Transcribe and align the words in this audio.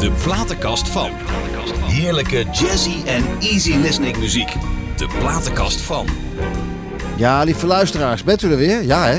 De 0.00 0.12
platenkast 0.22 0.88
van. 0.88 1.10
Heerlijke 1.82 2.44
jazzy 2.52 3.06
en 3.06 3.24
easy 3.40 3.74
listening 3.74 4.16
muziek. 4.16 4.52
De 4.96 5.08
platenkast 5.18 5.80
van. 5.80 6.06
Ja, 7.16 7.42
lieve 7.42 7.66
luisteraars, 7.66 8.24
bent 8.24 8.42
u 8.42 8.50
er 8.50 8.56
weer? 8.56 8.82
Ja, 8.82 9.06
hè? 9.06 9.18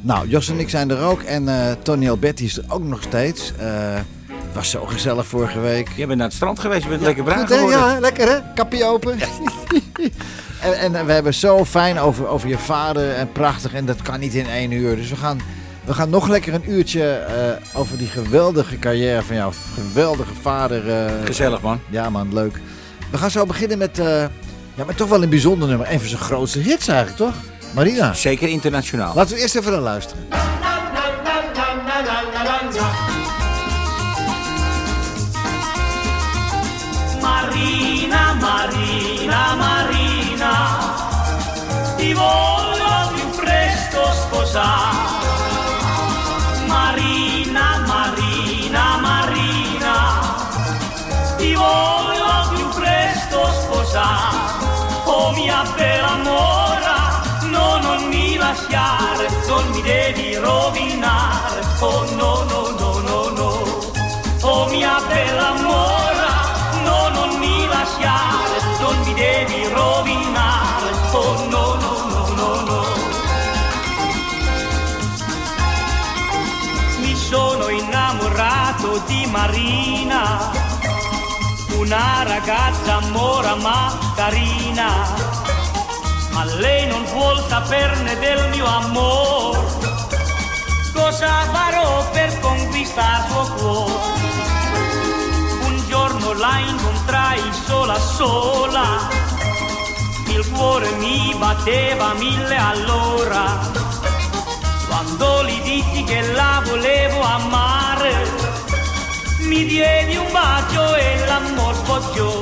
Nou, 0.00 0.28
Jos 0.28 0.48
en 0.48 0.58
ik 0.58 0.68
zijn 0.68 0.90
er 0.90 1.02
ook 1.02 1.22
en 1.22 1.48
eh, 1.48 1.72
Tony 1.82 2.08
Alberti 2.08 2.44
is 2.44 2.56
er 2.56 2.64
ook 2.68 2.82
nog 2.82 3.02
steeds. 3.02 3.52
Eh, 3.58 3.94
het 4.26 4.54
was 4.54 4.70
zo 4.70 4.84
gezellig 4.84 5.26
vorige 5.26 5.60
week. 5.60 5.88
Je 5.96 6.06
bent 6.06 6.18
naar 6.18 6.26
het 6.26 6.36
strand 6.36 6.58
geweest, 6.58 6.82
je 6.82 6.88
bent 6.88 7.02
lekker 7.02 7.24
bruin 7.24 7.46
Goed, 7.46 7.56
geworden. 7.56 7.78
Ja, 7.78 8.00
lekker 8.00 8.28
hè? 8.28 8.38
Kapje 8.54 8.84
open. 8.84 9.18
en, 10.60 10.94
en 10.94 11.06
we 11.06 11.12
hebben 11.12 11.34
zo 11.34 11.64
fijn 11.64 11.98
over, 11.98 12.26
over 12.26 12.48
je 12.48 12.58
vader 12.58 13.14
en 13.14 13.32
prachtig 13.32 13.74
en 13.74 13.86
dat 13.86 14.02
kan 14.02 14.20
niet 14.20 14.34
in 14.34 14.48
één 14.48 14.70
uur. 14.70 14.96
Dus 14.96 15.10
we 15.10 15.16
gaan, 15.16 15.40
we 15.88 15.94
gaan 15.94 16.10
nog 16.10 16.28
lekker 16.28 16.54
een 16.54 16.70
uurtje 16.70 17.10
eh, 17.12 17.78
over 17.80 17.98
die 17.98 18.06
geweldige 18.06 18.78
carrière 18.78 19.22
van 19.22 19.36
jouw 19.36 19.52
geweldige 19.74 20.34
vader. 20.42 20.90
eh, 21.06 21.12
Gezellig 21.24 21.60
man. 21.60 21.80
ja 21.90 22.10
man, 22.10 22.34
leuk. 22.34 22.60
We 23.10 23.18
gaan 23.18 23.30
zo 23.30 23.46
beginnen 23.46 23.78
met, 23.78 23.98
eh, 23.98 24.06
ja, 24.74 24.84
maar 24.86 24.94
toch 24.94 25.08
wel 25.08 25.22
een 25.22 25.28
bijzonder 25.28 25.68
nummer. 25.68 25.90
Een 25.92 26.00
van 26.00 26.08
zijn 26.08 26.20
grootste 26.20 26.58
hits 26.58 26.88
eigenlijk, 26.88 27.16
toch? 27.18 27.34
Marina. 27.74 28.14
Zeker 28.14 28.48
internationaal. 28.48 29.14
Laten 29.14 29.34
we 29.34 29.40
eerst 29.40 29.56
even 29.56 29.72
naar 29.72 29.80
luisteren. 29.80 30.26
Marina, 37.20 38.34
Marina, 38.40 39.54
Marina, 39.56 40.54
ti 41.96 42.14
voglio 42.14 43.12
più 43.14 43.30
presto 43.40 44.00
sposare. 44.12 45.17
Sposare. 53.88 54.36
Oh 55.04 55.32
mia 55.32 55.62
bella 55.76 56.16
mora, 56.22 57.22
no, 57.50 57.78
non 57.78 58.08
mi 58.08 58.36
lasciare, 58.36 59.28
non 59.46 59.66
mi 59.70 59.82
devi 59.82 60.36
rovinare. 60.36 61.60
Oh 61.80 62.04
no, 62.14 62.44
no, 62.44 62.70
no, 62.78 62.98
no, 63.00 63.28
no. 63.30 63.50
Oh 64.42 64.68
mia 64.68 65.00
bella 65.08 65.52
mora, 65.62 66.32
no, 66.84 67.08
non 67.08 67.38
mi 67.38 67.66
lasciare, 67.66 68.56
non 68.80 68.98
mi 69.04 69.14
devi 69.14 69.66
rovinare. 69.68 70.90
Oh 71.12 71.44
no, 71.48 71.74
no, 71.74 71.94
no, 72.12 72.28
no, 72.36 72.60
no. 72.68 72.82
Mi 77.00 77.16
sono 77.16 77.68
innamorato 77.68 79.02
di 79.06 79.26
Marina, 79.26 79.87
una 81.88 82.22
ragazza 82.22 83.00
mora 83.12 83.54
ma 83.54 83.98
carina, 84.14 84.88
ma 86.32 86.44
lei 86.44 86.86
non 86.86 87.02
vuol 87.04 87.42
saperne 87.48 88.18
del 88.18 88.50
mio 88.50 88.66
amore. 88.66 89.58
Cosa 90.92 91.30
farò 91.50 92.10
per 92.10 92.40
conquistare 92.40 93.24
suo 93.30 93.52
cuore? 93.54 93.92
Un 95.62 95.82
giorno 95.88 96.34
la 96.34 96.58
incontrai 96.58 97.40
sola 97.64 97.98
sola, 97.98 99.08
il 100.26 100.46
cuore 100.50 100.90
mi 100.98 101.34
batteva 101.38 102.12
mille 102.18 102.56
all'ora. 102.56 103.60
Quando 104.88 105.42
gli 105.44 105.60
dissi 105.62 106.04
che 106.04 106.20
la 106.32 106.60
volevo 106.66 107.22
amare, 107.22 108.37
mi 109.48 109.64
diedi 109.64 110.14
un 110.16 110.30
bacio 110.30 110.94
e 110.94 111.24
l'amor 111.26 111.74
sfoggiò. 111.74 112.40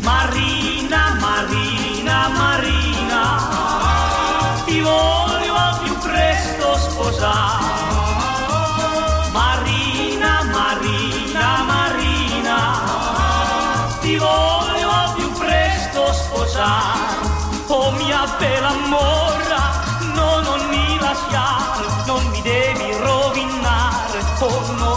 Marina, 0.00 1.16
Marina, 1.20 2.28
Marina, 2.28 3.22
ti 4.64 4.80
voglio 4.80 5.54
al 5.54 5.78
più 5.82 5.94
presto 5.98 6.76
sposare. 6.78 7.64
Marina, 9.32 10.42
Marina, 10.44 11.46
Marina, 11.72 12.58
ti 14.00 14.16
voglio 14.16 14.90
al 14.90 15.12
più 15.16 15.30
presto 15.32 16.12
sposare. 16.14 17.14
Oh 17.66 17.90
mia 17.90 18.24
bella 18.38 18.72
mora, 18.88 19.62
no, 20.14 20.40
non 20.40 20.66
mi 20.70 20.98
lasciare, 20.98 21.84
non 22.06 22.24
mi 22.28 22.40
devi 22.40 22.96
rovinare. 23.02 24.24
Oh 24.40 24.72
no. 24.78 24.95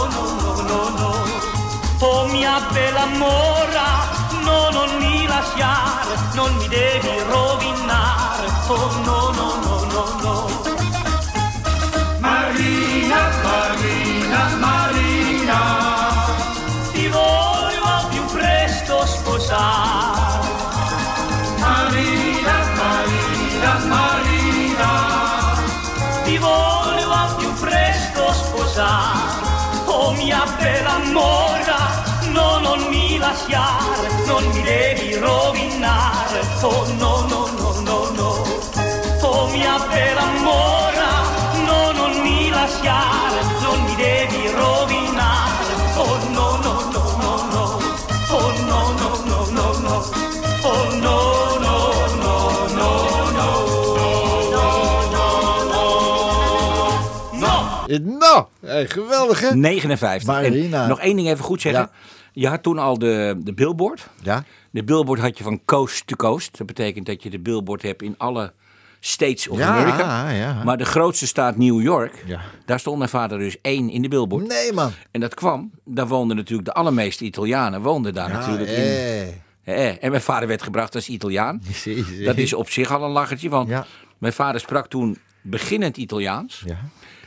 Oh 2.02 2.24
mia 2.28 2.58
bella 2.72 3.04
mora, 3.18 4.08
no, 4.42 4.70
non 4.70 4.96
mi 5.00 5.26
lasciare, 5.26 6.16
non 6.32 6.54
mi 6.56 6.66
devi 6.66 7.18
rovinare. 7.28 8.46
Oh 8.68 8.90
no, 9.04 9.30
no, 9.32 9.54
no, 9.64 9.84
no, 9.92 10.04
no. 10.22 10.48
Marina, 12.20 13.20
Marina, 13.42 14.48
Marina, 14.58 15.58
ti 16.92 17.06
voglio 17.08 17.84
al 17.84 18.06
più 18.08 18.24
presto 18.32 19.04
sposare. 19.04 20.48
Marina, 21.58 22.56
Marina, 22.80 23.78
Marina, 23.88 24.90
ti 26.24 26.38
voglio 26.38 27.10
al 27.12 27.34
più 27.36 27.52
presto 27.54 28.32
sposare. 28.32 29.18
Oh 29.84 30.12
mia 30.12 30.44
bella 30.58 30.98
mora, 31.12 31.49
lasciare, 33.30 34.08
non 34.26 34.44
mi 34.52 34.62
devi 34.62 35.14
rovinare. 35.14 36.40
Oh 36.62 36.86
no, 36.98 37.26
no, 37.28 37.46
no, 37.58 37.80
no, 37.80 38.10
no. 38.10 38.30
Oh 39.22 39.48
mia 39.50 39.78
bella 39.88 40.26
mora, 40.42 41.10
no, 41.64 41.92
non 41.92 42.20
mi 42.22 42.50
lasciare, 42.50 43.40
non 43.62 43.84
mi 43.84 43.94
devi 43.94 44.50
rovinare. 44.50 45.74
Oh 45.96 46.18
no, 46.32 46.56
no, 46.64 46.74
no, 46.94 47.02
no, 47.22 47.32
no. 47.52 47.64
Oh 48.30 48.52
no, 48.66 48.80
no, 49.00 49.10
no, 49.24 49.38
no, 49.56 49.78
no. 49.78 49.96
Oh 50.62 50.84
no, 51.06 51.18
no, 51.58 51.76
no, 52.24 52.36
no, 52.78 52.90
no. 53.38 53.48
No. 57.32 57.54
Nou, 58.18 58.46
hey, 58.60 58.86
geweldig 58.86 59.40
hè? 59.40 59.50
59. 59.52 60.24
Marina. 60.26 60.82
En 60.82 60.88
nog 60.88 61.00
één 61.00 61.16
ding 61.16 61.28
even 61.28 61.44
goed 61.44 61.60
zeggen. 61.60 61.82
Ja. 61.82 61.90
Je 62.40 62.48
had 62.48 62.62
toen 62.62 62.78
al 62.78 62.98
de, 62.98 63.36
de 63.38 63.52
billboard. 63.54 64.08
Ja? 64.22 64.44
De 64.70 64.84
billboard 64.84 65.20
had 65.20 65.38
je 65.38 65.44
van 65.44 65.64
coast 65.64 66.06
to 66.06 66.16
coast. 66.16 66.58
Dat 66.58 66.66
betekent 66.66 67.06
dat 67.06 67.22
je 67.22 67.30
de 67.30 67.38
billboard 67.38 67.82
hebt 67.82 68.02
in 68.02 68.14
alle 68.18 68.52
states 69.00 69.48
of 69.48 69.58
Ja, 69.58 69.66
America. 69.68 70.30
ja. 70.30 70.64
Maar 70.64 70.78
de 70.78 70.84
grootste 70.84 71.26
staat 71.26 71.56
New 71.56 71.80
York. 71.82 72.22
Ja. 72.26 72.40
Daar 72.64 72.80
stond 72.80 72.98
mijn 72.98 73.10
vader 73.10 73.38
dus 73.38 73.56
één 73.62 73.90
in 73.90 74.02
de 74.02 74.08
billboard. 74.08 74.46
Nee 74.48 74.72
man. 74.72 74.92
En 75.10 75.20
dat 75.20 75.34
kwam, 75.34 75.70
daar 75.84 76.08
woonden 76.08 76.36
natuurlijk 76.36 76.68
de 76.68 76.74
allermeeste 76.74 77.24
Italianen 77.24 77.82
woonden 77.82 78.14
daar 78.14 78.28
natuurlijk 78.30 78.68
in. 78.70 78.76
eh. 78.76 79.28
Eh, 79.88 79.96
En 80.04 80.10
mijn 80.10 80.22
vader 80.22 80.48
werd 80.48 80.62
gebracht 80.62 80.94
als 80.94 81.08
Italiaan. 81.08 81.62
Dat 82.24 82.36
is 82.36 82.52
op 82.52 82.70
zich 82.70 82.90
al 82.92 83.04
een 83.04 83.10
lachertje, 83.10 83.48
want 83.48 83.70
mijn 84.18 84.32
vader 84.32 84.60
sprak 84.60 84.86
toen 84.86 85.18
beginnend 85.42 85.96
Italiaans. 85.96 86.62
Ja. 86.66 86.76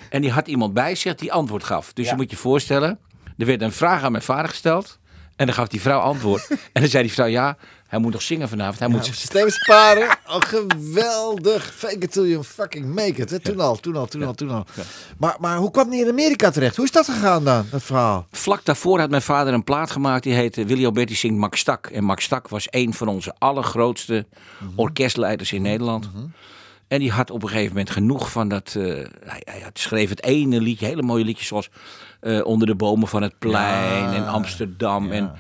En 0.10 0.22
die 0.22 0.32
had 0.32 0.48
iemand 0.48 0.74
bij 0.74 0.96
zich 0.96 1.16
die 1.16 1.34
antwoord 1.34 1.64
gaf. 1.64 1.94
Dus 1.94 2.10
je 2.10 2.16
moet 2.16 2.30
je 2.32 2.38
voorstellen, 2.38 3.00
er 3.38 3.46
werd 3.46 3.62
een 3.62 3.72
vraag 3.72 4.04
aan 4.04 4.12
mijn 4.12 4.24
vader 4.24 4.50
gesteld. 4.50 5.00
En 5.36 5.46
dan 5.46 5.56
gaf 5.56 5.68
die 5.68 5.82
vrouw 5.82 6.00
antwoord. 6.00 6.48
en 6.74 6.82
dan 6.82 6.90
zei 6.90 7.04
die 7.04 7.12
vrouw, 7.12 7.26
ja, 7.26 7.58
hij 7.88 8.00
moet 8.00 8.12
nog 8.12 8.22
zingen 8.22 8.50
vanavond. 8.50 8.80
Hij 8.80 8.88
moet... 8.88 9.06
Systeem 9.06 9.50
sparen. 9.50 10.18
Oh, 10.28 10.38
geweldig. 10.40 11.74
Fake 11.76 11.98
it 11.98 12.12
till 12.12 12.28
you 12.28 12.44
fucking 12.44 12.86
make 12.96 13.22
it. 13.22 13.30
Hè? 13.30 13.40
Toen 13.40 13.60
al, 13.60 13.76
toen 13.76 13.96
al, 13.96 14.06
toen 14.06 14.24
al, 14.24 14.34
toen 14.34 14.50
al. 14.50 14.66
Maar, 15.18 15.36
maar 15.40 15.58
hoe 15.58 15.72
kwam 15.72 15.90
die 15.90 16.02
in 16.04 16.10
Amerika 16.10 16.50
terecht? 16.52 16.76
Hoe 16.76 16.86
is 16.86 16.92
dat 16.92 17.06
gegaan 17.06 17.44
dan, 17.44 17.66
dat 17.72 17.84
verhaal? 17.84 18.28
Vlak 18.32 18.66
daarvoor 18.66 19.00
had 19.00 19.10
mijn 19.10 19.22
vader 19.22 19.54
een 19.54 19.64
plaat 19.64 19.92
gemaakt. 19.92 20.24
Die 20.24 20.34
heette 20.34 20.66
Willy 20.66 20.86
Alberti 20.86 21.16
zingt 21.16 21.38
Max 21.38 21.60
Stak. 21.60 21.88
En 21.88 22.04
Max 22.04 22.24
Stak 22.24 22.48
was 22.48 22.68
een 22.70 22.94
van 22.94 23.08
onze 23.08 23.36
allergrootste 23.38 24.26
orkestleiders 24.76 25.52
in 25.52 25.62
Nederland. 25.62 26.10
En 26.88 27.00
die 27.00 27.12
had 27.12 27.32
op 27.32 27.44
een 27.44 27.50
gegeven 27.50 27.70
moment 27.70 27.90
genoeg 27.90 28.32
van 28.32 28.48
dat... 28.48 28.76
eh, 28.78 28.84
hij, 29.24 29.42
hij 29.46 29.70
schreef 29.74 30.10
het 30.10 30.24
ene 30.24 30.62
liedje, 30.62 30.86
hele 30.86 31.02
mooie 31.02 31.26
liedjes 31.26 31.48
zoals... 31.48 31.70
eh, 32.24 32.46
Onder 32.46 32.68
de 32.68 32.76
bomen 32.76 33.08
van 33.08 33.22
het 33.22 33.40
plein 33.40 34.14
en 34.14 34.28
Amsterdam. 34.28 35.12
En 35.12 35.32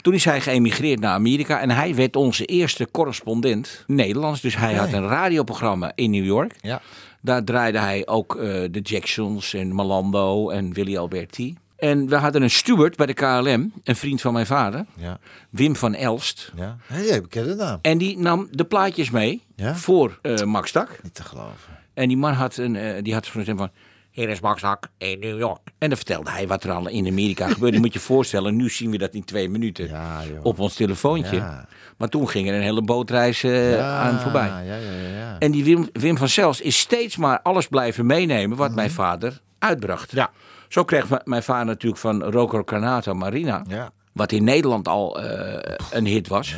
toen 0.00 0.14
is 0.14 0.24
hij 0.24 0.40
geëmigreerd 0.40 1.00
naar 1.00 1.12
Amerika. 1.12 1.60
En 1.60 1.70
hij 1.70 1.94
werd 1.94 2.16
onze 2.16 2.44
eerste 2.44 2.88
correspondent 2.90 3.84
Nederlands. 3.86 4.40
Dus 4.40 4.56
hij 4.56 4.74
had 4.74 4.92
een 4.92 5.08
radioprogramma 5.08 5.92
in 5.94 6.10
New 6.10 6.24
York. 6.24 6.54
Ja. 6.60 6.80
Daar 7.20 7.44
draaide 7.44 7.78
hij 7.78 8.06
ook 8.06 8.36
eh, 8.36 8.42
de 8.70 8.80
Jacksons 8.82 9.54
en 9.54 9.74
Malando 9.74 10.50
en 10.50 10.72
Willy 10.72 10.96
Alberti. 10.96 11.56
En 11.76 12.08
we 12.08 12.16
hadden 12.16 12.42
een 12.42 12.50
steward 12.50 12.96
bij 12.96 13.06
de 13.06 13.14
KLM, 13.14 13.72
een 13.84 13.96
vriend 13.96 14.20
van 14.20 14.32
mijn 14.32 14.46
vader, 14.46 14.84
Ja. 14.96 15.18
Wim 15.50 15.76
van 15.76 15.94
Elst. 15.94 16.52
Ja. 16.56 16.76
Hey, 16.86 17.20
bekende 17.20 17.54
naam. 17.54 17.78
En 17.82 17.98
die 17.98 18.18
nam 18.18 18.48
de 18.50 18.64
plaatjes 18.64 19.10
mee 19.10 19.42
Ja? 19.56 19.74
voor 19.74 20.18
eh, 20.22 20.42
Max 20.42 20.72
Tak. 20.72 20.98
Niet 21.02 21.14
te 21.14 21.22
geloven. 21.24 21.74
En 21.94 22.08
die 22.08 22.16
man 22.16 22.32
had, 22.32 22.56
een, 22.56 23.02
die 23.02 23.14
had 23.14 23.26
zo'n 23.26 23.44
van... 23.56 23.70
hier 24.16 24.28
is 24.28 24.40
Max 24.40 24.62
Hak 24.62 24.88
in 24.98 25.18
New 25.18 25.38
York. 25.38 25.58
En 25.78 25.88
dan 25.88 25.96
vertelde 25.96 26.30
hij 26.30 26.46
wat 26.46 26.64
er 26.64 26.70
al 26.70 26.88
in 26.88 27.06
Amerika 27.06 27.48
gebeurde. 27.52 27.76
Je 27.76 27.82
moet 27.82 27.92
je 27.92 27.98
voorstellen, 28.00 28.56
nu 28.56 28.70
zien 28.70 28.90
we 28.90 28.98
dat 28.98 29.14
in 29.14 29.24
twee 29.24 29.48
minuten 29.48 29.88
Ja, 29.88 30.20
op 30.42 30.58
ons 30.58 30.74
telefoontje. 30.74 31.36
Ja. 31.36 31.66
Maar 31.96 32.08
toen 32.08 32.28
ging 32.28 32.48
er 32.48 32.54
een 32.54 32.62
hele 32.62 32.82
bootreis 32.82 33.42
eh, 33.42 33.72
Ja, 33.72 33.98
aan 33.98 34.20
voorbij. 34.20 34.46
Ja, 34.46 34.60
ja, 34.60 34.76
ja. 34.76 35.08
ja. 35.18 35.36
En 35.38 35.50
die 35.50 35.64
Wim, 35.64 35.88
Wim 35.92 36.18
van 36.18 36.28
Zelst 36.28 36.60
is 36.60 36.78
steeds 36.78 37.16
maar 37.16 37.40
alles 37.42 37.66
blijven 37.68 38.06
meenemen 38.06 38.56
wat 38.56 38.74
mijn 38.74 38.90
vader 38.90 39.40
uitbracht. 39.58 40.06
Mhm. 40.12 40.16
Ja. 40.20 40.30
Zo 40.68 40.84
kreeg 40.84 41.06
mijn 41.24 41.42
vader 41.42 41.66
natuurlijk 41.66 42.00
van 42.00 42.22
Rocco 42.22 42.64
Carnata 42.64 43.12
Marina, 43.12 43.64
Ja. 43.68 43.90
wat 44.12 44.32
in 44.32 44.44
Nederland 44.44 44.88
al 44.88 45.20
eh, 45.22 45.74
een 45.90 46.06
hit 46.06 46.28
was. 46.28 46.54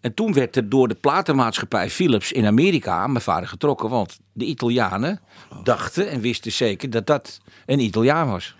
En 0.00 0.14
toen 0.14 0.32
werd 0.32 0.56
er 0.56 0.68
door 0.68 0.88
de 0.88 0.94
platenmaatschappij 0.94 1.90
Philips 1.90 2.32
in 2.32 2.46
Amerika 2.46 2.92
aan 2.98 3.12
mijn 3.12 3.24
vader 3.24 3.48
getrokken. 3.48 3.88
Want 3.88 4.18
de 4.32 4.44
Italianen 4.44 5.20
dachten 5.62 6.10
en 6.10 6.20
wisten 6.20 6.52
zeker 6.52 6.90
dat 6.90 7.06
dat 7.06 7.40
een 7.66 7.80
Italiaan 7.80 8.30
was. 8.30 8.56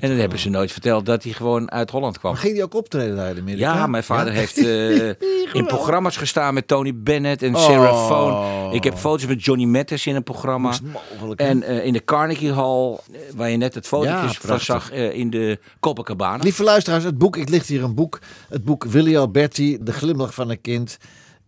En 0.00 0.08
dan 0.08 0.18
hebben 0.18 0.38
ze 0.38 0.50
nooit 0.50 0.72
verteld 0.72 1.06
dat 1.06 1.22
hij 1.22 1.32
gewoon 1.32 1.70
uit 1.70 1.90
Holland 1.90 2.18
kwam. 2.18 2.32
Maar 2.32 2.40
ging 2.40 2.54
die 2.54 2.62
ook 2.62 2.74
optreden 2.74 3.16
daar 3.16 3.30
in 3.30 3.38
Amerika? 3.40 3.74
Ja, 3.74 3.86
mijn 3.86 4.04
vader 4.04 4.32
heeft 4.32 4.58
eh, 4.58 5.08
in 5.60 5.66
programma's 5.66 6.16
gestaan 6.16 6.54
met 6.54 6.68
Tony 6.68 6.92
Bennett 6.94 7.42
en 7.42 7.54
Oh. 7.54 7.62
Sarah 7.64 8.06
Vaughan. 8.06 8.72
Ik 8.72 8.84
heb 8.84 8.94
foto's 8.96 9.26
met 9.26 9.44
Johnny 9.44 9.64
Mathis 9.64 10.06
in 10.06 10.14
een 10.14 10.22
programma. 10.22 10.72
Mogelijk? 11.12 11.40
En 11.40 11.62
eh, 11.62 11.84
in 11.84 11.92
de 11.92 12.04
Carnegie 12.04 12.52
Hall, 12.52 12.92
eh, 13.12 13.18
waar 13.36 13.50
je 13.50 13.56
net 13.56 13.74
het 13.74 13.86
fotootjes 13.86 14.32
Ja, 14.32 14.48
van 14.48 14.60
zag 14.60 14.92
in 14.92 15.30
de 15.30 15.58
Copacabana. 15.80 16.42
Lieve 16.42 16.62
luisteraars, 16.62 17.04
het 17.04 17.18
boek, 17.18 17.36
ik 17.36 17.48
ligt 17.48 17.68
hier 17.68 17.82
een 17.82 17.94
boek. 17.94 18.18
Het 18.48 18.64
boek 18.64 18.84
Willy 18.84 19.16
Alberti, 19.16 19.78
De 19.80 19.92
Glimlach 19.92 20.34
van 20.34 20.50
een 20.50 20.60
Kind. 20.60 20.98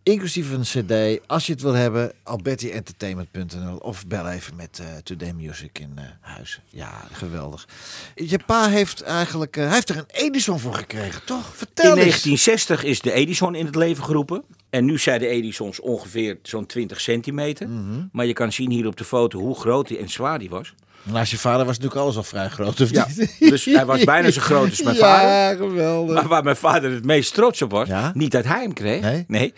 Inclusief 0.09 0.51
een 0.51 0.61
cd. 0.61 1.19
Als 1.27 1.45
je 1.45 1.51
het 1.53 1.61
wil 1.61 1.73
hebben, 1.73 2.11
albertientertainment.nl 2.23 3.77
of 3.77 4.07
bel 4.07 4.29
even 4.29 4.55
met 4.55 4.79
eh, 4.81 4.85
Today 5.03 5.31
Music 5.31 5.79
in 5.79 5.91
eh, 5.95 6.03
huis. 6.21 6.59
Ja, 6.65 6.91
geweldig. 7.11 7.67
Je 8.15 8.39
pa 8.45 8.67
heeft 8.69 9.01
eigenlijk, 9.01 9.57
eh, 9.57 9.63
hij 9.65 9.73
heeft 9.73 9.89
er 9.89 9.97
een 9.97 10.05
Edison 10.11 10.59
voor 10.59 10.73
gekregen, 10.73 11.21
toch? 11.25 11.51
Vertel 11.55 11.83
In 11.85 11.89
eens. 11.91 12.23
1960 12.23 12.83
is 12.83 13.01
de 13.01 13.11
Edison 13.11 13.55
in 13.55 13.65
het 13.65 13.75
leven 13.75 14.03
geroepen. 14.03 14.43
En 14.69 14.85
nu 14.85 14.97
zijn 14.97 15.19
de 15.19 15.27
Edisons 15.27 15.79
ongeveer 15.79 16.37
zo'n 16.43 16.65
20 16.65 17.01
centimeter. 17.01 17.69
Mhm. 17.69 18.01
Maar 18.11 18.25
je 18.25 18.33
kan 18.33 18.51
zien 18.51 18.71
hier 18.71 18.87
op 18.87 18.97
de 18.97 19.03
foto 19.03 19.39
hoe 19.39 19.55
groot 19.59 19.87
die 19.87 19.97
en 19.97 20.09
zwaar 20.09 20.39
die 20.39 20.49
was. 20.49 20.73
Naast 21.03 21.31
je 21.31 21.37
vader 21.37 21.65
was 21.65 21.75
natuurlijk 21.75 22.01
alles 22.01 22.15
al 22.17 22.23
vrij 22.23 22.49
groot, 22.49 22.81
of 22.81 22.89
Ja, 22.91 23.07
niet? 23.17 23.35
dus 23.39 23.65
hij 23.65 23.85
was 23.85 24.03
bijna 24.03 24.31
zo 24.31 24.41
groot 24.41 24.69
als 24.69 24.81
mijn 24.81 24.95
ja, 24.95 25.01
vader. 25.01 25.57
geweldig. 25.67 26.15
Maar 26.15 26.27
waar 26.27 26.43
mijn 26.43 26.55
vader 26.55 26.91
het 26.91 27.05
meest 27.05 27.33
trots 27.33 27.61
op 27.61 27.71
was, 27.71 27.87
Ja? 27.87 28.11
niet 28.13 28.31
dat 28.31 28.43
hij 28.45 28.61
hem 28.61 28.73
kreeg. 28.73 29.25
Nee? 29.27 29.53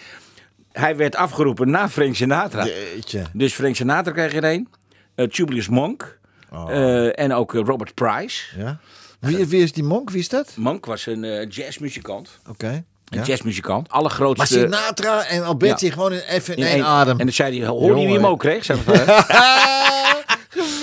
Hij 0.73 0.95
werd 0.95 1.15
afgeroepen 1.15 1.69
na 1.69 1.89
Frank 1.89 2.15
Sinatra. 2.15 2.65
Jeetje. 2.65 3.21
Dus 3.33 3.53
Frank 3.53 3.75
Sinatra 3.75 4.12
kreeg 4.12 4.33
er 4.33 4.44
een. 4.44 4.68
eh, 5.15 5.27
Julius 5.29 5.68
Monk. 5.68 6.19
Oh. 6.51 6.71
eh, 6.71 7.19
en 7.19 7.33
ook 7.33 7.56
eh, 7.56 7.62
Robert 7.65 7.94
Price. 7.94 8.59
Ja. 8.59 8.79
Wie, 9.19 9.45
wie 9.45 9.63
is 9.63 9.73
die 9.73 9.83
monk? 9.83 10.09
Wie 10.09 10.19
is 10.19 10.29
dat? 10.29 10.51
Monk 10.56 10.85
was 10.85 11.06
een 11.06 11.23
eh, 11.23 11.50
jazzmuzikant. 11.50 12.39
Oké. 12.50 12.68
Een 12.68 12.83
Ja. 13.19 13.23
jazzmuzikant. 13.23 13.88
Maar 13.88 13.97
Allergrootste... 13.97 14.45
Sinatra 14.59 15.23
en 15.25 15.44
Alberti 15.44 15.85
Ja. 15.85 15.91
gewoon 15.91 16.12
even 16.12 16.56
in, 16.56 16.59
in 16.63 16.65
één 16.69 16.75
één- 16.75 16.85
adem. 16.85 17.19
En 17.19 17.25
dan 17.25 17.33
zei 17.35 17.59
hij, 17.59 17.67
hoorde 17.67 18.00
je 18.00 18.06
wie 18.06 18.15
hem 18.15 18.25
ook 18.25 18.39
kreeg? 18.39 18.65
Zei. 18.65 18.79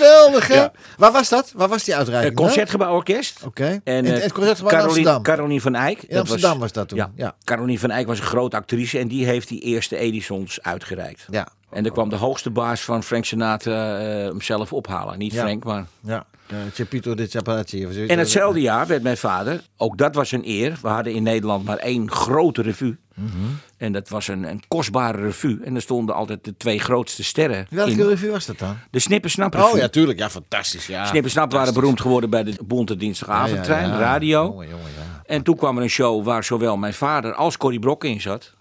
Geweldig, 0.09 0.47
hè? 0.47 0.55
Ja. 0.55 0.71
Waar 0.97 1.11
was 1.11 1.29
dat? 1.29 1.51
Waar 1.55 1.67
was 1.67 1.83
die 1.83 1.95
uitreiking? 1.95 2.33
Het 2.33 2.43
Concertgebouw 2.43 2.93
Orkest. 2.93 3.43
Oké. 3.45 3.63
En 3.65 3.81
En 3.83 4.05
eh, 4.05 4.21
het 4.21 4.31
Concertgebouw 4.31 4.71
in 4.71 4.77
Caroline, 4.77 5.09
Amsterdam. 5.09 5.23
Caroline 5.23 5.61
van 5.61 5.75
Eyck. 5.75 6.01
In 6.03 6.17
Amsterdam 6.17 6.59
was 6.59 6.71
dat 6.71 6.87
toen, 6.87 6.97
Ja. 6.97 7.11
ja. 7.15 7.35
Caroline 7.43 7.79
van 7.79 7.91
Eyck 7.91 8.07
was 8.07 8.19
een 8.19 8.25
grote 8.25 8.55
actrice 8.55 8.99
en 8.99 9.07
die 9.07 9.25
heeft 9.25 9.47
die 9.47 9.61
eerste 9.61 9.97
Edisons 9.97 10.61
uitgereikt. 10.61 11.25
Ja. 11.29 11.47
En 11.69 11.85
er 11.85 11.91
kwam 11.91 12.09
de 12.09 12.15
hoogste 12.15 12.49
baas 12.49 12.81
van 12.81 13.03
Frank 13.03 13.25
Sinatra 13.25 13.99
eh, 13.99 14.05
hem 14.05 14.41
zelf 14.41 14.73
ophalen. 14.73 15.17
Niet 15.17 15.33
Ja. 15.33 15.41
Frank, 15.41 15.63
maar... 15.63 15.85
Ja. 16.01 16.25
Uh, 16.51 16.57
Chepito 16.73 17.15
de 17.15 17.27
zoiets. 17.29 17.97
En 18.07 18.17
hetzelfde 18.17 18.61
jaar 18.61 18.87
werd 18.87 19.03
mijn 19.03 19.17
vader, 19.17 19.61
ook 19.77 19.97
dat 19.97 20.15
was 20.15 20.31
een 20.31 20.47
eer. 20.47 20.77
We 20.81 20.87
hadden 20.87 21.13
in 21.13 21.23
Nederland 21.23 21.65
maar 21.65 21.77
één 21.77 22.11
grote 22.11 22.61
revue. 22.61 22.97
Mhm. 23.23 23.35
En 23.77 23.91
dat 23.91 24.09
was 24.09 24.27
een, 24.27 24.43
een 24.43 24.61
kostbare 24.67 25.21
revue. 25.21 25.59
En 25.63 25.75
er 25.75 25.81
stonden 25.81 26.15
altijd 26.15 26.43
de 26.43 26.57
twee 26.57 26.79
grootste 26.79 27.23
sterren 27.23 27.67
Welke 27.69 27.91
in. 27.91 28.07
revue 28.07 28.31
was 28.31 28.45
dat 28.45 28.59
dan? 28.59 28.77
De 28.91 28.99
Snippersnap 28.99 29.53
revue. 29.53 29.71
Oh 29.71 29.77
ja, 29.77 29.87
tuurlijk. 29.87 30.19
Ja, 30.19 30.29
fantastisch. 30.29 30.87
Ja. 30.87 31.05
Snippersnap 31.05 31.51
waren 31.51 31.73
beroemd 31.73 32.01
geworden 32.01 32.29
bij 32.29 32.43
de 32.43 32.55
Bonte 32.65 32.95
Dinsdagavondtrein, 32.95 33.81
Ja, 33.87 33.93
ja, 33.93 33.99
ja. 33.99 33.99
radio. 33.99 34.43
Jongen, 34.43 34.67
jongen. 34.69 34.85
En 35.25 35.43
toen 35.43 35.55
kwam 35.55 35.77
er 35.77 35.83
een 35.83 35.89
show 35.89 36.23
waar 36.25 36.43
zowel 36.43 36.77
mijn 36.77 36.93
vader 36.93 37.33
als 37.33 37.57
Corrie 37.57 37.79
Brokken 37.79 38.09
in 38.09 38.21
zat. 38.21 38.53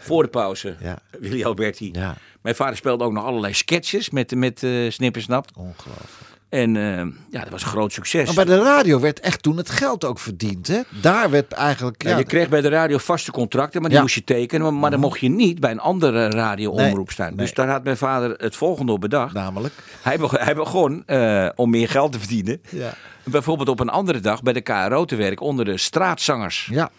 Voor 0.00 0.22
de 0.22 0.28
pauze. 0.28 0.76
Ja. 0.80 0.98
Willy 1.20 1.44
Alberti. 1.44 1.88
Ja. 1.92 2.16
Mijn 2.42 2.54
vader 2.54 2.76
speelde 2.76 3.04
ook 3.04 3.12
nog 3.12 3.24
allerlei 3.24 3.54
sketches 3.54 4.10
met, 4.10 4.34
met 4.34 4.62
eh 4.62 4.90
Snippersnap. 4.90 5.46
Ongelooflijk. 5.56 6.29
En 6.50 6.76
eh, 6.76 7.06
ja, 7.30 7.40
dat 7.40 7.48
was 7.48 7.62
een 7.62 7.68
groot 7.68 7.92
succes. 7.92 8.26
Maar 8.26 8.44
bij 8.44 8.56
de 8.56 8.62
radio 8.62 9.00
werd 9.00 9.20
echt 9.20 9.42
toen 9.42 9.56
het 9.56 9.70
geld 9.70 10.04
ook 10.04 10.18
verdiend, 10.18 10.66
hè? 10.66 10.80
Daar 11.02 11.30
werd 11.30 11.52
eigenlijk... 11.52 12.02
Ja, 12.02 12.10
Ja, 12.10 12.16
je 12.18 12.24
kreeg 12.24 12.48
bij 12.48 12.60
de 12.60 12.68
radio 12.68 12.98
vaste 12.98 13.30
contracten, 13.30 13.80
maar 13.80 13.88
die 13.90 13.98
Ja. 13.98 14.04
moest 14.04 14.14
je 14.14 14.24
tekenen. 14.24 14.62
Maar, 14.62 14.74
maar 14.74 14.90
dan 14.90 15.00
mocht 15.00 15.20
je 15.20 15.28
niet 15.28 15.60
bij 15.60 15.70
een 15.70 15.80
andere 15.80 16.28
radioomroep 16.28 16.94
Nee, 17.06 17.12
staan. 17.14 17.28
nee. 17.28 17.36
Dus 17.36 17.54
daar 17.54 17.68
had 17.68 17.84
mijn 17.84 17.96
vader 17.96 18.34
het 18.36 18.56
volgende 18.56 18.92
op 18.92 19.00
bedacht. 19.00 19.34
Namelijk. 19.34 19.74
Hij, 20.02 20.18
begon, 20.18 20.38
hij 20.38 20.54
begon 20.54 21.02
eh, 21.06 21.48
om 21.54 21.70
meer 21.70 21.88
geld 21.88 22.12
te 22.12 22.18
verdienen. 22.18 22.60
Ja. 22.68 22.94
Bijvoorbeeld 23.24 23.68
op 23.68 23.80
een 23.80 23.88
andere 23.88 24.20
dag 24.20 24.42
bij 24.42 24.52
de 24.52 24.60
KRO 24.60 25.04
te 25.04 25.16
werken 25.16 25.46
onder 25.46 25.64
de 25.64 25.76
straatzangers. 25.78 26.68
Ja. 26.72 26.90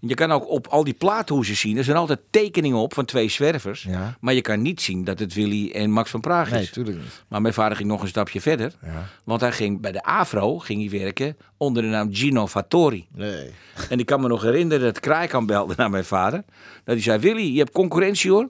Je 0.00 0.14
kan 0.14 0.32
ook 0.32 0.48
op 0.48 0.66
al 0.66 0.84
die 0.84 0.94
plaathoezen 0.94 1.56
zien. 1.56 1.76
Er 1.76 1.84
zijn 1.84 1.96
altijd 1.96 2.20
tekeningen 2.30 2.78
op 2.78 2.94
van 2.94 3.04
twee 3.04 3.28
zwervers. 3.28 3.82
Ja. 3.82 4.16
Maar 4.20 4.34
je 4.34 4.40
kan 4.40 4.62
niet 4.62 4.80
zien 4.80 5.04
dat 5.04 5.18
het 5.18 5.34
Willy 5.34 5.70
en 5.70 5.90
Max 5.90 6.10
van 6.10 6.20
Praag 6.20 6.46
is. 6.46 6.52
Nee, 6.52 6.70
tuurlijk 6.70 6.96
niet. 6.96 7.24
Maar 7.28 7.40
mijn 7.40 7.54
vader 7.54 7.76
ging 7.76 7.88
nog 7.88 8.02
een 8.02 8.08
stapje 8.08 8.40
verder. 8.40 8.72
Ja. 8.82 9.06
Want 9.24 9.40
hij 9.40 9.52
ging 9.52 9.80
bij 9.80 9.92
de 9.92 10.02
AVRO 10.02 10.58
ging 10.58 10.90
hij 10.90 11.00
werken 11.00 11.36
onder 11.56 11.82
de 11.82 11.88
naam 11.88 12.14
Gino 12.14 12.46
Fattori. 12.46 13.06
Nee. 13.14 13.50
En 13.88 13.98
ik 13.98 14.06
kan 14.06 14.20
me 14.20 14.28
nog 14.28 14.42
herinneren 14.42 14.84
dat 14.84 15.00
Kraaikamp 15.00 15.46
belde 15.46 15.74
naar 15.76 15.90
mijn 15.90 16.04
vader. 16.04 16.42
Dat 16.84 16.94
hij 16.94 17.00
zei, 17.02 17.18
Willy, 17.18 17.52
je 17.52 17.58
hebt 17.58 17.72
concurrentie 17.72 18.30
hoor. 18.30 18.48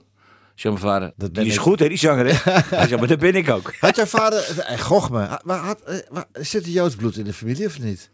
Zei 0.55 0.73
mijn 0.73 0.85
vader, 0.85 1.11
Dat 1.15 1.35
die 1.35 1.45
is 1.45 1.53
ik. 1.53 1.59
goed 1.59 1.79
hè, 1.79 1.87
die 1.87 1.97
zanger 1.97 2.25
hè. 2.25 2.51
hij 2.77 2.87
zei, 2.87 2.99
maar 2.99 3.07
dat 3.07 3.19
ben 3.19 3.35
ik 3.35 3.49
ook. 3.49 3.73
Had 3.79 3.95
jouw 3.95 4.05
vader... 4.05 4.61
Eh, 4.67 4.79
Gochme. 4.79 5.19
Had, 5.19 5.43
had, 5.45 5.81
eh, 5.81 5.97
zit 6.33 6.63
er 6.65 6.71
Joods 6.71 6.95
bloed 6.95 7.17
in 7.17 7.23
de 7.23 7.33
familie 7.33 7.65
of 7.65 7.79
niet? 7.79 8.09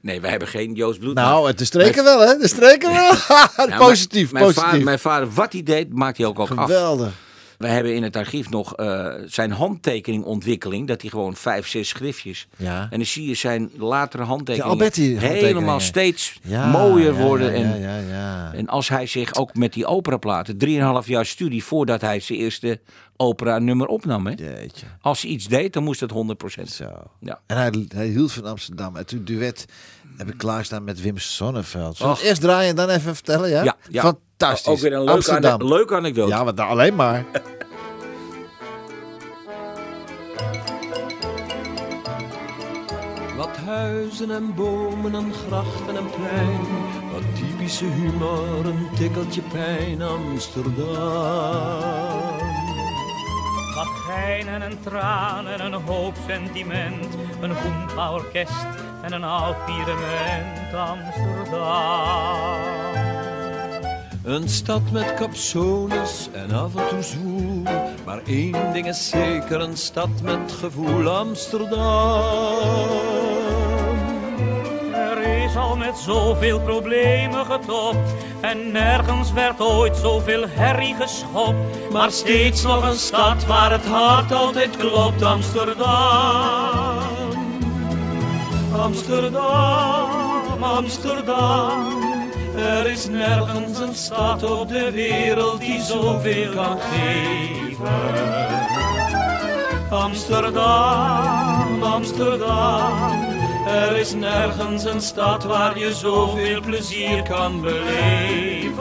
Nee, 0.00 0.20
wij 0.20 0.30
hebben 0.30 0.48
geen 0.48 0.74
Joost 0.74 0.98
Bloed. 0.98 1.14
Nou, 1.14 1.46
het 1.46 1.58
de 1.58 1.64
streken 1.64 2.04
wel, 2.04 2.20
hè? 2.20 2.36
De 2.36 2.48
streken 2.48 2.92
wel. 2.92 3.12
Nou, 3.68 3.76
positief, 3.76 4.32
mijn, 4.32 4.44
mijn 4.44 4.54
positief. 4.54 4.70
Vader, 4.70 4.84
mijn 4.84 4.98
vader, 4.98 5.30
wat 5.30 5.52
hij 5.52 5.62
deed, 5.62 5.92
maakt 5.92 6.18
hij 6.18 6.26
ook, 6.26 6.38
ook 6.38 6.50
af. 6.50 6.64
Geweldig. 6.66 7.12
We 7.58 7.68
hebben 7.68 7.94
in 7.94 8.02
het 8.02 8.16
archief 8.16 8.50
nog 8.50 8.76
eh, 8.76 9.14
zijn 9.26 9.50
handtekeningontwikkeling. 9.50 10.88
Dat 10.88 11.00
hij 11.00 11.10
gewoon 11.10 11.36
vijf, 11.36 11.68
zes 11.68 11.88
schriftjes. 11.88 12.48
Ja. 12.56 12.80
En 12.90 12.96
dan 12.96 13.06
zie 13.06 13.26
je 13.28 13.34
zijn 13.34 13.70
latere 13.76 14.22
handtekeningen. 14.22 14.72
Alberti 14.72 15.16
helemaal 15.18 15.80
steeds 15.80 16.38
Ja, 16.42 16.70
mooier 16.70 17.14
worden. 17.14 17.50
Ja, 17.50 17.56
en, 17.56 17.80
ja, 17.80 17.96
ja, 17.96 18.08
ja. 18.08 18.52
en 18.54 18.68
als 18.68 18.88
hij 18.88 19.06
zich 19.06 19.34
ook 19.34 19.54
met 19.54 19.72
die 19.72 19.86
operaplaten, 19.86 20.56
3,5 21.02 21.06
jaar 21.06 21.26
studie 21.26 21.64
voordat 21.64 22.00
hij 22.00 22.20
zijn 22.20 22.38
eerste 22.38 22.80
opera-nummer 23.20 23.86
opnam. 23.86 24.26
Hè? 24.26 24.32
Jeetje. 24.36 24.86
Als 25.00 25.22
hij 25.22 25.30
iets 25.30 25.46
deed, 25.46 25.72
dan 25.72 25.82
moest 25.84 26.00
het 26.00 26.12
100%. 26.12 26.62
Zo. 26.62 26.84
Ja. 27.20 27.40
En 27.46 27.56
hij, 27.56 27.86
hij 27.88 28.06
hield 28.06 28.32
van 28.32 28.44
Amsterdam. 28.44 28.96
En 28.96 29.06
toen 29.06 29.24
duet 29.24 29.64
heb 30.16 30.28
ik 30.28 30.38
klaarstaan 30.38 30.84
met 30.84 31.00
Wim 31.00 31.18
Sonneveld. 31.18 32.00
Eerst 32.22 32.40
draaien 32.40 32.70
en 32.70 32.76
dan 32.76 32.88
even 32.88 33.14
vertellen, 33.14 33.48
ja? 33.50 33.62
Ja, 33.62 33.76
ja. 33.90 34.02
Fantastisch. 34.02 34.72
Ook 34.72 34.78
weer 34.78 34.92
een 34.92 34.98
leuke, 34.98 35.12
Amsterdam. 35.12 35.60
ane- 35.60 35.68
leuke 35.68 35.94
anekdote. 35.94 36.28
Ja, 36.30 36.44
wat 36.44 36.54
nou, 36.56 36.70
alleen 36.70 36.94
maar. 36.94 37.24
Wat 43.36 43.56
huizen 43.56 44.30
en 44.30 44.54
bomen 44.54 45.14
en 45.14 45.32
grachten 45.32 45.96
en 45.96 46.10
plein. 46.10 46.60
Wat 47.12 47.22
typische 47.34 47.84
humor, 47.84 48.66
een 48.66 48.88
tikkeltje 48.96 49.40
pijn 49.52 50.02
Amsterdam. 50.02 50.86
Wat 53.78 53.86
geinen 53.86 54.62
en 54.62 54.82
tranen, 54.82 55.64
een 55.64 55.72
hoop 55.72 56.14
sentiment, 56.26 57.06
een 57.40 57.50
hoempa-orkest 57.50 58.66
en 59.02 59.12
een 59.12 59.24
oud 59.24 59.56
Amsterdam. 60.74 61.78
Een 64.24 64.48
stad 64.48 64.90
met 64.90 65.14
capsones 65.14 66.28
en 66.32 66.50
af 66.50 66.76
en 66.76 66.88
toe 66.88 67.02
zwoel. 67.02 67.62
Maar 68.04 68.20
één 68.26 68.72
ding 68.72 68.86
is 68.86 69.08
zeker, 69.08 69.60
een 69.60 69.76
stad 69.76 70.22
met 70.22 70.52
gevoel 70.52 71.08
Amsterdam. 71.08 72.88
Al 75.56 75.76
met 75.76 75.98
zoveel 75.98 76.60
problemen 76.60 77.46
getopt 77.46 78.14
en 78.40 78.72
nergens 78.72 79.32
werd 79.32 79.60
ooit 79.60 79.96
zoveel 79.96 80.44
herrie 80.48 80.94
geschopt. 80.94 81.90
Maar 81.92 82.10
steeds 82.10 82.62
nog 82.62 82.88
een 82.90 82.98
stad 82.98 83.46
waar 83.46 83.70
het 83.70 83.86
hart 83.86 84.32
altijd 84.32 84.76
klopt, 84.76 85.22
Amsterdam. 85.22 86.98
Amsterdam, 88.72 90.62
Amsterdam. 90.62 92.02
Er 92.56 92.86
is 92.86 93.06
nergens 93.06 93.78
een 93.78 93.94
stad 93.94 94.50
op 94.50 94.68
de 94.68 94.90
wereld 94.90 95.60
die 95.60 95.82
zoveel 95.82 96.52
kan 96.54 96.78
geven. 96.80 97.86
Amsterdam, 99.90 101.82
Amsterdam. 101.82 103.37
Er 103.68 103.96
is 103.96 104.14
nergens 104.14 104.84
een 104.84 105.00
stad 105.00 105.44
waar 105.44 105.78
je 105.78 105.94
zoveel 105.94 106.60
plezier 106.60 107.22
kan 107.22 107.60
beleven. 107.60 108.72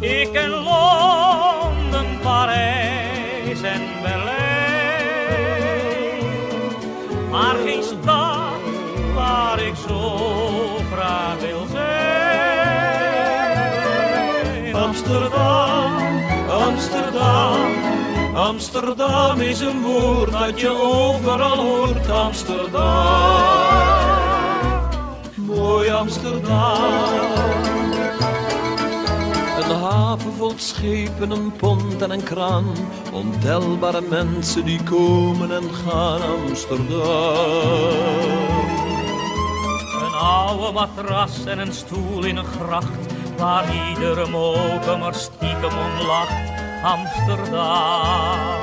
Ik 0.00 0.32
ken 0.32 0.50
Londen, 0.50 2.18
Parijs 2.22 3.62
en 3.62 3.82
Berlijn. 4.02 4.42
Maar 7.30 7.54
geen 7.64 7.82
stad 7.82 8.60
waar 9.14 9.62
ik 9.62 9.74
zo 9.88 10.28
graag 10.92 11.40
wil 11.40 11.66
zijn. 11.72 11.92
Amsterdam, 14.74 16.20
Amsterdam. 16.48 17.91
Amsterdam 18.42 19.40
is 19.40 19.60
een 19.60 19.82
woord 19.82 20.32
dat 20.32 20.60
je 20.60 20.68
overal 20.68 21.56
hoort. 21.56 22.10
Amsterdam, 22.10 22.82
mooi 25.34 25.90
Amsterdam. 25.90 27.20
Een 29.58 29.76
haven 29.80 30.32
vol 30.32 30.52
schepen, 30.56 31.30
een 31.30 31.52
pont 31.56 32.02
en 32.02 32.10
een 32.10 32.22
kraan. 32.22 32.64
Ontelbare 33.12 34.00
mensen 34.00 34.64
die 34.64 34.82
komen 34.82 35.50
en 35.50 35.74
gaan 35.74 36.20
Amsterdam. 36.22 37.00
Een 40.02 40.14
oude 40.14 40.72
matras 40.72 41.44
en 41.44 41.58
een 41.58 41.72
stoel 41.72 42.24
in 42.24 42.36
een 42.36 42.44
gracht, 42.44 43.12
waar 43.36 43.64
iedere 43.88 44.28
mogen 44.28 44.98
maar 44.98 45.14
stiekem 45.14 45.78
om 45.78 46.06
lacht. 46.06 46.51
Amsterdam. 46.82 48.60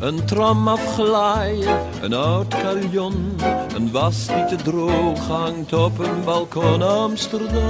Een 0.00 0.24
tram 0.24 0.68
afglijden, 0.68 1.78
een 2.00 2.14
oud 2.14 2.48
carillon, 2.48 3.36
een 3.74 3.90
was 3.90 4.26
die 4.26 4.44
te 4.44 4.56
droog 4.56 5.26
hangt 5.26 5.72
op 5.72 5.98
een 5.98 6.24
balkon 6.24 6.82
Amsterdam. 6.82 7.60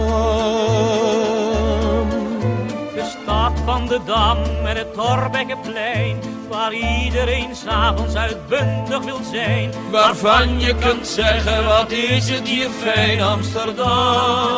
De 2.94 3.16
stad 3.22 3.52
van 3.64 3.86
de 3.86 4.00
Dam 4.06 4.36
en 4.64 4.76
het 4.76 4.94
Torbekkenplein, 4.94 6.16
waar 6.48 6.72
iedereen 6.72 7.56
s'avonds 7.56 8.14
uitbundig 8.14 9.04
wil 9.04 9.20
zijn. 9.32 9.70
Waarvan 9.90 10.60
je 10.60 10.74
kunt 10.74 11.06
zeggen, 11.06 11.64
wat 11.64 11.90
is 11.90 12.28
het 12.28 12.48
hier 12.48 12.68
fijn 12.68 13.20
Amsterdam. 13.22 14.52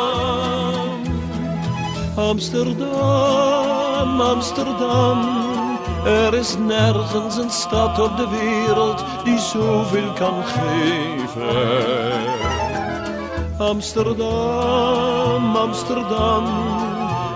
Amsterdam, 2.17 3.84
Amsterdam. 4.05 5.19
Er 6.05 6.35
is 6.35 6.57
nergens 6.59 7.37
een 7.37 7.51
stad 7.51 7.99
op 7.99 8.17
de 8.17 8.29
wereld 8.29 9.05
die 9.25 9.39
zoveel 9.39 10.13
kan 10.19 10.45
geven. 10.45 11.43
Amsterdam, 13.59 15.57
Amsterdam. 15.57 16.45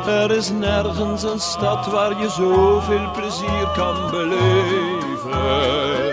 Er 0.07 0.31
is 0.31 0.51
nergens 0.51 1.23
een 1.23 1.41
stad 1.41 1.87
waar 1.87 2.21
je 2.21 2.31
zoveel 2.31 3.11
plezier 3.13 3.69
kan 3.75 4.11
beleven. 4.11 6.08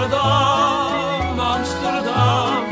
Amsterdam, 0.00 1.40
Amsterdam. 1.40 2.64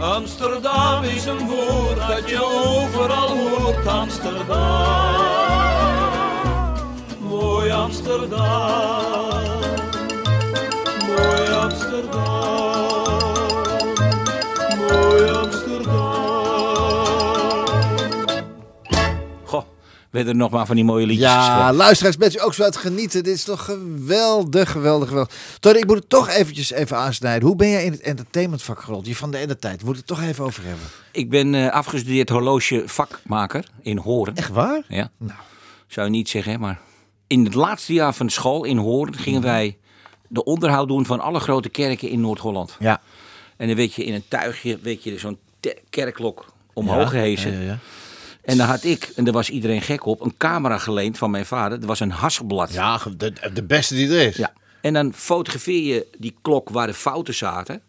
Amsterdam 0.00 1.04
is 1.04 1.24
een 1.24 1.46
woord 1.46 2.08
dat 2.08 2.28
je 2.28 2.44
overal 2.44 3.28
hoort. 3.28 3.86
Amsterdam, 3.86 5.14
mooi 7.18 7.70
Amsterdam. 7.70 8.38
Mooi 11.06 11.48
Amsterdam, 11.52 12.28
mooi 14.76 15.28
Amsterdam. 15.30 15.37
Werden 20.10 20.32
er 20.32 20.38
nog 20.38 20.50
maar 20.50 20.66
van 20.66 20.76
die 20.76 20.84
mooie 20.84 21.06
liedjes 21.06 21.26
Ja, 21.26 21.72
luisteraars, 21.72 22.16
bent 22.16 22.36
u 22.36 22.40
ook 22.40 22.54
zo 22.54 22.62
aan 22.62 22.68
het 22.68 22.76
genieten? 22.76 23.22
Dit 23.24 23.34
is 23.34 23.44
toch 23.44 23.64
geweldig, 23.64 24.70
geweldig, 24.70 25.08
geweldig. 25.08 25.34
Tony, 25.60 25.78
ik 25.78 25.86
moet 25.86 25.96
het 25.96 26.08
toch 26.08 26.28
eventjes 26.28 26.72
even 26.72 26.96
aansnijden. 26.96 27.48
Hoe 27.48 27.56
ben 27.56 27.68
jij 27.68 27.84
in 27.84 27.92
het 27.92 28.00
entertainmentvak 28.00 28.80
gerold? 28.80 29.06
Je 29.06 29.16
van 29.16 29.30
de 29.30 29.38
ene 29.38 29.56
tijd. 29.56 29.80
We 29.80 29.86
moeten 29.86 30.04
het 30.06 30.16
toch 30.16 30.28
even 30.28 30.44
over 30.44 30.64
hebben. 30.64 30.86
Ik 31.12 31.30
ben 31.30 31.54
eh, 31.54 31.70
afgestudeerd 31.70 32.28
horlogevakmaker 32.28 33.64
in 33.82 33.96
Hoorn. 33.96 34.36
Echt 34.36 34.50
waar? 34.50 34.82
Ja. 34.88 35.10
Nou. 35.18 35.38
Zou 35.86 36.06
je 36.06 36.12
niet 36.12 36.28
zeggen, 36.28 36.60
maar... 36.60 36.80
In 37.26 37.44
het 37.44 37.54
laatste 37.54 37.92
jaar 37.92 38.14
van 38.14 38.30
school 38.30 38.64
in 38.64 38.76
Hoorn 38.76 39.16
gingen 39.16 39.42
wij 39.42 39.78
de 40.28 40.44
onderhoud 40.44 40.88
doen 40.88 41.06
van 41.06 41.20
alle 41.20 41.40
grote 41.40 41.68
kerken 41.68 42.08
in 42.08 42.20
Noord-Holland. 42.20 42.76
Ja. 42.78 43.00
En 43.56 43.66
dan 43.66 43.76
weet 43.76 43.94
je 43.94 44.04
in 44.04 44.14
een 44.14 44.24
tuigje, 44.28 44.78
weet 44.82 45.02
je, 45.02 45.18
zo'n 45.18 45.38
kerkklok 45.90 46.46
omhoog 46.72 47.10
gehezen. 47.10 47.52
Ja, 47.52 47.58
ja, 47.58 47.64
ja. 47.64 47.78
En 48.48 48.56
dan 48.56 48.66
had 48.66 48.84
ik, 48.84 49.12
en 49.16 49.24
daar 49.24 49.32
was 49.32 49.50
iedereen 49.50 49.82
gek 49.82 50.06
op, 50.06 50.20
een 50.20 50.36
camera 50.36 50.78
geleend 50.78 51.18
van 51.18 51.30
mijn 51.30 51.46
vader. 51.46 51.78
Dat 51.78 51.88
was 51.88 52.00
een 52.00 52.10
Hasselblad. 52.10 52.72
Ja, 52.72 53.00
de, 53.16 53.32
de 53.54 53.62
beste 53.62 53.94
die 53.94 54.08
er 54.08 54.26
is. 54.26 54.36
Ja. 54.36 54.52
En 54.80 54.92
dan 54.92 55.12
fotografeer 55.14 55.94
je 55.94 56.06
die 56.18 56.36
klok 56.42 56.68
waar 56.68 56.86
de 56.86 56.94
fouten 56.94 57.34
zaten. 57.34 57.82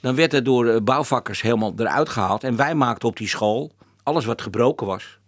Dan 0.00 0.14
werd 0.14 0.32
het 0.32 0.44
door 0.44 0.66
eh, 0.66 0.80
bouwvakkers 0.80 1.42
helemaal 1.42 1.72
eruit 1.76 2.08
gehaald. 2.08 2.44
En 2.44 2.56
wij 2.56 2.74
maakten 2.74 3.08
op 3.08 3.16
die 3.16 3.28
school 3.28 3.72
alles 4.02 4.24
wat 4.24 4.42
gebroken 4.42 4.86
was. 4.86 5.18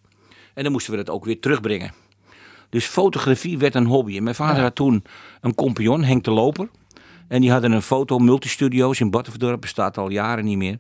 En 0.55 0.63
dan 0.63 0.73
moesten 0.73 0.93
we 0.93 0.99
dat 0.99 1.11
ook 1.11 1.25
weer 1.25 1.41
terugbrengen. 1.41 1.93
Dus 2.69 2.85
fotografie 2.85 3.59
werd 3.59 3.75
een 3.75 3.87
hobby. 3.87 4.17
En 4.17 4.23
mijn 4.23 4.35
vader 4.35 4.63
had 4.63 4.75
toen 4.75 5.05
een 5.41 5.55
compagnon, 5.55 6.03
Henk 6.03 6.25
de 6.25 6.31
Loper. 6.31 6.69
En 7.33 7.41
die 7.41 7.51
hadden 7.51 7.73
een 7.73 7.83
foto 7.83 8.19
multistudio's 8.19 9.01
in 9.01 9.11
Battenverdorp, 9.11 9.61
bestaat 9.61 9.99
al 9.99 10.11
jaren 10.11 10.45
niet 10.45 10.57
meer. 10.57 10.79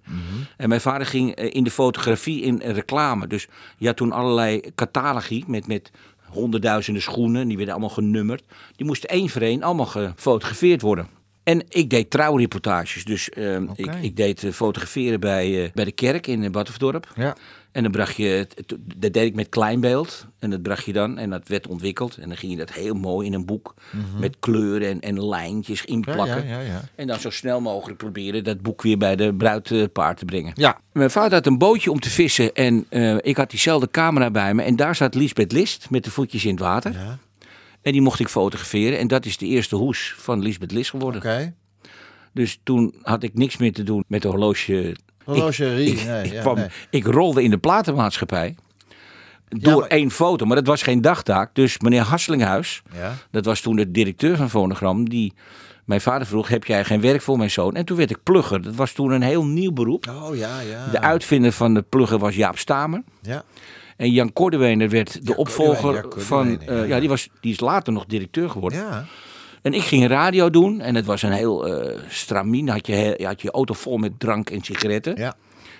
En 0.57 0.69
mijn 0.69 0.81
vader 0.81 1.07
ging 1.07 1.35
eh, 1.35 1.55
in 1.55 1.65
de 1.65 1.71
fotografie 1.71 2.43
in 2.43 2.63
eh, 2.63 2.75
reclame. 2.75 3.27
Dus 3.27 3.49
je 3.79 3.87
had 3.87 3.97
toen 3.97 4.13
allerlei 4.13 4.61
catalogie 4.75 5.45
met, 5.47 5.67
met 5.67 5.91
honderdduizenden 6.29 7.03
schoenen. 7.03 7.49
Die 7.49 7.57
werden 7.57 7.75
allemaal 7.75 7.95
genummerd. 7.95 8.45
Die 8.77 8.87
moesten 8.87 9.09
één 9.09 9.29
voor 9.29 9.43
één 9.43 9.63
allemaal 9.63 9.87
gefotografeerd 9.87 10.83
worden. 10.83 11.09
En 11.43 11.65
ik 11.69 11.91
deed 11.91 12.11
trouwreportages. 12.11 13.05
Dus 13.05 13.31
eh, 13.31 13.61
ik, 13.75 13.95
ik 14.01 14.17
deed 14.17 14.45
eh, 14.45 14.53
fotograferen 14.53 15.21
bij, 15.21 15.71
bij 15.75 15.85
de 15.85 15.93
kerk 15.93 16.27
in 16.27 16.53
Battenverdorp. 16.53 17.13
Ja. 17.17 17.37
En 17.73 17.83
dan 17.83 17.93
bracht 17.93 18.17
je, 18.17 18.49
dat 18.97 19.13
deed 19.13 19.27
ik 19.27 19.35
met 19.35 19.49
kleinbeeld. 19.49 20.27
En 20.39 20.51
dat 20.51 20.63
bracht 20.63 20.85
je 20.85 20.93
dan, 20.93 21.19
en 21.19 21.31
dat 21.31 21.49
werd 21.49 21.67
ontwikkeld. 21.67 22.17
En 22.17 22.29
dan 22.29 22.37
ging 22.37 22.53
je 22.53 22.59
dat 22.59 22.73
heel 22.73 22.95
mooi 22.95 23.27
in 23.27 23.33
een 23.33 23.47
boek 23.47 23.75
met 24.19 24.37
kleuren 24.39 24.91
en, 24.91 25.01
en 25.01 25.27
lijntjes 25.27 25.85
inplakken. 25.85 26.39
Mhm. 26.39 26.49
Ja, 26.49 26.61
ja, 26.61 26.67
ja. 26.67 26.83
En 26.95 27.07
dan 27.07 27.21
zo 27.21 27.31
snel 27.31 27.61
mogelijk 27.61 27.99
proberen 27.99 28.45
dat 28.45 28.61
boek 28.61 28.83
weer 28.83 28.99
bij 28.99 29.17
de 29.17 29.35
bruidpaard 29.35 30.19
te 30.19 30.25
brengen. 30.25 30.53
Ja. 30.55 30.81
Mijn 30.93 31.11
vader 31.11 31.33
had 31.33 31.47
een 31.47 31.59
bootje 31.59 31.91
om 31.91 32.01
te 32.01 32.11
vissen 32.11 32.55
en 32.55 32.87
eh, 32.89 33.17
ik 33.21 33.37
had 33.37 33.51
diezelfde 33.51 33.91
camera 33.91 34.31
bij 34.31 34.55
me. 34.55 34.63
En 34.63 34.77
daar 34.77 34.95
zat 34.95 35.15
Lisbeth 35.15 35.53
List 35.53 35.91
met 35.91 36.05
de 36.05 36.11
voetjes 36.11 36.45
in 36.45 36.51
het 36.51 36.61
water. 36.61 36.93
Ja. 36.93 37.19
En 37.83 37.93
die 37.93 38.01
mocht 38.01 38.21
ik 38.21 38.29
fotograferen. 38.29 38.99
En 38.99 39.09
dat 39.09 39.27
is 39.27 39.37
de 39.37 39.47
eerste 39.47 39.77
hoes 39.77 40.15
van 40.17 40.43
Lisbeth 40.43 40.73
List 40.73 40.91
geworden. 40.91 41.21
Oké. 41.21 41.55
Dus 42.33 42.61
toen 42.63 42.95
had 43.03 43.23
ik 43.23 43.35
niks 43.35 43.57
meer 43.57 43.73
te 43.73 43.83
doen 43.83 44.05
met 44.07 44.23
de 44.23 44.29
horloge. 44.29 44.97
Horlogerie, 45.25 45.91
Ik, 45.93 46.05
nee, 46.07 46.25
ik, 46.25 46.33
ja, 46.33 46.41
kwam, 46.41 46.55
nee. 46.57 46.67
ik 46.91 47.07
rolde 47.07 47.43
in 47.43 47.51
de 47.51 47.59
platenmaatschappij. 47.59 48.57
Door 49.49 49.81
maar- 49.81 49.89
één 49.89 50.11
foto, 50.11 50.47
maar 50.47 50.57
dat 50.57 50.67
was 50.67 50.83
geen 50.83 51.01
dagtaak. 51.01 51.55
Dus 51.55 51.79
meneer 51.79 52.03
Hasselinghuis, 52.03 52.83
Ja. 52.95 53.15
dat 53.31 53.45
was 53.45 53.61
toen 53.61 53.77
de 53.77 53.91
directeur 53.91 54.37
van 54.37 54.51
Fonogram, 54.51 55.09
die 55.09 55.33
mijn 55.85 56.01
vader 56.01 56.27
vroeg: 56.27 56.49
Heb 56.49 56.65
jij 56.65 56.85
geen 56.85 57.01
werk 57.01 57.23
voor 57.23 57.39
mijn 57.39 57.51
zoon? 57.51 57.75
En 57.75 57.85
toen 57.85 57.97
werd 57.97 58.11
ik 58.11 58.23
plugger. 58.23 58.63
Dat 58.63 58.75
was 58.75 58.93
toen 58.93 59.11
een 59.11 59.23
heel 59.23 59.45
nieuw 59.45 59.73
beroep. 59.73 60.09
Oh 60.09 60.37
ja, 60.37 60.61
ja. 60.61 60.87
De 60.91 61.01
uitvinder 61.01 61.53
van 61.53 61.75
de 61.75 61.83
plugger 61.83 62.19
was 62.19 62.35
Jaap 62.35 62.59
Stamer. 62.59 63.03
Ja. 63.23 63.43
En 63.97 64.11
Jan 64.11 64.33
Kordewener 64.33 64.89
werd 64.89 65.27
de 65.27 65.37
opvolger 65.37 66.01
Kordewener, 66.01 66.27
van. 66.27 66.61
Eh, 66.61 66.89
ja, 66.89 67.01
die, 67.01 67.09
was, 67.09 67.29
die 67.41 67.53
is 67.53 67.61
later 67.61 67.93
nog 67.93 68.05
directeur 68.07 68.51
geworden. 68.51 68.79
Ja. 68.79 69.05
En 69.63 69.75
ik 69.75 69.83
ging 69.83 70.07
radio 70.07 70.51
doen 70.51 70.81
en 70.81 70.95
het 70.95 71.07
was 71.07 71.23
een 71.23 71.33
heel 71.33 71.67
eh 71.67 71.99
stramien. 72.09 72.69
Had 72.69 72.87
je, 72.87 73.21
had 73.23 73.43
je 73.43 73.51
auto 73.51 73.75
vol 73.75 73.97
met 73.97 74.21
drank 74.21 74.51
en 74.51 74.63
sigaretten. 74.65 75.17
ja. 75.17 75.35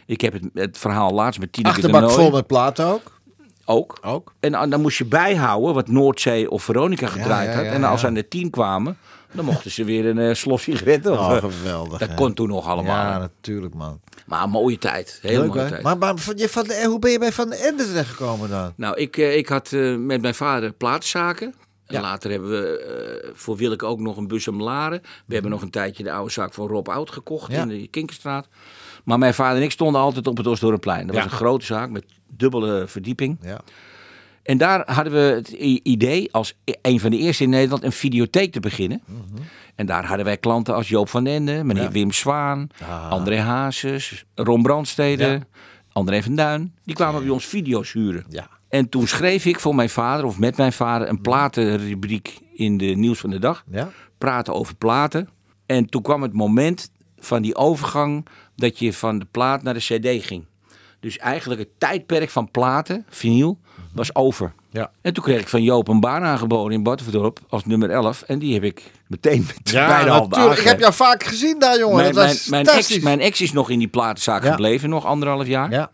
Ik 0.07 0.21
heb 0.21 0.33
het, 0.33 0.43
het 0.55 0.79
verhaal 0.79 1.13
laatst 1.13 1.41
met 1.41 1.53
Tineke 1.53 1.75
Achterbak 1.75 2.11
vol 2.11 2.31
met 2.31 2.47
platen 2.47 2.87
ook. 2.87 3.21
ook. 3.65 3.99
Ook. 4.03 4.35
En 4.41 4.53
dan 4.53 4.71
dan 4.71 4.81
moest 4.81 4.99
je 4.99 5.05
bijhouden 5.05 5.75
wat 5.75 5.89
Noordzee 5.89 6.51
of 6.51 6.63
Veronica 6.63 7.07
gedraaid 7.07 7.49
ja, 7.49 7.55
had. 7.55 7.65
ja, 7.65 7.71
En 7.71 7.85
als 7.85 8.01
ze 8.01 8.07
aan 8.07 8.15
de 8.15 8.29
tien 8.29 8.51
kwamen, 8.51 8.97
dan 9.33 9.45
mochten 9.45 9.71
ze 9.71 9.85
weer 9.85 10.07
een 10.07 10.19
eh 10.19 10.35
slos 10.35 10.63
sigaretten. 10.63 11.13
Oh, 11.13 11.33
eh, 11.33 11.39
geweldig. 11.43 11.99
dat 11.99 12.09
hè. 12.09 12.15
kon 12.15 12.35
toen 12.35 12.49
nog 12.49 12.67
allemaal. 12.67 13.11
Ja, 13.11 13.19
natuurlijk, 13.19 13.75
man. 13.75 14.01
Maar 14.27 14.43
een 14.43 14.51
mooie 14.51 14.79
tijd. 14.79 15.19
Heel 15.23 15.41
Leuk, 15.41 15.49
mooie 15.49 15.61
hè? 15.61 15.69
tijd. 15.69 15.83
Maar, 15.83 15.99
maar 15.99 16.17
van, 16.17 16.37
je 16.37 16.49
van 16.49 16.65
de, 16.65 16.85
hoe 16.87 16.99
ben 16.99 17.11
je 17.11 17.19
bij 17.19 17.33
Van 17.33 17.49
de 17.49 17.57
Ende 17.57 17.85
terechtgekomen 17.87 18.49
dan? 18.49 18.73
Nou, 18.77 18.97
ik, 18.97 19.17
ik 19.17 19.49
had 19.49 19.71
met 19.99 20.21
mijn 20.23 20.35
vader 20.35 20.73
platenzaken. 20.73 21.55
En 21.87 22.01
later 22.01 22.31
hebben 22.31 22.51
we 22.51 22.79
eh, 22.79 23.31
voor 23.35 23.57
Willeke 23.57 23.87
ook 23.87 24.01
nog 24.01 24.17
een 24.17 24.29
bus 24.29 24.49
om 24.49 24.63
Laren. 24.63 25.01
We 25.27 25.33
hebben 25.35 25.51
nog 25.51 25.63
een 25.63 25.71
tijdje 25.71 26.03
de 26.03 26.13
oude 26.13 26.31
zaak 26.33 26.55
van 26.55 26.67
Rob 26.69 26.89
Oud 26.89 27.11
gekocht 27.11 27.53
Ja. 27.53 27.63
in 27.63 27.69
de 27.69 27.89
Kinkerstraat. 27.89 28.49
Maar 29.05 29.19
mijn 29.19 29.35
vader 29.35 29.57
en 29.57 29.63
ik 29.63 29.71
stonden 29.71 30.01
altijd 30.01 30.27
op 30.27 30.37
het 30.37 30.47
Osdorpplein. 30.47 31.07
Dat 31.07 31.15
was 31.17 31.25
een 31.25 31.31
grote 31.31 31.65
zaak 31.65 31.91
met 31.91 32.05
dubbele 32.29 32.85
verdieping. 32.87 33.39
Ja. 33.43 33.61
En 34.43 34.59
daar 34.59 34.93
hadden 34.93 35.13
we 35.13 35.19
het 35.19 35.49
idee 35.83 36.33
als 36.33 36.55
e- 36.65 36.73
een 36.83 37.01
van 37.01 37.11
de 37.11 37.17
eerste 37.17 37.43
in 37.43 37.51
Nederland 37.51 37.83
een 37.83 37.93
videotheek 37.93 38.53
te 38.53 38.61
beginnen. 38.61 39.03
En 39.75 39.87
daar 39.87 40.05
hadden 40.07 40.25
wij 40.27 40.37
klanten 40.37 40.75
als 40.75 40.89
Joop 40.89 41.09
van 41.09 41.27
Ende, 41.27 41.65
meneer 41.65 41.91
Wim 41.91 42.13
Zwaan, 42.13 42.69
André 43.11 43.39
Hazes, 43.41 44.25
Ron 44.35 44.63
Brandstede, 44.63 45.25
Ja. 45.25 45.41
André 45.93 46.23
van 46.23 46.35
Duin. 46.35 46.75
Die 46.85 46.95
kwamen 46.95 47.21
bij 47.23 47.31
ons 47.31 47.45
video's 47.47 47.93
huren. 47.93 48.25
Ja. 48.29 48.49
En 48.73 48.89
toen 48.89 49.07
schreef 49.09 49.45
ik 49.45 49.61
voor 49.61 49.75
mijn 49.75 49.91
vader, 49.91 50.25
of 50.25 50.39
met 50.39 50.57
mijn 50.57 50.73
vader, 50.73 51.09
een 51.09 51.21
platenrubriek 51.21 52.39
in 52.55 52.79
de 52.79 52.85
Nieuws 52.85 53.19
van 53.19 53.31
de 53.31 53.39
Dag. 53.39 53.65
Ja. 53.71 53.91
Praten 54.19 54.55
over 54.55 54.75
platen. 54.75 55.29
En 55.67 55.87
toen 55.87 56.03
kwam 56.03 56.23
het 56.23 56.33
moment 56.33 56.91
van 57.19 57.43
die 57.43 57.57
overgang 57.57 58.27
dat 58.57 58.79
je 58.79 58.93
van 58.93 59.19
de 59.19 59.27
plaat 59.31 59.63
naar 59.63 59.75
de 59.75 59.81
cd 59.81 60.25
ging. 60.27 60.45
Dus 61.01 61.19
eigenlijk 61.19 61.61
het 61.61 61.69
tijdperk 61.79 62.31
van 62.31 62.51
platen, 62.51 63.07
vinyl, 63.09 63.59
was 63.95 64.15
over. 64.15 64.53
Ja. 64.71 64.91
En 65.01 65.13
toen 65.13 65.25
kreeg 65.25 65.41
ik 65.41 65.49
van 65.49 65.63
Joop 65.63 65.89
een 65.89 66.01
baan 66.01 66.23
aangeboden 66.23 66.73
in 66.73 66.83
Battenverdorp 66.83 67.39
als 67.49 67.65
nummer 67.65 67.91
11. 67.91 68.23
En 68.23 68.39
die 68.39 68.55
heb 68.55 68.63
ik 68.63 68.91
meteen 69.07 69.47
met 69.47 69.71
Ja, 69.71 69.87
beide 69.87 70.11
handen 70.11 70.31
natuurlijk. 70.31 70.61
Ik 70.61 70.67
heb 70.67 70.81
jou 70.81 70.93
vaak 70.93 71.23
gezien 71.23 71.59
daar, 71.59 71.79
jongen. 71.79 71.97
Mijn, 71.97 72.13
dat 72.13 72.23
mijn, 72.25 72.35
was 72.37 72.49
mijn, 72.49 72.67
ex, 72.67 72.99
mijn 72.99 73.21
ex 73.21 73.41
is 73.41 73.53
nog 73.53 73.71
in 73.71 73.79
die 73.79 73.89
platenzaak 73.89 74.45
Ja. 74.45 74.51
gebleven, 74.51 74.89
nog 74.89 75.05
anderhalf 75.05 75.47
jaar 75.47 75.71
Ja. 75.71 75.91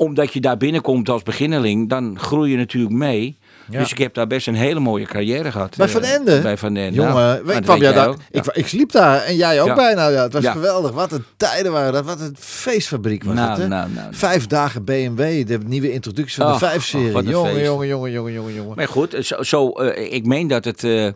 Omdat 0.00 0.32
je 0.32 0.40
daar 0.40 0.56
binnenkomt 0.56 1.08
als 1.08 1.22
beginneling, 1.22 1.88
dan 1.88 2.18
groei 2.18 2.50
je 2.50 2.56
natuurlijk 2.56 2.94
mee. 2.94 3.38
Ja. 3.70 3.78
Dus 3.78 3.90
ik 3.90 3.98
heb 3.98 4.14
daar 4.14 4.26
best 4.26 4.46
een 4.46 4.54
hele 4.54 4.80
mooie 4.80 5.06
carrière 5.06 5.52
gehad. 5.52 5.76
Bij 5.76 5.86
eh, 5.86 5.92
Van 5.92 6.02
Ende? 6.02 6.40
Bij 6.40 6.56
Van 6.56 6.76
Ende. 6.76 6.96
Jongen, 6.96 7.14
Nou, 7.14 7.52
ik 7.52 7.62
kwam 7.62 7.80
jij 7.80 7.92
daar, 7.92 8.08
ook. 8.08 8.16
ik, 8.30 8.44
Ja. 8.44 8.54
ik 8.54 8.66
sliep 8.66 8.92
daar 8.92 9.22
en 9.22 9.36
jij 9.36 9.60
ook 9.60 9.66
Ja. 9.66 9.74
bijna. 9.74 10.08
Ja, 10.08 10.22
het 10.22 10.32
was 10.32 10.46
geweldig. 10.46 10.90
Wat 10.92 11.12
een 11.12 11.24
tijden 11.36 11.72
waren 11.72 11.92
dat. 11.92 12.04
Wat 12.04 12.20
een 12.20 12.36
feestfabriek 12.38 13.24
was 13.24 13.34
Nou, 13.34 13.48
het. 13.50 13.58
Hè? 13.58 13.68
nou, 13.68 13.90
nou. 13.90 14.14
Vijf 14.14 14.46
dagen 14.46 14.84
BMW, 14.84 15.46
de 15.46 15.58
nieuwe 15.66 15.92
introductie 15.92 16.42
van 16.42 16.52
de 16.52 16.58
vijf-serie. 16.58 17.14
een 17.14 17.24
jongen, 17.28 17.62
jongen, 17.62 17.86
jongen, 17.86 18.10
jongen, 18.12 18.32
jongen, 18.32 18.54
jongen. 18.54 18.76
Maar 18.76 18.88
goed, 18.88 19.16
zo, 19.20 19.42
zo, 19.42 19.70
eh, 19.70 20.12
ik 20.12 20.26
meen 20.26 20.46
dat, 20.48 20.64
het, 20.64 20.84
eh, 20.84 21.08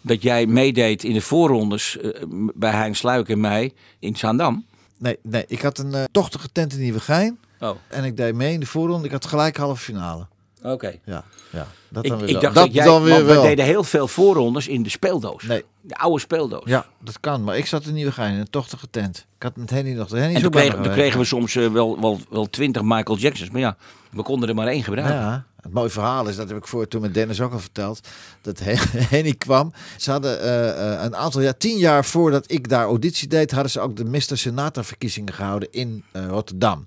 dat 0.00 0.22
jij 0.22 0.46
meedeed 0.46 1.04
in 1.04 1.12
de 1.12 1.20
voorrondes 1.20 1.98
eh, 1.98 2.10
bij 2.54 2.70
Hein 2.70 2.94
Sluik 2.94 3.28
en 3.28 3.40
mij 3.40 3.72
in 3.98 4.16
Zaandam. 4.16 4.64
Nee, 4.98 5.18
nee, 5.22 5.44
ik 5.48 5.60
had 5.60 5.78
een 5.78 5.94
eh, 5.94 6.04
dochtige 6.10 6.48
tent 6.52 6.72
in 6.72 6.80
Nieuwegein. 6.80 7.38
Oh, 7.60 7.76
En 7.88 8.04
ik 8.04 8.16
deed 8.16 8.34
mee 8.34 8.52
in 8.52 8.60
de 8.60 8.66
voorronde. 8.66 9.06
Ik 9.06 9.12
had 9.12 9.26
gelijk 9.26 9.56
halve 9.56 9.82
finale. 9.82 10.26
oké. 10.62 10.98
Ja, 11.04 11.24
ja. 11.50 11.66
Dat 11.88 12.04
Ik, 12.04 12.10
dan 12.10 12.20
weer 12.20 12.28
ik 12.28 12.40
dacht 12.40 12.54
dat 12.54 12.64
dat, 12.64 12.74
jij, 12.74 12.84
dan 12.84 13.02
weer 13.02 13.26
we 13.26 13.40
deden 13.40 13.64
heel 13.64 13.84
veel 13.84 14.08
voorrondes 14.08 14.68
in 14.68 14.82
de 14.82 14.90
speeldoos. 14.90 15.42
Nee. 15.42 15.64
De 15.80 15.96
oude 15.96 16.20
speeldoos. 16.20 16.64
Ja, 16.64 16.86
dat 17.00 17.20
kan. 17.20 17.44
Maar 17.44 17.56
ik 17.56 17.66
zat 17.66 17.84
in 17.84 17.94
Nieuwegein 17.94 18.34
in 18.34 18.40
een 18.40 18.50
tochtige 18.50 18.86
tent. 18.90 19.26
Ik 19.36 19.42
had 19.42 19.56
met 19.56 19.70
Henny 19.70 19.92
nog... 19.92 20.10
Henny 20.10 20.34
En 20.34 20.42
toen 20.42 20.50
kregen, 20.50 20.70
toen 20.70 20.78
geweest. 20.78 20.98
kregen 21.00 21.18
we 21.18 21.24
soms 21.24 21.56
eh, 21.56 21.68
wel, 21.68 22.00
wel, 22.00 22.20
wel 22.30 22.50
twintig 22.50 22.82
Michael 22.82 23.18
Jacksons. 23.18 23.50
Maar 23.50 23.60
ja, 23.60 23.76
we 24.10 24.22
konden 24.22 24.48
er 24.48 24.54
maar 24.54 24.66
één 24.66 24.82
gebruiken. 24.82 25.16
Ja, 25.16 25.46
het 25.66 25.74
mooie 25.74 25.90
verhaal 25.90 26.28
is, 26.28 26.36
dat 26.36 26.48
heb 26.48 26.56
ik 26.56 26.66
voor 26.66 26.88
toen 26.88 27.00
met 27.00 27.14
Dennis 27.14 27.40
ook 27.40 27.52
al 27.52 27.58
verteld, 27.58 28.08
dat 28.40 28.60
Henny 29.12 29.32
kwam. 29.32 29.72
Ze 29.96 30.10
hadden 30.10 30.40
eh, 30.40 30.94
eh, 30.94 31.02
een 31.04 31.16
aantal 31.16 31.40
jaar, 31.40 31.56
tien 31.56 31.78
jaar 31.78 32.04
voordat 32.04 32.50
ik 32.50 32.68
daar 32.68 32.84
auditie 32.84 33.28
deed, 33.28 33.50
hadden 33.50 33.70
ze 33.70 33.80
ook 33.80 33.96
de 33.96 34.04
Mr. 34.04 34.38
Senator 34.38 34.84
verkiezingen 34.84 35.34
gehouden 35.34 35.68
in 35.72 36.04
eh, 36.12 36.26
Rotterdam. 36.26 36.86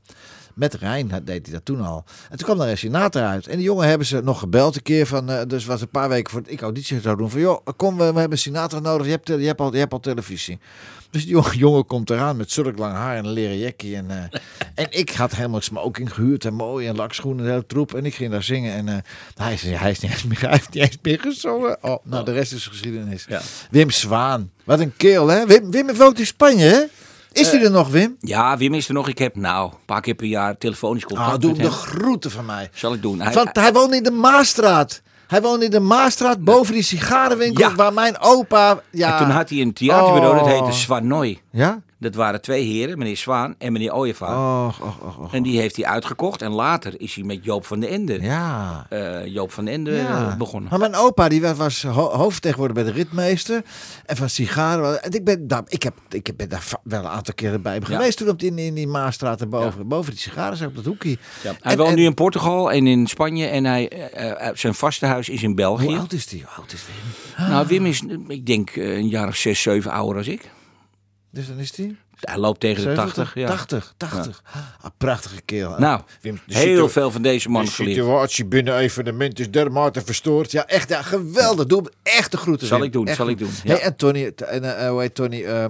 Met 0.60 0.74
Rijn 0.74 1.08
deed 1.08 1.46
hij 1.46 1.54
dat 1.56 1.66
toen 1.66 1.82
al. 1.82 2.04
En 2.30 2.38
toen 2.38 2.46
kwam 2.46 2.58
daar 2.58 2.70
een 2.70 2.78
senator 2.78 3.22
uit. 3.22 3.48
En 3.48 3.56
die 3.56 3.66
jongen 3.66 3.88
hebben 3.88 4.08
ze 4.08 4.22
nog 4.22 4.40
gebeld 4.40 4.76
een 4.76 4.82
keer 4.82 5.06
van... 5.06 5.30
eh, 5.30 5.42
dus 5.48 5.66
was 5.66 5.82
een 5.82 5.90
paar 5.90 6.10
weken 6.10 6.32
voordat 6.32 6.52
ik 6.52 6.62
auditie 6.62 7.02
zou 7.02 7.18
doen. 7.18 7.30
Van 7.30 7.40
joh, 7.40 7.66
kom, 7.76 7.92
we, 7.98 7.98
we 8.00 8.20
hebben 8.20 8.32
een 8.32 8.38
senator 8.38 8.82
nodig. 8.82 9.06
Je 9.06 9.12
hebt, 9.12 9.26
te- 9.26 9.40
je 9.40 9.46
hebt, 9.48 9.60
al, 9.60 9.74
je 9.74 9.80
hebt 9.80 9.94
al 9.94 10.00
televisie. 10.00 10.60
Dus 11.10 11.22
die 11.24 11.32
jongen, 11.32 11.58
jongen 11.66 11.86
komt 11.86 12.10
eraan 12.10 12.38
met 12.38 12.52
zulk 12.52 12.78
lang 12.78 12.94
haar 12.94 13.18
en 13.18 13.26
een 13.26 13.32
leren 13.32 13.58
jekkie. 13.58 13.96
En, 13.96 14.06
eh, 14.12 14.40
en 14.76 14.88
ik 14.90 15.10
had 15.10 15.36
helemaal 15.36 15.62
smoking 15.62 16.14
gehuurd 16.14 16.46
en 16.46 16.54
mooi 16.54 16.88
en 16.88 16.96
lakschoenen 16.96 17.40
en 17.40 17.46
de 17.46 17.52
hele 17.52 17.66
troep. 17.66 17.94
En 17.94 18.06
ik 18.06 18.16
ging 18.16 18.32
daar 18.32 18.44
zingen. 18.44 18.74
En 18.74 18.88
eh, 18.88 18.96
hij, 19.36 19.54
is, 19.54 19.62
hij, 19.62 19.92
is 19.92 20.00
niet 20.00 20.12
eens 20.12 20.24
meer, 20.24 20.40
hij 20.50 20.50
heeft 20.52 20.74
niet 20.74 20.84
eens 20.84 20.98
meer 21.02 21.20
gezongen. 21.20 21.78
Oh, 21.82 22.06
nou, 22.06 22.26
de 22.26 22.32
rest 22.32 22.54
is 22.54 22.68
geschiedenis. 22.68 23.26
Ja. 23.30 23.42
Wim 23.72 23.90
Zwaan. 23.92 24.52
Wat 24.64 24.80
een 24.80 24.94
keel, 24.98 25.28
hè? 25.28 25.46
Wim, 25.46 25.72
Wim 25.72 25.88
heeft 25.88 26.20
in 26.20 26.26
Spanje, 26.26 26.66
hè? 26.66 26.84
Is 27.32 27.50
die 27.50 27.60
er 27.60 27.72
nog, 27.72 27.90
Wim? 27.90 28.16
Ja, 28.20 28.58
Wim 28.58 28.74
is 28.74 28.88
er 28.88 28.94
nog. 28.94 29.08
Ik 29.08 29.18
heb 29.18 29.36
nou 29.36 29.72
een 29.72 29.78
paar 29.86 30.02
keer 30.02 30.14
per 30.14 30.26
jaar 30.28 30.58
telefonisch 30.58 31.06
contact 31.06 31.42
doe 31.42 31.52
met 31.52 31.60
hem 31.62 31.70
de 31.70 31.76
groeten 31.76 32.32
van 32.32 32.46
mij. 32.46 32.70
Zal 32.74 32.94
ik 32.94 33.02
doen. 33.02 33.20
Hij, 33.22 33.34
Want 33.34 33.50
hij 33.56 33.74
woont 33.74 33.94
in 33.94 34.04
de 34.04 34.12
Maastraat. 34.12 35.02
Hij 35.28 35.42
woont 35.42 35.62
in 35.64 35.72
de 35.72 35.80
Maastraat 35.80 36.44
boven 36.44 36.74
die 36.74 36.84
sigarenwinkel 36.84 37.70
Ja. 37.70 37.76
waar 37.76 37.94
mijn 37.94 38.20
opa... 38.20 38.82
Ja, 38.92 39.12
En 39.12 39.18
toen 39.26 39.30
had 39.36 39.50
hij 39.50 39.62
een 39.62 39.74
theaterbureau, 39.74 40.36
dat 40.36 40.44
Oh. 40.44 40.52
heette 40.52 40.72
Swanoi. 40.78 41.42
Ja? 41.52 41.80
Dat 42.02 42.16
waren 42.16 42.42
twee 42.42 42.64
heren, 42.66 42.98
meneer 42.98 43.18
Zwaan 43.18 43.56
en 43.58 43.72
meneer 43.72 43.94
Ooyevaar. 43.94 44.66
Och, 44.68 44.80
och, 44.82 45.02
och, 45.08 45.18
och. 45.20 45.34
En 45.34 45.44
die 45.44 45.60
heeft 45.60 45.76
hij 45.76 45.86
uitgekocht. 45.86 46.42
En 46.42 46.52
later 46.52 47.02
is 47.02 47.16
hij 47.16 47.24
met 47.24 47.44
Joop 47.44 47.66
van 47.66 47.80
den 47.80 47.90
Ende, 47.90 48.22
Ja. 48.22 48.86
eh, 48.90 49.26
Joop 49.26 49.52
van 49.52 49.66
den 49.66 49.74
Ende 49.74 49.92
Ja. 49.92 50.28
eh, 50.30 50.36
begonnen. 50.38 50.70
Maar 50.70 50.80
mijn 50.80 50.96
opa 50.96 51.30
die 51.30 51.42
was- 51.42 51.84
ho 51.84 52.10
hoofdtegenwoordiger 52.10 52.84
bij 52.84 52.94
de 52.94 53.00
ritmeester. 53.00 53.62
En 54.06 54.16
van 54.16 54.30
sigaren. 54.30 55.04
En 55.04 55.12
ik 55.12 55.24
ben, 55.24 55.48
daar, 55.48 55.62
ik, 55.68 55.84
heb, 55.84 55.94
ik 56.10 56.32
ben 56.38 56.50
daar 56.50 56.64
wel 56.84 57.00
een 57.00 57.08
aantal 57.08 57.34
keren 57.34 57.62
bij 57.62 57.80
geweest. 57.84 58.18
Toen 58.18 58.30
op 58.30 58.40
die, 58.40 58.56
in 58.56 58.74
die 58.74 58.88
Maastraat 58.88 59.42
en 59.42 59.50
boven. 59.50 59.88
Boven 59.88 60.12
die 60.12 60.20
sigaren, 60.22 60.68
op 60.68 60.76
dat 60.76 60.86
hoekje. 60.86 61.10
Ja. 61.10 61.18
Hij 61.62 61.72
En- 61.72 61.78
woont 61.78 61.90
en- 61.90 61.96
nu 61.96 62.04
in 62.04 62.14
Portugal 62.14 62.72
en 62.72 62.88
in 62.88 63.08
Spanje. 63.08 63.46
En 63.46 63.66
hij, 63.66 63.90
eh, 63.90 64.50
zijn 64.54 64.74
vaste 64.74 65.06
huis 65.06 65.30
is 65.30 65.40
in 65.42 65.46
Hoe 65.48 65.56
België. 65.56 65.98
oud 65.98 66.14
is 66.14 66.28
die? 66.28 66.40
Hoe 66.42 66.50
oud 66.58 66.74
is 66.74 66.84
Wim? 67.38 67.50
Nou, 67.50 67.68
Wim 67.68 67.86
is, 67.86 68.04
ik 68.28 68.46
denk, 68.46 68.76
een 68.76 69.08
jaar 69.08 69.28
of 69.28 69.36
zes, 69.36 69.62
zeven 69.62 69.92
ouder 69.92 70.18
als 70.18 70.28
ik. 70.28 70.50
Dus 71.32 71.48
dan 71.48 71.58
is 71.58 71.72
die? 71.72 71.98
Hij 72.20 72.38
loopt 72.38 72.60
tegen 72.60 72.76
de 72.84 72.96
70? 72.96 73.14
80. 73.14 73.34
Ja. 73.36 73.48
80, 73.48 73.94
80. 73.98 74.42
Ah, 74.82 74.90
prachtige 74.98 75.42
kerel. 75.42 75.80
Nou, 75.80 76.02
Wim, 76.22 76.40
de 76.46 76.58
heel 76.58 76.90
veel 76.90 77.12
van 77.12 77.22
deze 77.22 77.50
man 77.50 77.66
De 77.66 77.72
geleerd. 77.72 77.96
situatie 77.98 78.46
binnen 78.46 78.78
evenement 78.78 79.40
is 79.40 79.52
dermate 79.52 80.02
verstoord. 80.06 80.52
Ja, 80.52 80.66
echt, 80.68 80.90
ja, 80.90 81.02
geweldig. 81.02 81.66
Doe 81.66 81.82
hem 81.82 81.92
echt 82.04 82.32
de 82.32 82.38
groeten. 82.38 82.68
Zal 82.68 82.78
Wim. 82.78 82.86
ik 82.88 82.94
doen, 82.94 83.08
Echt 83.08 83.16
zal 83.18 83.26
goed. 83.26 83.34
ik 83.34 83.40
doen, 83.40 83.54
Hey, 83.64 83.76
ja. 83.76 83.82
en 83.82 83.96
Tony, 83.96 84.32
en, 84.36 84.78
eh, 84.80 84.90
hoe 84.90 85.02
heet 85.02 85.16
Tony? 85.16 85.44
eh, 85.44 85.66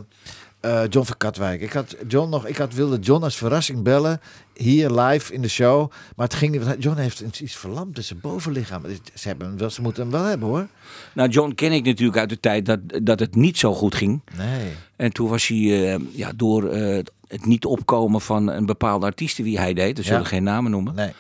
eh, 0.59 0.81
John 0.89 1.05
van 1.05 1.17
Katwijk. 1.17 1.61
Ik 1.61 1.71
had 1.73 1.95
John 2.07 2.29
nog, 2.29 2.45
ik 2.47 2.57
had 2.57 2.73
wilde 2.73 2.99
John 2.99 3.23
als 3.23 3.35
verrassing 3.35 3.83
bellen 3.83 4.21
hier 4.53 4.89
live 4.91 5.33
in 5.33 5.41
de 5.41 5.47
show, 5.47 5.91
maar 6.15 6.25
het 6.27 6.35
ging 6.35 6.51
niet. 6.51 6.75
John 6.83 6.97
heeft 6.97 7.19
iets- 7.39 7.55
verlamd 7.55 7.97
in 7.97 8.03
zijn 8.03 8.19
bovenlichaam. 8.21 8.81
Ze 9.13 9.27
hebben 9.27 9.47
hem 9.47 9.57
wel, 9.57 9.69
ze 9.69 9.81
moeten 9.81 10.01
hem 10.03 10.11
wel 10.11 10.23
hebben 10.23 10.47
hoor. 10.47 10.67
Nou, 11.13 11.29
John 11.29 11.51
ken 11.55 11.71
ik 11.71 11.85
natuurlijk 11.85 12.17
uit 12.17 12.29
de 12.29 12.39
tijd 12.39 12.65
dat, 12.65 12.79
dat 13.03 13.19
het 13.19 13.35
niet 13.35 13.57
zo 13.57 13.73
goed 13.73 13.95
ging. 13.95 14.21
Nee. 14.37 14.71
En 14.95 15.11
toen 15.13 15.29
was 15.29 15.47
hij 15.47 15.93
eh, 15.93 15.99
ja, 16.11 16.31
door 16.35 16.69
eh, 16.69 17.03
het 17.27 17.45
niet 17.45 17.65
opkomen 17.65 18.21
van 18.21 18.47
een 18.49 18.65
bepaalde 18.65 19.05
artiesten 19.05 19.43
wie 19.43 19.59
hij 19.59 19.73
deed. 19.73 19.97
We 19.97 20.03
zullen 20.03 20.21
Ja. 20.21 20.27
geen 20.27 20.43
namen 20.43 20.71
noemen. 20.71 20.95
Nee. 20.95 21.11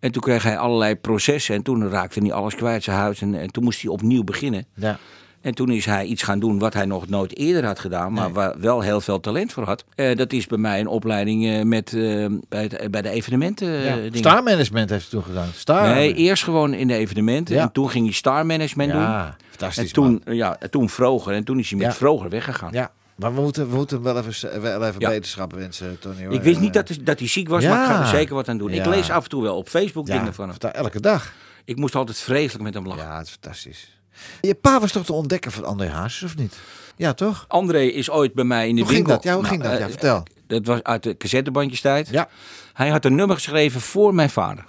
En 0.00 0.12
toen 0.12 0.22
kreeg 0.22 0.42
hij 0.42 0.58
allerlei 0.58 0.94
processen. 0.96 1.54
En 1.54 1.62
toen 1.62 1.88
raakte 1.88 2.20
hij 2.20 2.32
alles 2.32 2.54
kwijt, 2.54 2.82
zijn 2.84 2.96
huis. 2.96 3.20
En, 3.20 3.34
en 3.34 3.50
toen 3.50 3.64
moest 3.64 3.82
hij 3.82 3.90
opnieuw 3.90 4.24
beginnen. 4.24 4.66
Ja. 4.74 4.98
En 5.46 5.54
toen 5.54 5.70
is 5.70 5.84
hij 5.84 6.04
iets 6.04 6.22
gaan 6.22 6.38
doen 6.38 6.58
wat 6.58 6.74
hij 6.74 6.84
nog 6.84 7.08
nooit 7.08 7.36
eerder 7.36 7.64
had 7.64 7.78
gedaan. 7.78 8.12
Maar 8.12 8.24
Nee. 8.24 8.32
waar 8.32 8.60
wel 8.60 8.80
heel 8.80 9.00
veel 9.00 9.20
talent 9.20 9.52
voor 9.52 9.64
had. 9.64 9.84
Eh, 9.94 10.16
dat 10.16 10.32
is 10.32 10.46
bij 10.46 10.58
mij 10.58 10.80
een 10.80 10.86
opleiding 10.86 11.46
eh, 11.46 11.62
met, 11.62 11.92
eh, 11.92 12.26
bij, 12.48 12.62
het- 12.62 12.90
bij 12.90 13.02
de 13.02 13.08
evenementen. 13.10 13.68
eh, 13.68 13.84
ja. 13.86 13.94
dingen. 13.96 14.18
Star 14.18 14.42
management 14.42 14.90
heeft 14.90 15.02
hij 15.02 15.10
toen 15.10 15.22
gedaan. 15.22 15.48
Star. 15.54 15.94
Nee, 15.94 16.14
eerst 16.14 16.42
gewoon 16.44 16.74
in 16.74 16.86
de 16.88 16.94
evenementen. 16.94 17.54
Ja. 17.54 17.62
En 17.62 17.72
toen 17.72 17.90
ging 17.90 18.04
hij 18.04 18.14
star 18.14 18.46
management 18.46 18.92
doen. 18.92 19.00
ja, 19.00 19.36
fantastisch. 19.50 19.86
En 19.86 19.92
toen, 19.92 20.22
man. 20.24 20.34
ja, 20.36 20.58
toen 20.70 20.88
Vroger. 20.88 21.32
En 21.34 21.44
toen 21.44 21.58
is 21.58 21.70
hij 21.70 21.78
met 21.78 21.86
Ja. 21.86 21.94
Vroger 21.94 22.28
weggegaan. 22.28 22.72
Ja, 22.72 22.90
maar 23.16 23.34
we 23.34 23.40
moeten, 23.40 23.68
we 23.70 23.76
moeten 23.76 23.96
hem 24.02 24.04
wel 24.14 24.18
even, 24.24 24.62
wel 24.62 24.84
even 24.84 25.00
Ja. 25.00 25.46
wensen, 25.56 25.98
Tony. 25.98 26.24
hoor. 26.24 26.32
Ik 26.32 26.42
wist 26.42 26.60
niet 26.60 26.72
dat, 26.74 26.88
hij- 26.88 26.98
dat 27.04 27.18
hij 27.18 27.28
ziek 27.28 27.48
was, 27.48 27.62
Ja. 27.62 27.68
maar 27.74 27.84
ik 27.84 27.90
ga 27.96 28.00
er 28.00 28.06
zeker 28.06 28.34
wat 28.34 28.48
aan 28.48 28.58
doen. 28.58 28.70
Ik 28.70 28.84
Ja. 28.84 28.90
lees 28.90 29.10
af 29.10 29.22
en 29.22 29.28
toe 29.30 29.42
wel 29.42 29.56
op 29.56 29.68
Facebook 29.68 30.06
ja, 30.08 30.18
dingen 30.18 30.34
van 30.34 30.48
hem. 30.60 30.70
Elke 30.70 31.00
dag. 31.00 31.32
Ik 31.64 31.76
moest 31.76 31.94
altijd 31.94 32.18
vreselijk 32.18 32.64
met 32.64 32.74
hem 32.74 32.86
lachen. 32.86 33.04
Ja, 33.04 33.16
het 33.18 33.26
is 33.26 33.32
fantastisch. 33.40 33.95
Je 34.40 34.54
pa 34.54 34.80
was 34.80 34.92
toch 34.92 35.06
de 35.06 35.12
ontdekker 35.12 35.50
van 35.52 35.64
André 35.64 35.88
Hazes, 35.88 36.22
of 36.22 36.36
niet? 36.36 36.58
Ja, 36.96 37.12
toch? 37.14 37.44
André 37.48 37.80
is 37.82 38.10
ooit 38.10 38.34
bij 38.34 38.44
mij 38.44 38.68
in 38.68 38.74
de 38.74 38.80
Hoe 38.80 38.90
ging 38.90 39.06
winkel. 39.06 39.14
dat? 39.14 39.24
Ja, 39.24 39.32
hoe 39.32 39.42
Nou, 39.42 39.54
ging 39.54 39.64
dat? 39.64 39.72
eh, 39.72 39.78
Ja, 39.80 39.88
vertel. 39.88 40.22
Dat 40.46 40.66
was 40.66 40.82
uit 40.82 41.02
de 41.02 41.16
cassettebandjestijd. 41.16 42.08
Ja. 42.08 42.28
Hij 42.72 42.88
had 42.88 43.04
een 43.04 43.14
nummer 43.14 43.36
geschreven 43.36 43.80
voor 43.80 44.14
mijn 44.14 44.30
vader. 44.30 44.64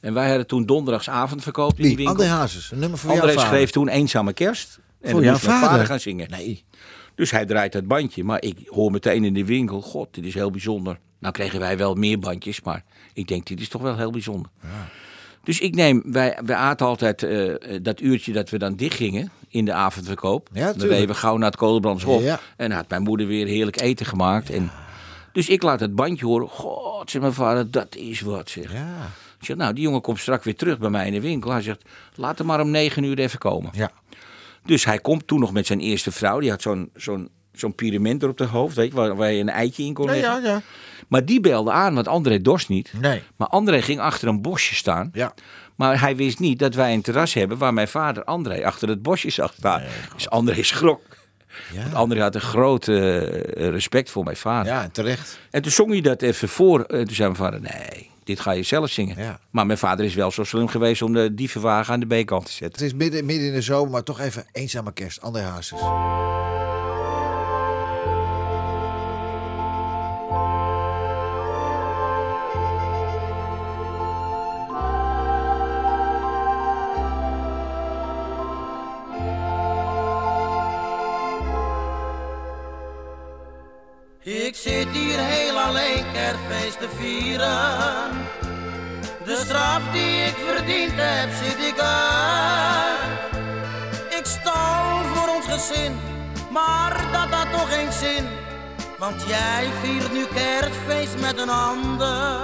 En 0.00 0.14
wij 0.14 0.28
hadden 0.28 0.46
toen 0.46 0.66
donderdagsavond 0.66 1.42
verkoopt 1.42 1.76
in 1.78 1.82
die 1.82 1.96
winkel. 1.96 2.14
André 2.14 2.28
Hazes, 2.28 2.70
een 2.70 2.78
nummer 2.78 2.98
voor 2.98 3.10
André 3.10 3.26
jouw 3.26 3.34
vader. 3.34 3.48
schreef 3.50 3.70
toen 3.70 3.88
Eenzame 3.88 4.32
Kerst. 4.32 4.78
En 5.00 5.10
Voor 5.10 5.22
jouw 5.24 5.36
vader? 5.36 5.68
vader 5.68 5.86
gaan 5.86 6.00
zingen. 6.00 6.30
Nee. 6.30 6.64
Dus 7.14 7.30
hij 7.30 7.46
draait 7.46 7.72
dat 7.72 7.86
bandje. 7.86 8.24
Maar 8.24 8.42
ik 8.42 8.58
hoor 8.66 8.90
meteen 8.90 9.24
in 9.24 9.34
de 9.34 9.44
winkel, 9.44 9.80
god, 9.80 10.08
dit 10.14 10.24
is 10.24 10.34
heel 10.34 10.50
bijzonder. 10.50 10.98
Nou 11.18 11.32
kregen 11.34 11.60
wij 11.60 11.76
wel 11.76 11.94
meer 11.94 12.18
bandjes, 12.18 12.60
maar 12.62 12.84
ik 13.12 13.28
denk, 13.28 13.46
dit 13.46 13.60
is 13.60 13.68
toch 13.68 13.82
wel 13.82 13.96
heel 13.96 14.10
bijzonder. 14.10 14.50
Dus 15.44 15.60
ik 15.60 15.74
neem, 15.74 16.02
wij, 16.06 16.38
wij 16.44 16.56
aten 16.56 16.86
altijd 16.86 17.22
eh, 17.22 17.54
dat 17.82 18.00
uurtje 18.00 18.32
dat 18.32 18.50
we 18.50 18.58
dan 18.58 18.74
dichtgingen 18.74 19.30
in 19.48 19.64
de 19.64 19.72
avondverkoop. 19.72 20.48
Ja, 20.52 20.72
dan 20.72 20.88
reden 20.88 21.08
we 21.08 21.14
gauw 21.14 21.36
naar 21.36 21.50
het 21.50 21.58
Kolenbrandshof. 21.58 22.22
Ja. 22.22 22.40
En 22.56 22.70
had 22.70 22.88
mijn 22.88 23.02
moeder 23.02 23.26
weer 23.26 23.46
heerlijk 23.46 23.80
eten 23.80 24.06
gemaakt. 24.06 24.50
En, 24.50 24.70
dus 25.32 25.48
ik 25.48 25.62
laat 25.62 25.80
het 25.80 25.94
bandje 25.94 26.26
horen. 26.26 26.48
God, 26.48 27.10
zei 27.10 27.22
mijn 27.22 27.34
vader, 27.34 27.70
dat 27.70 27.96
is 27.96 28.20
wat 28.20 28.50
zeg. 28.50 28.72
Ja. 28.72 29.10
Ik 29.38 29.46
zeg, 29.46 29.56
nou, 29.56 29.74
die 29.74 29.82
jongen 29.82 30.00
komt 30.00 30.18
straks 30.18 30.44
weer 30.44 30.56
terug 30.56 30.78
bij 30.78 30.90
mij 30.90 31.06
in 31.06 31.12
de 31.12 31.20
winkel. 31.20 31.50
Hij 31.50 31.62
zegt, 31.62 31.82
laat 32.14 32.38
hem 32.38 32.46
maar 32.46 32.60
om 32.60 32.70
negen 32.70 33.04
uur 33.04 33.18
even 33.18 33.38
komen. 33.38 33.70
Ja. 33.74 33.90
Dus 34.64 34.84
hij 34.84 34.98
komt 34.98 35.26
toen 35.26 35.40
nog 35.40 35.52
met 35.52 35.66
zijn 35.66 35.80
eerste 35.80 36.12
vrouw. 36.12 36.40
Die 36.40 36.50
had 36.50 36.62
zo'n 36.62 36.90
zo'n 36.94 37.28
zo'n 37.54 37.74
pyramid 37.74 38.22
er 38.22 38.28
op 38.28 38.38
de 38.38 38.44
hoofd, 38.44 38.76
weet 38.76 38.88
je, 38.90 38.94
waar, 38.96 39.16
waar 39.16 39.32
je 39.32 39.40
een 39.40 39.48
eitje 39.48 39.82
in 39.82 39.94
kon 39.94 40.06
Ja, 40.06 40.12
leggen. 40.12 40.42
ja, 40.42 40.48
ja. 40.48 40.62
Maar 41.08 41.24
die 41.24 41.40
belde 41.40 41.70
aan, 41.70 41.94
want 41.94 42.08
André 42.08 42.40
dorst 42.40 42.68
niet. 42.68 42.92
Nee. 43.00 43.22
Maar 43.36 43.48
André 43.48 43.82
ging 43.82 44.00
achter 44.00 44.28
een 44.28 44.42
bosje 44.42 44.74
staan. 44.74 45.10
Ja. 45.12 45.34
Maar 45.76 46.00
hij 46.00 46.16
wist 46.16 46.38
niet 46.38 46.58
dat 46.58 46.74
wij 46.74 46.92
een 46.94 47.02
terras 47.02 47.34
hebben 47.34 47.58
waar 47.58 47.74
mijn 47.74 47.88
vader 47.88 48.24
André 48.24 48.64
achter 48.66 48.88
het 48.88 49.02
bosje 49.02 49.30
zag 49.30 49.52
staan. 49.58 49.82
dus 50.14 50.30
André 50.30 50.62
schrok. 50.62 51.02
Want 51.82 51.94
André 51.94 52.20
had 52.20 52.34
een 52.34 52.40
groot 52.40 52.88
eh, 52.88 52.94
respect 53.70 54.10
voor 54.10 54.24
mijn 54.24 54.36
vader. 54.36 54.72
Ja, 54.72 54.88
terecht. 54.92 55.38
En 55.50 55.62
toen 55.62 55.72
zong 55.72 55.90
hij 55.90 56.00
dat 56.00 56.22
even 56.22 56.48
voor. 56.48 56.80
En 56.82 57.04
toen 57.06 57.14
zei 57.14 57.28
mijn 57.30 57.40
vader, 57.42 57.60
nee, 57.60 58.10
dit 58.24 58.40
ga 58.40 58.50
je 58.52 58.62
zelf 58.62 58.90
zingen. 58.90 59.16
Ja. 59.22 59.38
Maar 59.50 59.66
mijn 59.66 59.78
vader 59.78 60.04
is 60.04 60.14
wel 60.14 60.30
zo 60.30 60.44
slim 60.44 60.68
geweest 60.68 61.02
om 61.02 61.12
de 61.12 61.34
dievenwagen 61.34 61.92
aan 61.94 62.00
de 62.00 62.22
B-kant 62.22 62.46
te 62.46 62.52
zetten. 62.52 62.82
Het 62.82 62.92
is 62.92 62.98
midden, 62.98 63.24
midden 63.24 63.46
in 63.46 63.52
de 63.54 63.62
zomer, 63.62 63.90
maar 63.90 64.02
toch 64.02 64.20
even 64.20 64.44
eenzame 64.52 64.92
kerst. 64.92 65.20
André 65.20 65.42
Hazes. 65.42 65.80
De 89.24 89.36
straf 89.44 89.80
die 89.92 90.22
ik 90.22 90.36
verdiend 90.46 90.92
heb, 90.94 91.30
zit 91.42 91.66
ik 91.66 91.78
uit. 91.78 93.34
Ik 94.18 94.26
stal 94.26 95.02
voor 95.14 95.34
ons 95.34 95.46
gezin, 95.46 95.96
maar 96.50 97.06
dat 97.12 97.38
had 97.38 97.52
toch 97.52 97.74
geen 97.74 97.92
zin. 97.92 98.26
Want 98.98 99.24
jij 99.26 99.68
viert 99.82 100.12
nu 100.12 100.24
kerstfeest 100.34 101.20
met 101.20 101.38
een 101.38 101.48
ander. 101.48 102.40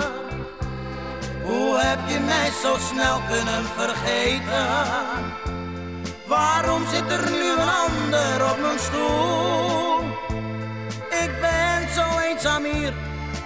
Hoe 1.43 1.79
heb 1.79 1.99
je 2.09 2.19
mij 2.19 2.51
zo 2.63 2.77
snel 2.93 3.21
kunnen 3.29 3.65
vergeten? 3.77 4.69
Waarom 6.27 6.83
zit 6.87 7.11
er 7.11 7.31
nu 7.31 7.51
een 7.51 7.69
ander 7.69 8.51
op 8.51 8.61
mijn 8.61 8.79
stoel? 8.79 10.01
Ik 11.25 11.31
ben 11.41 11.89
zo 11.95 12.19
eenzaam 12.19 12.65
hier 12.65 12.93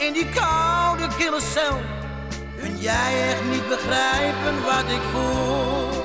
in 0.07 0.13
die 0.13 0.29
koude 0.29 1.09
kille 1.19 1.41
cel. 1.41 1.81
Kun 2.61 2.77
jij 2.79 3.31
echt 3.31 3.45
niet 3.51 3.69
begrijpen 3.69 4.55
wat 4.65 4.89
ik 4.97 5.03
voel? 5.13 6.05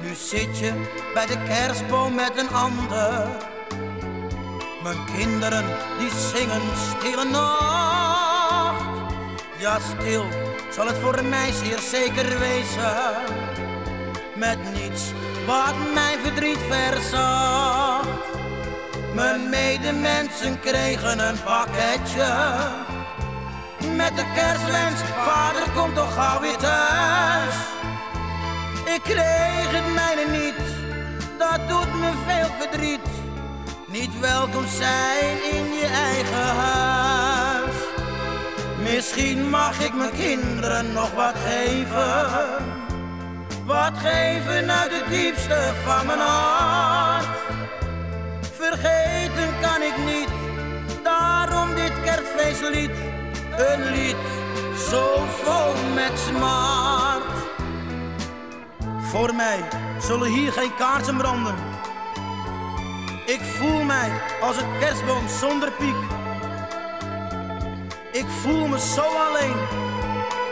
Nu 0.00 0.14
zit 0.14 0.58
je 0.58 0.72
bij 1.14 1.26
de 1.26 1.42
kerstboom 1.42 2.14
met 2.14 2.32
een 2.36 2.50
ander. 2.50 3.26
Mijn 4.82 5.04
kinderen 5.16 5.64
die 5.98 6.10
zingen 6.10 6.62
stille 6.76 7.24
nacht. 7.24 8.84
Ja, 9.58 9.78
stil 9.78 10.24
zal 10.70 10.86
het 10.86 10.96
voor 10.96 11.24
mij 11.24 11.52
zeer 11.52 11.78
zeker 11.78 12.38
wezen. 12.38 12.96
Met 14.34 14.58
niets 14.74 15.12
wat 15.46 15.74
mijn 15.94 16.18
verdriet 16.18 16.58
verzacht. 16.68 18.37
Mijn 19.14 19.48
medemensen 19.48 20.60
kregen 20.60 21.18
een 21.18 21.42
pakketje. 21.44 22.56
Met 23.96 24.16
de 24.16 24.24
kerstwens, 24.34 25.00
vader 25.24 25.70
komt 25.74 25.94
toch 25.94 26.14
gauw 26.14 26.40
weer 26.40 26.56
thuis. 26.56 27.54
Ik 28.94 29.02
kreeg 29.02 29.70
het 29.70 29.94
mijne 29.94 30.38
niet, 30.38 30.60
dat 31.38 31.68
doet 31.68 31.94
me 32.00 32.10
veel 32.26 32.48
verdriet. 32.58 33.08
Niet 33.86 34.20
welkom 34.20 34.66
zijn 34.66 35.36
in 35.52 35.72
je 35.72 35.86
eigen 35.86 36.56
huis. 36.56 37.74
Misschien 38.82 39.48
mag 39.50 39.80
ik 39.80 39.94
mijn 39.94 40.12
kinderen 40.12 40.92
nog 40.92 41.10
wat 41.14 41.34
geven. 41.46 42.66
Wat 43.64 43.92
geven 43.96 44.70
uit 44.70 44.92
het 44.92 45.08
diepste 45.08 45.72
van 45.84 46.06
mijn 46.06 46.18
hart. 46.18 47.37
Vergeten 48.60 49.60
kan 49.60 49.82
ik 49.82 49.96
niet, 50.04 50.28
daarom 51.02 51.74
dit 51.74 51.92
kerstfeestlied. 52.04 52.90
Een 53.56 53.90
lied 53.90 54.16
zo 54.90 55.26
vol 55.42 55.92
met 55.94 56.18
smart. 56.18 57.22
Voor 59.00 59.34
mij 59.34 59.68
zullen 60.00 60.28
hier 60.28 60.52
geen 60.52 60.74
kaarsen 60.74 61.16
branden. 61.16 61.54
Ik 63.26 63.40
voel 63.40 63.82
mij 63.82 64.10
als 64.40 64.56
een 64.56 64.78
kerstboom 64.78 65.28
zonder 65.28 65.72
piek. 65.72 65.96
Ik 68.12 68.26
voel 68.40 68.66
me 68.66 68.78
zo 68.78 69.02
alleen, 69.02 69.56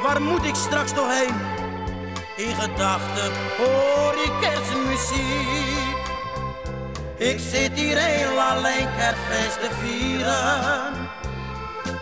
waar 0.02 0.22
moet 0.22 0.44
ik 0.44 0.54
straks 0.54 0.92
toch 0.92 1.18
heen? 1.18 1.34
In 2.36 2.54
gedachten 2.54 3.32
hoor 3.56 4.14
ik 4.24 4.32
kerstmuziek. 4.40 5.75
Ik 7.18 7.38
zit 7.38 7.72
hier 7.72 7.98
heel 7.98 8.40
alleen 8.40 8.88
kerstfeest 8.96 9.60
te 9.60 9.70
vieren. 9.80 10.92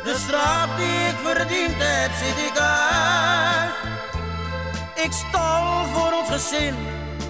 De 0.04 0.14
straf 0.16 0.76
die 0.76 1.08
ik 1.08 1.16
verdiend 1.22 1.74
heb, 1.76 2.10
zit 2.12 2.46
ik 2.46 2.58
uit. 2.58 3.72
Ik 4.94 5.12
stal 5.12 5.84
voor 5.84 6.12
ons 6.12 6.30
gezin, 6.30 6.74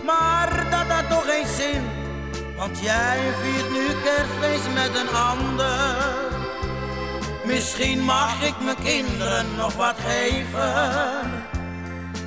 maar 0.05 0.67
dat 0.71 0.87
had 0.87 1.11
toch 1.11 1.25
geen 1.31 1.47
zin. 1.47 1.83
Want 2.57 2.81
jij 2.81 3.19
viert 3.43 3.71
nu 3.71 3.87
kerstfeest 4.05 4.75
met 4.75 4.95
een 4.97 5.15
ander. 5.17 5.97
Misschien 7.45 8.05
mag 8.05 8.43
ik 8.43 8.55
mijn 8.61 8.83
kinderen 8.83 9.47
nog 9.57 9.75
wat 9.75 9.97
geven. 10.07 11.31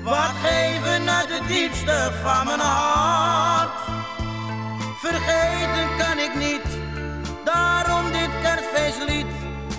Wat 0.03 0.31
geven 0.43 1.09
uit 1.09 1.29
het 1.29 1.47
diepste 1.47 2.11
van 2.23 2.45
mijn 2.45 2.59
hart. 2.59 3.96
Vergeten 4.99 5.97
kan 5.97 6.17
ik 6.19 6.35
niet, 6.35 6.77
daarom 7.43 8.11
dit 8.11 8.29
kerstfeestlied. 8.41 9.25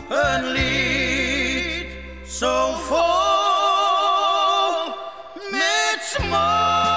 Een 0.08 0.44
lied 0.44 1.86
zo 2.26 2.74
vol 2.74 2.98
met 5.50 5.98
smart. 6.00 6.96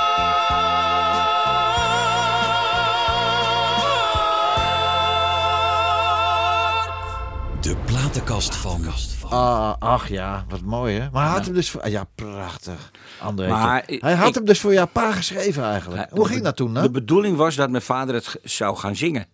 De 7.61 7.75
platenkast 7.85 8.55
van. 8.55 8.85
Ah, 9.31 9.73
ach 9.79 10.07
ja, 10.07 10.45
wat 10.49 10.61
mooi 10.61 10.99
hè. 10.99 11.09
Maar 11.11 11.23
hij 11.23 11.31
had 11.31 11.45
hem 11.45 11.53
dus 11.53 11.69
voor... 11.69 11.81
ah, 11.81 11.91
Ja, 11.91 12.03
prachtig. 12.15 12.91
André. 13.21 13.47
Maar 13.47 13.83
hij 13.87 14.13
had 14.13 14.27
ik- 14.27 14.35
hem 14.35 14.45
dus 14.45 14.59
voor 14.59 14.73
jouw 14.73 14.87
pa 14.87 15.11
geschreven 15.11 15.63
eigenlijk. 15.63 16.09
Hoe 16.09 16.27
ging 16.27 16.43
dat 16.43 16.55
toen? 16.55 16.75
Hè? 16.75 16.81
De 16.81 16.91
bedoeling 16.91 17.37
was 17.37 17.55
dat 17.55 17.69
mijn 17.69 17.83
vader 17.83 18.15
het 18.15 18.39
zou 18.43 18.77
gaan 18.77 18.95
zingen. 18.95 19.25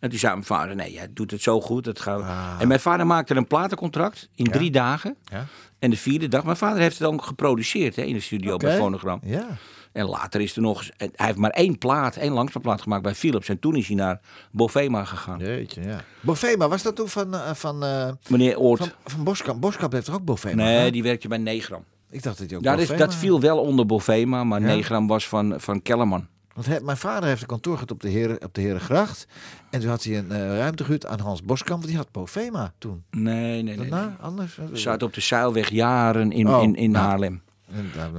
En 0.00 0.10
toen 0.10 0.18
zei 0.18 0.32
mijn 0.32 0.44
vader, 0.44 0.76
nee, 0.76 0.92
jij 0.92 1.08
doet 1.10 1.30
het 1.30 1.42
zo 1.42 1.60
goed. 1.60 1.84
Dat 1.84 2.00
gaan 2.00 2.18
we. 2.18 2.60
En 2.62 2.68
mijn 2.68 2.80
vader 2.80 3.06
maakte 3.06 3.34
een 3.34 3.46
platencontract 3.46 4.28
in 4.34 4.44
drie 4.50 4.70
dagen. 4.70 5.16
Ja. 5.24 5.46
En 5.78 5.90
de 5.90 5.96
vierde 5.96 6.28
dag, 6.28 6.44
mijn 6.44 6.56
vader 6.56 6.80
heeft 6.80 6.98
het 6.98 7.08
ook 7.08 7.22
geproduceerd 7.24 7.96
hè, 7.96 8.02
in 8.02 8.14
de 8.14 8.20
studio 8.20 8.56
bij. 8.56 8.76
Phonogram. 8.76 9.20
Ja. 9.24 9.46
En 9.92 10.06
later 10.06 10.40
is 10.40 10.56
er 10.56 10.62
nog, 10.62 10.84
hij 10.96 11.10
heeft 11.16 11.38
maar 11.38 11.50
één 11.50 11.78
plaat, 11.78 12.16
één 12.16 12.32
langspeelplaat 12.32 12.82
gemaakt 12.82 13.02
bij 13.02 13.14
Philips. 13.14 13.48
En 13.48 13.58
toen 13.58 13.76
is 13.76 13.86
hij 13.86 13.96
naar 13.96 14.20
Bovema 14.50 15.04
gegaan. 15.04 15.38
Jeetje, 15.38 15.82
ja. 15.82 16.00
Bovema, 16.20 16.68
was 16.68 16.82
dat 16.82 16.96
toen 16.96 17.08
van, 17.08 17.34
eh, 17.34 17.50
van, 17.54 17.84
eh, 17.84 18.10
Meneer 18.28 18.58
Oort. 18.58 18.78
van, 18.78 18.90
van 19.04 19.24
Boskamp? 19.24 19.60
Boskamp 19.60 19.92
heeft 19.92 20.04
toch 20.06 20.14
ook 20.14 20.24
Bovema? 20.24 20.62
nee, 20.62 20.76
hè? 20.78 20.90
die 20.90 21.02
werkte 21.02 21.28
bij 21.28 21.38
Negram. 21.38 21.84
Ik 22.10 22.22
dacht 22.22 22.38
dat 22.38 22.48
hij 22.48 22.56
ook 22.58 22.64
Ja, 22.64 22.76
dat, 22.76 22.90
is- 22.90 22.96
dat 22.98 23.14
viel 23.14 23.40
wel 23.40 23.58
onder 23.58 23.86
Bovema, 23.86 24.44
maar 24.44 24.60
Ja? 24.60 24.66
Negram 24.66 25.06
was 25.06 25.28
van, 25.28 25.54
van 25.56 25.82
Kellerman. 25.82 26.26
Want 26.54 26.66
hij- 26.66 26.80
mijn 26.80 26.96
vader 26.96 27.28
heeft 27.28 27.40
een 27.40 27.46
kantoor 27.46 27.74
gehad 27.74 27.90
op 27.90 28.00
de, 28.00 28.08
Heren, 28.08 28.44
op 28.44 28.54
de 28.54 28.60
Herengracht. 28.60 29.26
En 29.70 29.80
toen 29.80 29.88
had 29.88 30.04
hij 30.04 30.18
een 30.18 30.30
eh, 30.32 30.56
ruimte 30.56 30.84
gehuurd 30.84 31.06
aan 31.06 31.20
Hans 31.20 31.42
Boskamp. 31.42 31.78
want 31.78 31.86
Die 31.90 31.96
had 31.96 32.10
Bovema 32.12 32.72
toen. 32.78 33.04
Nee, 33.10 33.62
nee, 33.62 33.62
nee. 33.62 33.76
Daarna, 33.76 34.06
nee. 34.06 34.16
anders? 34.20 34.54
Ze 34.54 34.76
zaten 34.76 35.06
op 35.06 35.14
de 35.14 35.20
Zuilweg 35.20 35.70
jaren 35.70 36.32
in, 36.32 36.48
Oh, 36.48 36.62
in, 36.62 36.74
in 36.74 36.90
nou. 36.90 37.06
Haarlem. 37.06 37.42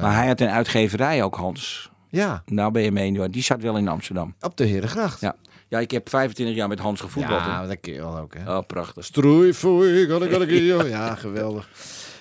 Maar 0.01 0.15
hij 0.15 0.27
had 0.27 0.39
een 0.39 0.49
uitgeverij 0.49 1.23
ook, 1.23 1.35
Hans. 1.35 1.91
Ja, 2.09 2.43
Nou 2.45 2.71
ben 2.71 2.81
je 2.81 2.91
mee, 2.91 3.29
die 3.29 3.43
zat 3.43 3.61
wel 3.61 3.77
in 3.77 3.87
Amsterdam. 3.87 4.35
op 4.41 4.57
de 4.57 4.65
Herengracht. 4.65 5.21
Ja, 5.21 5.35
ja 5.67 5.79
ik 5.79 5.91
heb 5.91 6.09
25 6.09 6.55
jaar 6.55 6.67
met 6.67 6.79
Hans 6.79 7.01
gevoetbald. 7.01 7.41
hè. 7.41 7.47
Ja, 7.47 7.67
dat 7.67 7.77
kun 7.81 7.93
je 7.93 7.99
wel 7.99 8.17
ook, 8.17 8.33
hè. 8.37 8.55
Oh, 8.57 8.65
prachtig. 8.67 9.05
Stroei, 9.05 9.53
foei, 9.53 9.91
hier. 9.91 10.89
Ja, 10.89 11.15
geweldig. 11.15 11.69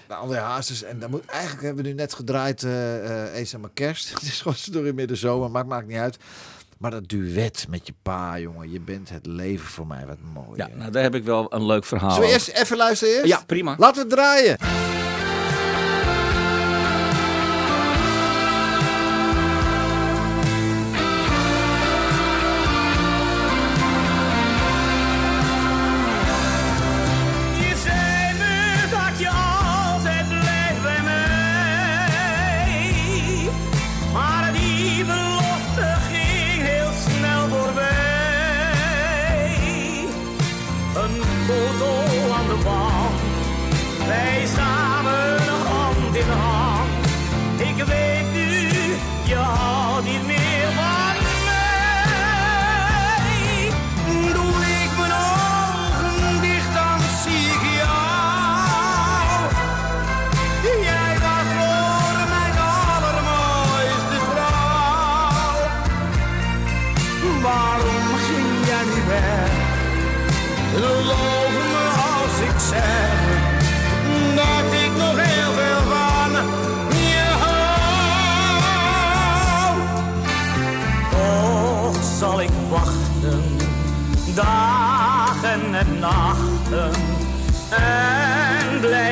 Nou, 0.08 0.20
André 0.20 0.38
Hazes, 0.38 0.82
en 0.82 0.98
dan 0.98 1.10
moet, 1.10 1.24
eigenlijk 1.24 1.62
hebben 1.62 1.82
we 1.84 1.90
nu 1.90 1.94
net 1.96 2.14
gedraaid 2.14 2.62
eh 2.62 3.34
eens 3.34 3.54
aan 3.54 3.60
mijn 3.60 3.72
kerst. 3.72 4.10
Het 4.14 4.22
is 4.22 4.40
gewoon 4.40 4.56
door 4.70 4.86
in 4.86 4.94
midden 4.94 5.16
zomer, 5.16 5.50
maar 5.50 5.60
het 5.62 5.70
maakt 5.70 5.86
niet 5.86 5.96
uit. 5.98 6.16
Maar 6.78 6.90
dat 6.90 7.08
duet 7.08 7.66
met 7.68 7.86
je 7.86 7.94
pa, 8.02 8.38
jongen. 8.38 8.70
Je 8.72 8.80
bent 8.80 9.08
het 9.08 9.26
leven 9.26 9.66
voor 9.66 9.86
mij, 9.86 10.06
wat 10.06 10.16
mooi. 10.34 10.56
Ja, 10.56 10.68
nou 10.74 10.90
daar 10.90 11.02
heb 11.02 11.14
ik 11.14 11.24
wel 11.24 11.54
een 11.54 11.66
leuk 11.66 11.84
verhaal. 11.84 12.10
Zullen 12.10 12.28
we 12.28 12.34
eerst 12.34 12.48
even 12.48 12.76
luisteren 12.76 13.14
eerst? 13.14 13.26
Ja, 13.26 13.42
prima. 13.46 13.74
Laten 13.78 13.94
we 13.94 14.00
het 14.00 14.10
draaien. 14.10 14.56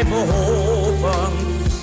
Blijven 0.05 0.35
hopen, 0.35 1.33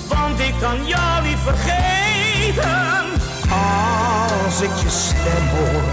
want 0.08 0.40
ik 0.40 0.54
kan 0.60 0.88
jou 0.88 1.24
niet 1.28 1.38
vergeten. 1.44 3.06
Als 3.50 4.62
ik 4.62 4.76
je 4.82 4.90
stem 4.90 5.48
hoor, 5.48 5.92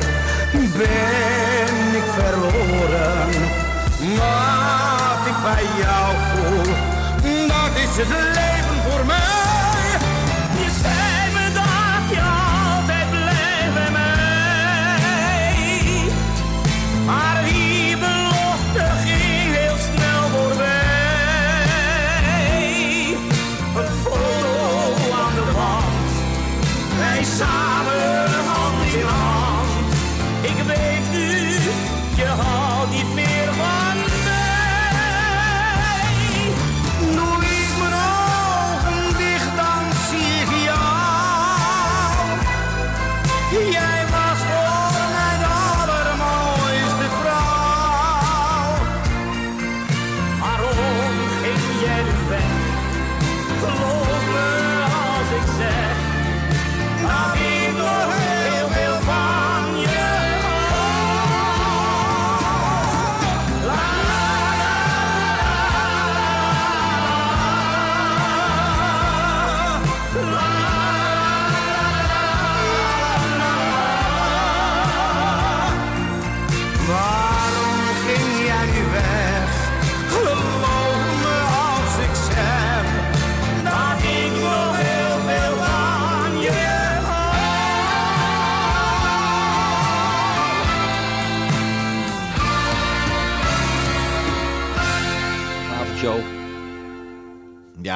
ben 0.53 1.95
ik 1.95 2.09
verloren. 2.17 3.31
Wat 3.99 5.27
ik 5.27 5.43
bij 5.43 5.67
jou 5.81 6.15
voel, 6.31 6.75
dat 7.47 7.77
is 7.77 7.97
het 7.97 8.09
leven 8.09 8.91
voor 8.91 9.07
mij. 9.07 9.64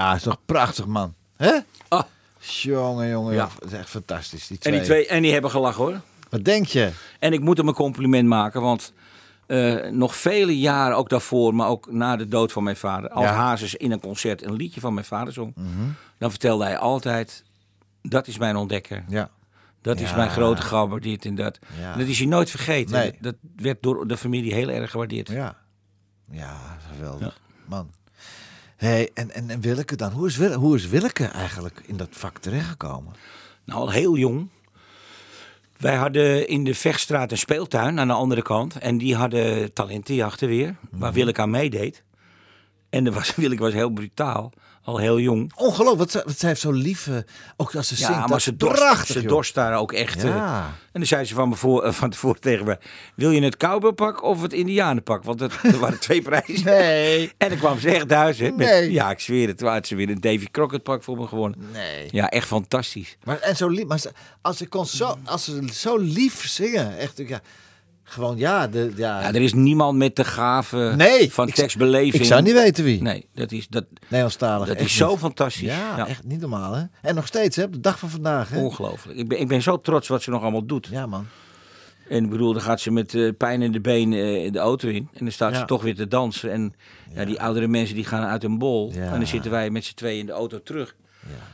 Ja, 0.08 0.14
is 0.14 0.22
toch 0.22 0.38
prachtig, 0.46 0.86
man. 0.86 1.14
Hè? 1.36 1.58
Ah. 1.88 2.02
Jongen, 2.38 3.08
jongen, 3.08 3.34
Ja. 3.34 3.48
dat 3.58 3.70
is 3.72 3.78
echt 3.78 3.88
fantastisch. 3.88 4.46
Die 4.46 4.56
En 4.56 4.62
twee. 4.62 4.74
die, 4.74 4.82
twee, 4.84 5.06
en 5.06 5.22
die 5.22 5.32
hebben 5.32 5.50
gelachen 5.50 5.84
hoor. 5.84 6.00
Wat 6.30 6.44
denk 6.44 6.66
je? 6.66 6.90
En 7.18 7.32
ik 7.32 7.40
moet 7.40 7.56
hem 7.56 7.68
een 7.68 7.74
compliment 7.74 8.28
maken, 8.28 8.60
want 8.60 8.92
eh, 9.46 9.90
nog 9.90 10.16
vele 10.16 10.58
jaren, 10.58 10.96
ook 10.96 11.08
daarvoor, 11.08 11.54
maar 11.54 11.68
ook 11.68 11.92
na 11.92 12.16
de 12.16 12.28
dood 12.28 12.52
van 12.52 12.62
mijn 12.62 12.76
vader, 12.76 13.10
als 13.10 13.24
Ja. 13.24 13.30
Mhm. 13.32 13.40
Hazes 13.40 13.74
in 13.74 13.92
een 13.92 14.00
concert 14.00 14.44
een 14.44 14.52
liedje 14.54 14.80
van 14.80 14.94
mijn 14.94 15.06
vader 15.06 15.32
zong, 15.32 15.54
dan 16.18 16.30
vertelde 16.30 16.64
hij 16.64 16.78
altijd: 16.78 17.44
dat 18.02 18.26
is 18.26 18.38
mijn 18.38 18.56
ontdekker, 18.56 19.04
Ja. 19.08 19.30
dat 19.82 20.00
is 20.00 20.14
mijn 20.14 20.30
grote 20.30 20.62
gabber, 20.62 21.00
dit 21.00 21.24
en 21.24 21.34
dat. 21.34 21.58
Ja. 21.80 21.96
Dat 21.96 22.06
is 22.06 22.18
hij 22.18 22.26
nooit 22.26 22.50
vergeten. 22.50 22.92
Nee. 22.94 23.14
Dat 23.20 23.34
werd 23.56 23.82
door 23.82 24.06
de 24.06 24.16
familie 24.16 24.54
heel 24.54 24.68
erg 24.68 24.90
gewaardeerd. 24.90 25.28
Ja. 25.28 25.56
Ja, 26.30 26.56
geweldig. 26.94 27.40
Man. 27.66 27.90
Hey, 28.78 29.10
en, 29.14 29.30
en, 29.30 29.50
en 29.50 29.60
Willeke 29.60 29.96
dan? 29.96 30.12
Hoe 30.12 30.26
is, 30.26 30.36
Wil- 30.36 30.52
hoe 30.52 30.76
is 30.76 30.88
Willeke 30.88 31.24
eigenlijk 31.24 31.82
in 31.86 31.96
dat 31.96 32.08
vak 32.10 32.38
terechtgekomen? 32.38 33.12
Nou, 33.64 33.80
al 33.80 33.90
heel 33.90 34.16
jong. 34.16 34.48
Wij 35.76 35.94
hadden 35.96 36.48
in 36.48 36.64
de 36.64 36.74
Vechtstraat 36.74 37.30
een 37.30 37.38
speeltuin 37.38 38.00
aan 38.00 38.06
de 38.08 38.14
andere 38.14 38.42
kant. 38.42 38.76
En 38.78 38.98
die 38.98 39.14
hadden 39.16 39.72
talentenjachten 39.72 40.48
weer, 40.48 40.76
Mhm. 40.90 40.98
waar 41.00 41.12
Willeke 41.12 41.40
aan 41.40 41.50
meedeed. 41.50 42.02
En 42.90 43.12
was, 43.12 43.34
Willeke 43.36 43.62
was 43.62 43.72
heel 43.72 43.90
brutaal, 43.90 44.52
al 44.88 44.96
heel 44.98 45.18
jong. 45.20 45.52
Ongelooflijk, 45.56 45.98
wat, 45.98 46.10
ze- 46.10 46.22
wat 46.26 46.38
zij 46.38 46.48
heeft 46.48 46.60
zo 46.60 46.70
lief, 46.72 47.06
eh, 47.06 47.14
ook 47.56 47.74
als 47.74 47.88
ze 47.88 47.96
zingt. 47.96 48.12
Ja, 48.12 48.20
dat 48.20 48.28
maar 48.28 48.40
ze 48.40 48.56
dorst, 48.56 48.76
prachtig, 48.76 49.06
ze 49.14 49.20
joh. 49.20 49.28
dorst 49.28 49.54
daar 49.54 49.78
ook 49.78 49.92
echt. 49.92 50.16
eh. 50.24 50.30
Ja. 50.30 50.64
En 50.66 51.00
dan 51.00 51.06
zei 51.06 51.24
ze 51.24 51.34
van, 51.34 51.48
me 51.48 51.54
voor, 51.54 51.82
eh, 51.84 51.92
van 51.92 52.10
tevoren 52.10 52.40
tegen 52.40 52.66
me... 52.66 52.78
wil 53.14 53.30
je 53.30 53.42
het 53.42 53.56
cowboypak 53.56 54.22
of 54.22 54.42
het 54.42 54.52
indianenpak? 54.52 55.24
Want 55.24 55.38
dat, 55.38 55.52
er 55.62 55.78
waren 55.78 56.00
twee 56.00 56.22
prijzen. 56.22 56.64
Nee. 56.78 57.32
En 57.38 57.48
dan 57.48 57.58
kwam 57.58 57.78
ze 57.78 57.90
echt 57.90 58.08
thuis. 58.08 58.38
Hè, 58.38 58.48
met, 58.50 58.56
Nee. 58.68 58.92
Ja, 58.92 59.10
ik 59.10 59.20
zweer 59.20 59.48
het. 59.48 59.58
Toen 59.58 59.68
had 59.68 59.86
ze 59.86 59.94
weer 59.94 60.08
een 60.10 60.20
Davy 60.20 60.46
Crockett 60.50 60.82
pak 60.82 61.02
voor 61.02 61.16
me 61.16 61.26
gewonnen. 61.26 61.58
Nee. 61.72 62.08
Ja, 62.10 62.28
echt 62.30 62.46
fantastisch. 62.46 63.16
Maar, 63.24 63.38
en 63.38 63.56
zo 63.56 63.68
lief, 63.68 63.86
maar 63.86 63.98
ze- 63.98 64.12
als 64.42 64.56
ze, 64.56 64.66
kon 64.68 64.86
zo, 64.86 65.16
als 65.24 65.44
ze 65.44 65.68
zo 65.72 65.96
lief 65.96 66.48
zingen, 66.48 66.98
echt, 66.98 67.22
ja, 67.26 67.40
gewoon 68.08 68.36
ja, 68.36 68.66
de, 68.68 68.92
ja, 68.96 69.20
Ja, 69.20 69.26
er 69.28 69.40
is 69.42 69.52
niemand 69.54 69.98
met 69.98 70.16
de 70.16 70.24
gave 70.24 70.92
Nee, 70.96 71.32
van 71.32 71.48
ik 71.48 71.54
tekstbeleving. 71.54 72.14
ik 72.14 72.24
zou 72.24 72.42
niet 72.42 72.52
weten 72.52 72.84
wie. 72.84 73.02
Nee, 73.02 73.28
dat 73.34 73.52
is, 73.52 73.68
dat, 73.68 73.84
Nederlandstalig. 74.02 74.68
dat 74.68 74.80
is 74.80 74.96
zo 74.96 75.16
fantastisch. 75.16 75.68
Ja, 75.68 75.96
Ja. 75.96 76.06
echt 76.06 76.24
niet 76.24 76.40
normaal, 76.40 76.72
hè? 76.74 76.82
En 77.02 77.14
nog 77.14 77.26
steeds, 77.26 77.56
hè? 77.56 77.62
Op 77.62 77.72
de 77.72 77.80
dag 77.80 77.98
van 77.98 78.10
vandaag, 78.10 78.50
hè? 78.50 78.58
Ongelooflijk. 78.60 79.18
Ik 79.18 79.28
ben, 79.28 79.40
ik 79.40 79.48
ben 79.48 79.62
zo 79.62 79.78
trots 79.78 80.08
wat 80.08 80.22
ze 80.22 80.30
nog 80.30 80.42
allemaal 80.42 80.66
doet. 80.66 80.86
Ja, 80.90 81.06
man. 81.06 81.26
En 82.08 82.24
ik 82.24 82.30
bedoel, 82.30 82.52
dan 82.52 82.62
gaat 82.62 82.80
ze 82.80 82.90
met 82.90 83.14
eh, 83.14 83.28
pijn 83.38 83.62
in 83.62 83.72
de 83.72 83.80
benen 83.80 84.44
eh, 84.44 84.52
de 84.52 84.58
auto 84.58 84.88
in. 84.88 84.96
En 85.12 85.18
dan 85.24 85.32
staat 85.32 85.52
Ja. 85.52 85.58
ze 85.58 85.64
toch 85.64 85.82
weer 85.82 85.94
te 85.94 86.08
dansen. 86.08 86.52
En 86.52 86.74
ja. 87.14 87.24
die 87.24 87.40
oudere 87.40 87.66
mensen 87.66 87.94
die 87.94 88.04
gaan 88.04 88.24
uit 88.24 88.42
hun 88.42 88.58
bol. 88.58 88.92
En 88.94 89.10
dan 89.10 89.26
zitten 89.26 89.50
wij 89.50 89.70
met 89.70 89.84
z'n 89.84 89.94
tweeën 89.94 90.18
in 90.20 90.26
de 90.26 90.32
auto 90.32 90.62
terug. 90.62 90.94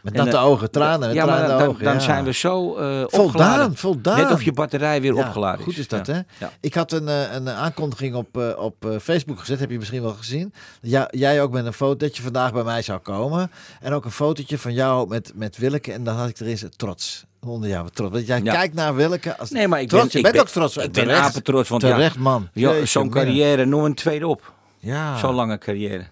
Met 0.03 0.13
En, 0.13 0.19
natte 0.25 0.37
eh, 0.37 0.45
ogen, 0.45 0.71
tranen, 0.71 1.07
met 1.09 1.17
ja, 1.17 1.25
maar 1.27 1.47
dan, 1.49 1.63
ogen. 1.63 1.85
dan 1.85 2.01
zijn 2.01 2.25
we 2.25 2.33
zo 2.33 2.77
eh 2.77 2.85
Voldaan, 3.07 3.21
opgeladen. 3.27 3.77
voldaan. 3.77 4.17
Net 4.17 4.31
of 4.33 4.43
je 4.43 4.53
batterij 4.53 5.01
weer 5.01 5.17
opgeladen 5.17 5.59
is. 5.59 5.65
Goed 5.65 5.77
is 5.79 5.89
dat, 5.89 6.07
hè? 6.07 6.21
Ik 6.61 6.75
had 6.75 6.93
een, 6.93 7.09
eh, 7.09 7.33
een 7.33 7.49
aankondiging 7.51 8.15
op, 8.15 8.55
op 8.59 8.75
Facebook 9.03 9.39
gezet, 9.39 9.61
heb 9.61 9.71
je 9.71 9.79
misschien 9.79 10.03
wel 10.03 10.13
gezien. 10.15 10.53
Ja, 10.81 11.09
jij 11.11 11.43
ook 11.43 11.53
met 11.53 11.67
een 11.67 11.73
foto 11.73 11.97
dat 11.97 12.17
je 12.17 12.23
vandaag 12.23 12.53
bij 12.53 12.63
mij 12.65 12.83
zou 12.83 12.99
komen. 12.99 13.51
En 13.81 13.93
ook 13.93 14.05
een 14.05 14.11
fotootje 14.11 14.59
van 14.59 14.73
jou 14.73 15.09
met, 15.09 15.33
met 15.35 15.57
Willeke. 15.57 15.93
En 15.93 16.05
dan 16.05 16.17
had 16.17 16.29
ik 16.29 16.41
erin 16.41 16.59
z'n 16.59 16.73
trots. 16.77 17.25
Onder 17.41 17.69
jou, 17.69 17.89
trots. 17.93 18.13
Want 18.13 18.27
jij 18.27 18.41
Ja. 18.43 18.53
kijkt 18.53 18.75
naar 18.75 18.95
Willeke 18.95 19.37
als 19.39 19.51
Nee, 19.51 19.69
maar 19.69 19.81
ik 19.81 19.89
trots. 19.89 20.03
ben, 20.03 20.13
je 20.13 20.17
ik 20.19 20.23
bent 20.23 20.35
ben, 20.35 20.43
ook 20.45 20.71
trots. 20.71 20.77
Ik 20.87 20.93
ben 20.93 21.17
apetrots. 21.17 21.69
Want 21.69 21.83
Terecht, 21.83 22.15
ja, 22.15 22.21
man. 22.21 22.49
ja, 22.53 22.85
zo'n 22.87 23.11
carrière, 23.11 23.65
noem 23.65 23.85
een 23.85 23.95
tweede 23.95 24.27
op. 24.27 24.53
Ja. 24.79 25.17
Zo'n 25.19 25.35
lange 25.35 25.59
carrière. 25.59 26.05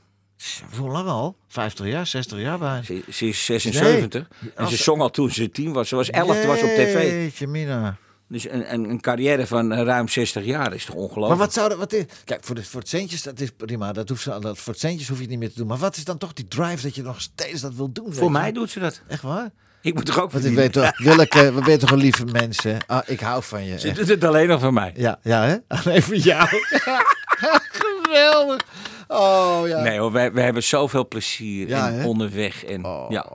Hoe 0.79 0.91
lang 0.91 1.09
al? 1.09 1.37
50 1.49 1.87
jaar, 1.87 2.07
60 2.07 2.39
jaar 2.39 2.59
bij. 2.59 2.83
Ze, 2.83 3.03
ze 3.11 3.27
is 3.27 3.45
76. 3.45 4.29
En 4.55 4.69
ze 4.69 4.77
zong 4.77 5.01
al 5.01 5.11
toen 5.11 5.31
ze 5.31 5.51
tien 5.51 5.73
was. 5.73 5.89
Ze 5.89 5.97
was 5.97 6.11
11, 6.11 6.39
toen 6.39 6.47
was 6.47 6.63
op 6.63 6.69
tv. 6.69 7.47
Mina. 7.47 7.97
Dus 8.29 8.49
een, 8.49 8.73
een, 8.73 8.91
een 8.91 9.01
carrière 9.01 9.47
van 9.47 9.73
eh, 9.73 9.83
ruim 9.83 10.09
60 10.09 10.45
jaar 10.45 10.75
is 10.75 10.85
toch 10.85 10.95
ongelooflijk? 10.95 11.29
Maar 11.29 11.37
wat 11.37 11.53
zou 11.53 11.69
dat, 11.69 11.79
wat 11.79 11.93
is, 11.93 12.05
kijk, 12.25 12.45
voor, 12.45 12.55
de, 12.55 12.65
voor 12.65 12.81
het 12.81 12.89
centjes, 12.89 13.23
dat 13.23 13.41
is 13.41 13.51
prima. 13.57 13.93
Dat 13.93 14.09
hoeft, 14.09 14.25
dat, 14.25 14.59
voor 14.59 14.73
het 14.73 14.83
centjes 14.83 15.09
hoef 15.09 15.17
je 15.17 15.23
het 15.23 15.31
niet 15.31 15.41
meer 15.41 15.51
te 15.51 15.57
doen. 15.57 15.67
Maar 15.67 15.79
wat 15.79 15.97
is 15.97 16.05
dan 16.05 16.19
toch 16.19 16.33
die 16.33 16.49
drive 16.49 16.83
dat 16.83 16.95
je 16.95 17.03
nog 17.03 17.21
steeds 17.21 17.61
dat 17.61 17.75
wil 17.75 17.93
doen? 17.93 18.15
Voor 18.15 18.31
mij 18.31 18.53
doet 18.53 18.71
ze 18.71 18.79
dat. 18.79 19.03
Echt 19.09 19.23
waar? 19.23 19.51
Ik 19.83 19.95
moet 19.95 20.07
toch 20.07 20.21
ook 20.21 20.33
Want 20.33 20.45
ik 20.45 20.55
weet 20.55 20.73
toch, 20.73 20.99
Willeke, 20.99 21.53
we 21.53 21.61
ben 21.61 21.79
toch 21.79 21.91
een 21.91 21.99
lieve 21.99 22.25
mensen. 22.25 22.79
Ah, 22.87 23.03
ik 23.07 23.21
hou 23.21 23.43
van 23.43 23.65
je. 23.65 23.79
Ze 23.79 23.89
echt. 23.89 23.97
doet 23.97 24.09
het 24.09 24.25
alleen 24.25 24.49
nog 24.49 24.61
voor 24.61 24.73
mij. 24.73 24.93
Ja, 24.97 25.19
ja, 25.23 25.45
hè? 25.45 25.57
Alleen 25.69 26.03
voor 26.03 26.17
jou. 26.17 26.49
Geweldig. 27.83 28.61
Oh, 29.09 29.61
ja. 29.67 29.81
Nee 29.83 29.99
hoor, 29.99 30.13
wij, 30.13 30.33
wij 30.33 30.45
hebben 30.45 30.63
zoveel 30.63 31.09
plezier 31.09 31.69
Ja, 31.69 31.89
en 31.89 31.95
hè? 31.95 32.07
onderweg. 32.07 32.65
En, 32.65 32.85
Oh, 32.85 33.07
Ja, 33.09 33.27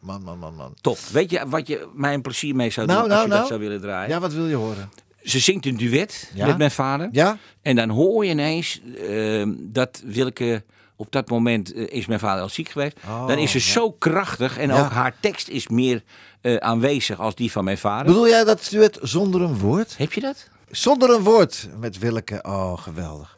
man, 0.00 0.22
man, 0.22 0.38
man, 0.38 0.54
man. 0.54 0.74
top. 0.80 0.98
Weet 1.12 1.30
je 1.30 1.40
wat 1.46 1.66
je 1.68 1.88
mij 1.94 2.14
een 2.14 2.22
plezier 2.22 2.54
mee 2.56 2.70
zou 2.70 2.86
doen 2.86 2.96
Nou, 2.96 3.08
als 3.08 3.14
nou, 3.18 3.24
je 3.24 3.30
dat 3.30 3.38
nou. 3.38 3.48
zou 3.48 3.60
willen 3.68 3.80
draaien? 3.80 4.10
Ja, 4.10 4.20
wat 4.20 4.32
wil 4.32 4.46
je 4.46 4.54
horen? 4.54 4.90
Ze 5.22 5.38
zingt 5.38 5.66
een 5.66 5.76
duet 5.76 6.30
Ja? 6.34 6.46
met 6.46 6.58
mijn 6.58 6.70
vader. 6.70 7.08
Ja? 7.12 7.36
En 7.62 7.76
dan 7.76 7.88
hoor 7.88 8.24
je 8.24 8.30
ineens 8.30 8.80
ehm, 9.08 9.52
dat 9.58 10.02
Wilke... 10.04 10.64
Op 10.98 11.12
dat 11.12 11.28
moment 11.30 11.72
eh, 11.74 11.86
is 11.88 12.06
mijn 12.06 12.20
vader 12.20 12.42
al 12.42 12.48
ziek 12.48 12.68
geweest. 12.68 12.96
Oh, 13.06 13.26
dan 13.28 13.38
is 13.38 13.50
ze 13.50 13.58
ja. 13.58 13.64
zo 13.64 13.90
krachtig. 13.92 14.58
En 14.58 14.68
Ja. 14.68 14.84
ook 14.84 14.90
haar 14.90 15.14
tekst 15.20 15.48
is 15.48 15.68
meer 15.68 16.02
eh, 16.40 16.56
aanwezig 16.56 17.20
als 17.20 17.34
die 17.34 17.52
van 17.52 17.64
mijn 17.64 17.78
vader. 17.78 18.06
Bedoel 18.06 18.28
jij 18.28 18.44
dat 18.44 18.66
duet 18.70 18.98
zonder 19.02 19.42
een 19.42 19.58
woord? 19.58 19.94
Heb 19.98 20.12
je 20.12 20.20
dat? 20.20 20.48
Zonder 20.70 21.10
een 21.10 21.22
woord 21.22 21.68
met 21.80 21.98
Willeke. 21.98 22.38
Oh, 22.42 22.78
geweldig. 22.78 23.35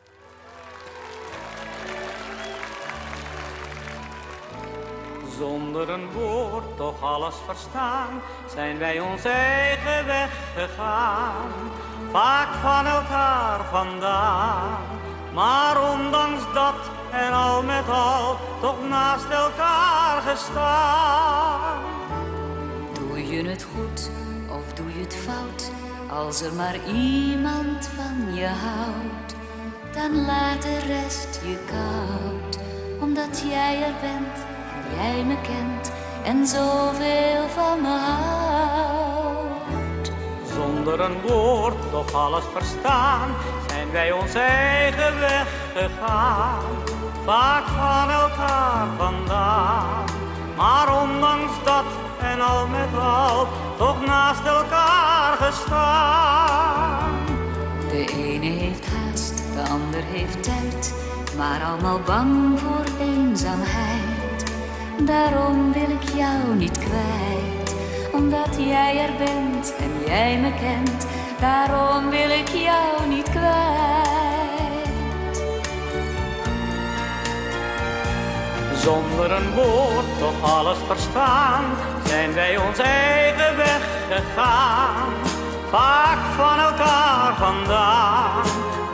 Zonder 5.38 5.90
een 5.90 6.10
woord 6.10 6.76
toch 6.76 7.02
alles 7.02 7.34
verstaan, 7.46 8.20
zijn 8.54 8.78
wij 8.78 9.00
ons 9.00 9.24
eigen 9.24 10.06
weg 10.06 10.30
gegaan. 10.56 11.50
Vaak 12.10 12.54
van 12.54 12.86
elkaar 12.86 13.64
vandaan, 13.70 14.78
Maar 15.34 15.90
ondanks 15.90 16.42
dat 16.54 16.74
en 17.10 17.32
al 17.32 17.62
met 17.62 17.88
al 17.88 18.36
toch 18.60 18.88
naast 18.88 19.30
elkaar 19.30 20.20
gestaan. 20.20 21.82
Doe 22.92 23.28
je 23.28 23.48
het 23.48 23.66
goed 23.74 24.10
of 24.50 24.72
doe 24.72 24.94
je 24.94 25.00
het 25.00 25.16
fout? 25.16 25.70
Als 26.10 26.40
er 26.40 26.52
maar 26.54 26.76
iemand 26.86 27.90
van 27.96 28.34
je 28.34 28.46
houdt, 28.46 29.34
dan 29.92 30.26
laat 30.26 30.62
de 30.62 30.78
rest 30.78 31.40
je 31.44 31.58
koud. 31.66 32.58
Omdat 33.00 33.44
jij 33.48 33.82
er 33.82 33.94
bent 34.00 34.46
en 34.46 34.57
jij 34.96 35.24
me 35.24 35.36
kent 35.40 35.92
en 36.24 36.46
zoveel 36.46 37.48
van 37.48 37.80
me 37.80 37.98
houdt. 37.98 39.28
Zonder 40.54 41.00
een 41.00 41.20
woord 41.26 41.90
toch 41.90 42.12
alles 42.12 42.44
verstaan, 42.52 43.30
zijn 43.68 43.90
wij 43.90 44.12
ons 44.12 44.34
eigen 44.34 45.20
weg 45.20 45.48
gegaan. 45.74 46.62
Vaak 47.24 47.66
van 47.66 48.10
elkaar 48.10 48.86
vandaan, 48.96 50.04
maar 50.56 51.02
ondanks 51.02 51.52
dat 51.64 51.84
en 52.20 52.40
al 52.40 52.66
met 52.66 53.00
al, 53.00 53.46
toch 53.76 54.06
naast 54.06 54.44
elkaar 54.46 55.36
gestaan. 55.36 57.10
De 57.90 58.04
ene 58.04 58.46
heeft 58.46 58.86
haast, 58.86 59.42
de 59.54 59.70
ander 59.70 60.02
heeft 60.02 60.42
tijd, 60.42 60.94
maar 61.36 61.62
allemaal 61.64 62.00
bang 62.00 62.58
voor 62.60 62.84
eenzaamheid. 63.00 64.07
Daarom 65.02 65.72
wil 65.72 65.90
ik 65.90 66.02
jou 66.14 66.54
niet 66.54 66.78
kwijt, 66.78 67.74
omdat 68.12 68.56
jij 68.58 69.00
er 69.00 69.16
bent 69.18 69.74
en 69.78 69.90
jij 70.06 70.38
me 70.38 70.52
kent. 70.60 71.06
Daarom 71.40 72.10
wil 72.10 72.30
ik 72.30 72.48
jou 72.48 73.08
niet 73.08 73.30
kwijt. 73.30 73.98
Zonder 78.74 79.32
een 79.32 79.54
woord 79.54 80.18
toch 80.18 80.58
alles 80.58 80.78
verstaan, 80.86 81.64
zijn 82.04 82.34
wij 82.34 82.56
ons 82.56 82.78
eigen 82.78 83.56
weg 83.56 83.82
gegaan. 84.10 85.08
Vaak 85.70 86.18
van 86.36 86.58
elkaar 86.58 87.36
vandaan, 87.36 88.42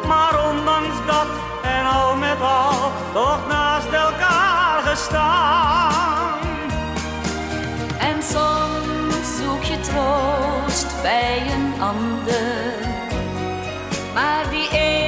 maar 0.07 0.51
ondanks 0.51 1.07
dat 1.07 1.29
en 1.63 1.87
al 1.87 2.17
met 2.17 2.41
al, 2.41 2.91
toch 3.13 3.49
naast 3.49 3.64
En 7.99 8.23
soms 8.23 9.37
zoek 9.39 9.63
je 9.63 9.81
troost 9.81 11.03
bij 11.03 11.43
een 11.53 11.83
ander. 11.83 12.75
Maar 14.15 14.51
die 14.51 14.71
ene 14.71 15.04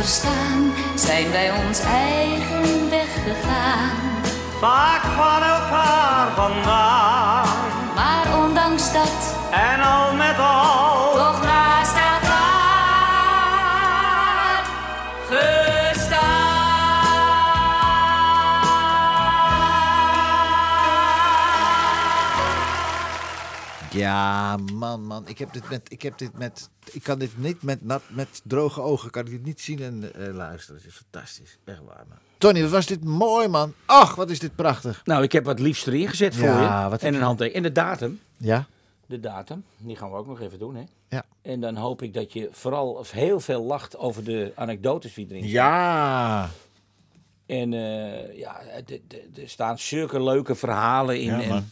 verstaan, 0.00 0.72
zijn 0.94 1.30
wij 1.30 1.50
ons 1.66 1.80
eigen 1.80 2.90
weg 2.90 3.12
gegaan. 3.24 3.90
Vaak 4.60 5.02
van 5.02 5.42
elkaar 5.42 6.28
vandaan, 6.34 7.46
Maar 7.94 8.26
ondanks 8.44 8.92
dat, 8.92 9.36
en 9.50 9.80
al 9.80 10.14
met 10.14 10.38
al, 10.38 11.09
Ja, 23.90 24.56
man, 24.56 25.04
man. 25.06 25.28
Ik 25.28 25.38
heb 25.38 25.52
dit 25.52 25.70
met. 25.70 25.92
Ik, 25.92 26.02
heb 26.02 26.18
dit 26.18 26.38
met, 26.38 26.70
ik 26.92 27.02
kan 27.02 27.18
dit 27.18 27.38
niet 27.38 27.62
met, 27.62 27.84
nat, 27.84 28.02
met 28.08 28.40
droge 28.44 28.80
ogen 28.80 29.10
kan 29.10 29.24
ik 29.24 29.30
dit 29.30 29.44
niet 29.44 29.60
zien 29.60 29.82
en 29.82 30.14
eh, 30.14 30.34
luisteren. 30.34 30.80
Het 30.80 30.90
is 30.90 30.94
fantastisch. 30.96 31.58
Echt 31.64 31.80
waar, 31.86 32.04
man. 32.08 32.18
Tony, 32.38 32.62
wat 32.62 32.70
was 32.70 32.86
dit 32.86 33.04
mooi, 33.04 33.48
man. 33.48 33.74
Ach, 33.86 34.14
wat 34.14 34.30
is 34.30 34.38
dit 34.38 34.54
prachtig. 34.54 35.00
Nou, 35.04 35.22
ik 35.22 35.32
heb 35.32 35.44
wat 35.44 35.58
liefst 35.58 35.86
erin 35.86 36.08
gezet 36.08 36.36
voor 36.36 36.48
Ja, 36.48 36.84
je. 36.84 36.90
wat 36.90 37.02
en 37.02 37.14
een 37.14 37.22
handtekening. 37.22 37.66
En 37.66 37.72
de 37.74 37.80
datum. 37.80 38.20
Ja? 38.36 38.66
De 39.06 39.20
datum. 39.20 39.64
Die 39.76 39.96
gaan 39.96 40.10
we 40.10 40.16
ook 40.16 40.26
nog 40.26 40.40
even 40.40 40.58
doen, 40.58 40.74
hè? 40.74 40.84
Ja. 41.08 41.24
En 41.42 41.60
dan 41.60 41.76
hoop 41.76 42.02
ik 42.02 42.14
dat 42.14 42.32
je 42.32 42.48
vooral 42.52 42.90
of 42.90 43.10
heel 43.10 43.40
veel 43.40 43.62
lacht 43.62 43.96
over 43.96 44.24
de 44.24 44.52
anekdotes 44.54 45.14
die 45.14 45.26
erin 45.28 45.42
staan. 45.42 45.52
Ja. 45.52 46.50
En 47.46 47.72
eh, 47.72 48.38
ja, 48.38 48.60
er 49.36 49.48
staan 49.48 49.78
zulke 49.78 50.22
leuke 50.22 50.54
verhalen 50.54 51.20
in. 51.20 51.40
Ja, 51.40 51.40
en, 51.40 51.70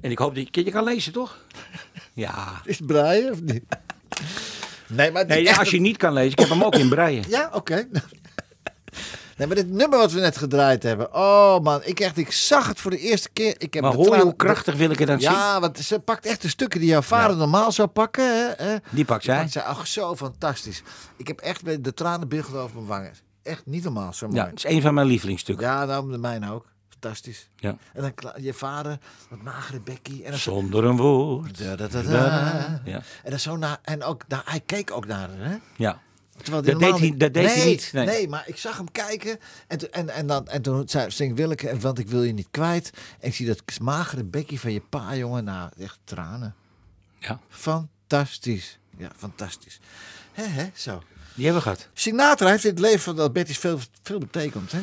en 0.00 0.10
ik 0.10 0.18
hoop 0.18 0.34
dat 0.34 0.48
je, 0.50 0.64
je 0.64 0.70
kan 0.70 0.84
lezen, 0.84 1.12
toch? 1.12 1.36
Ja. 2.12 2.60
Is 2.64 2.78
het 2.78 2.86
braaien 2.86 3.32
of 3.32 3.40
niet? 3.40 3.64
Nee, 4.86 5.10
maar 5.10 5.26
Nee, 5.26 5.42
ja, 5.42 5.56
als 5.56 5.70
je 5.70 5.80
niet 5.80 5.96
kan 5.96 6.12
lezen, 6.12 6.32
ik 6.32 6.38
heb 6.38 6.48
hem 6.48 6.62
ook 6.62 6.74
in 6.74 6.88
breien. 6.88 7.24
Ja, 7.28 7.50
oké. 7.52 7.88
Nee, 9.36 9.46
maar 9.46 9.56
dit 9.56 9.68
nummer 9.70 9.98
wat 9.98 10.12
we 10.12 10.20
net 10.20 10.36
gedraaid 10.36 10.82
hebben. 10.82 11.14
Oh 11.14 11.60
man, 11.60 11.80
ik 11.84 12.00
echt, 12.00 12.16
ik 12.16 12.32
zag 12.32 12.68
het 12.68 12.80
voor 12.80 12.90
de 12.90 12.98
eerste 12.98 13.28
keer. 13.32 13.54
Ik 13.58 13.74
heb 13.74 13.82
Maar 13.82 13.92
de 13.92 13.96
hoor 13.96 14.16
je 14.16 14.22
hoe 14.22 14.36
krachtig 14.36 14.76
wil 14.76 14.90
ik 14.90 14.98
het 14.98 15.08
dan 15.08 15.20
zien? 15.20 15.30
Ja, 15.30 15.60
want 15.60 15.78
ze 15.78 15.98
pakt 15.98 16.26
echt 16.26 16.42
de 16.42 16.48
stukken 16.48 16.80
die 16.80 16.88
jouw 16.88 17.02
vader 17.02 17.36
normaal 17.36 17.72
zou 17.72 17.88
pakken. 17.88 18.24
Hè, 18.24 18.64
hè. 18.64 18.76
Die 18.90 19.04
pakt 19.04 19.24
zij. 19.24 19.38
pakt 19.38 19.52
zij. 19.52 19.62
Ach, 19.62 19.86
zo 19.86 20.16
fantastisch. 20.16 20.82
Ik 21.16 21.26
heb 21.26 21.40
echt 21.40 21.84
de 21.84 21.94
tranen 21.94 22.28
biggelend 22.28 22.62
over 22.62 22.76
mijn 22.76 22.86
wangen. 22.86 23.12
Echt 23.42 23.66
niet 23.66 23.84
normaal, 23.84 24.12
zo 24.12 24.26
mooi. 24.26 24.38
Ja, 24.38 24.46
het 24.46 24.64
is 24.64 24.64
een 24.64 24.82
van 24.82 24.94
mijn 24.94 25.06
lievelingsstukken. 25.06 25.66
Ja, 25.66 25.84
nou, 25.84 26.10
de 26.10 26.18
mijne 26.18 26.52
ook. 26.52 26.66
Fantastisch. 27.00 27.48
Ja. 27.56 27.76
En 27.92 28.02
dan 28.02 28.42
je 28.42 28.54
vader, 28.54 28.98
wat 29.30 29.42
magere 29.42 29.80
bekkie. 29.80 30.24
En 30.24 30.30
dan. 30.30 30.38
Zonder 30.40 30.84
een 30.84 30.96
woord. 30.96 31.58
Da, 31.58 31.76
da, 31.76 31.86
da, 31.88 32.02
da. 32.02 32.80
Ja. 32.84 33.02
En 33.24 33.30
dan 33.30 33.38
zo 33.40 33.56
naar, 33.56 33.78
en 33.82 34.02
ook, 34.02 34.24
daar, 34.28 34.42
hij 34.44 34.60
keek 34.60 34.90
ook 34.90 35.06
naar 35.06 35.28
haar, 35.28 35.38
hè? 35.50 35.56
ja. 35.76 36.00
Terwijl 36.42 36.62
Dat 36.62 36.78
deed 36.78 36.98
hij- 36.98 37.14
dat 37.16 37.34
deed 37.34 37.54
hij 37.54 37.64
niet, 37.64 37.90
nee. 37.92 38.06
Nee. 38.06 38.28
maar 38.28 38.42
ik 38.46 38.56
zag 38.56 38.76
hem 38.76 38.90
kijken. 38.92 39.38
En, 39.66 39.78
toen- 39.78 39.90
en, 39.90 40.08
en, 40.08 40.26
dan, 40.26 40.48
en 40.48 40.62
toen 40.62 40.88
zei 40.88 41.10
Stink 41.10 41.36
Willeke, 41.36 41.68
en 41.68 41.80
want 41.80 41.98
ik 41.98 42.08
wil 42.08 42.22
je 42.22 42.32
niet 42.32 42.48
kwijt. 42.50 42.90
En 43.20 43.28
ik 43.28 43.34
zie 43.34 43.46
dat 43.46 43.62
magere 43.80 44.24
bekkie 44.24 44.60
van 44.60 44.72
je 44.72 44.80
pa, 44.80 45.14
jongen. 45.16 45.44
Nou, 45.44 45.70
echt 45.78 45.98
tranen. 46.04 46.54
ja, 47.18 47.40
Fantastisch. 47.48 48.78
Ja, 48.96 49.10
fantastisch. 49.16 49.80
Hè, 50.32 50.44
hè, 50.44 50.70
zo. 50.74 51.02
die 51.34 51.44
hebben 51.44 51.62
we 51.62 51.68
gehad. 51.70 51.88
Sinatra 51.92 52.48
heeft 52.48 52.64
in 52.64 52.70
het 52.70 52.78
leven 52.80 53.00
van 53.00 53.16
dat 53.16 53.32
Betty's 53.32 53.58
veel, 53.58 53.78
veel 54.02 54.18
betekend, 54.18 54.72
hè? 54.72 54.80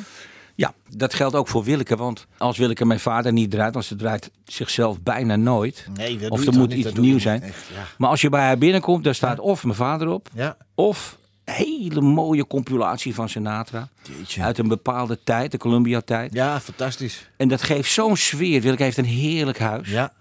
Ja, 0.55 0.73
dat 0.89 1.13
geldt 1.13 1.35
ook 1.35 1.47
voor 1.47 1.63
Willeke. 1.63 1.95
Want 1.95 2.25
als 2.37 2.57
Willeke 2.57 2.85
mijn 2.85 2.99
vader 2.99 3.33
niet 3.33 3.51
draait, 3.51 3.73
want 3.73 3.85
ze 3.85 3.95
draait 3.95 4.31
zichzelf 4.45 5.01
bijna 5.01 5.35
nooit. 5.35 5.87
Nee, 5.97 6.17
dat 6.17 6.29
of 6.31 6.45
er 6.45 6.53
moet 6.53 6.69
niet, 6.69 6.85
iets 6.85 6.97
niet 6.97 7.21
zijn. 7.21 7.41
echt, 7.41 7.65
ja. 7.73 7.83
Maar 7.97 8.09
als 8.09 8.21
je 8.21 8.29
bij 8.29 8.41
haar 8.41 8.57
binnenkomt, 8.57 9.03
daar 9.03 9.15
staat 9.15 9.39
of 9.39 9.63
mijn 9.63 9.75
vader 9.75 10.07
op, 10.07 10.29
Ja. 10.33 10.57
of 10.75 11.17
een 11.45 11.53
hele 11.53 12.01
mooie 12.01 12.47
compilatie 12.47 13.13
van 13.15 13.29
Sinatra. 13.29 13.89
Jeetje. 14.17 14.41
Uit 14.41 14.57
een 14.57 14.67
bepaalde 14.67 15.19
tijd, 15.23 15.51
de 15.51 15.57
Columbia-tijd. 15.57 16.33
Ja, 16.33 16.59
fantastisch. 16.59 17.29
En 17.37 17.47
dat 17.47 17.61
geeft 17.61 17.91
zo'n 17.91 18.17
sfeer. 18.17 18.61
Willeke 18.61 18.83
heeft 18.83 18.97
een 18.97 19.05
heerlijk 19.05 19.59
huis. 19.59 19.89
Ja. 19.89 20.13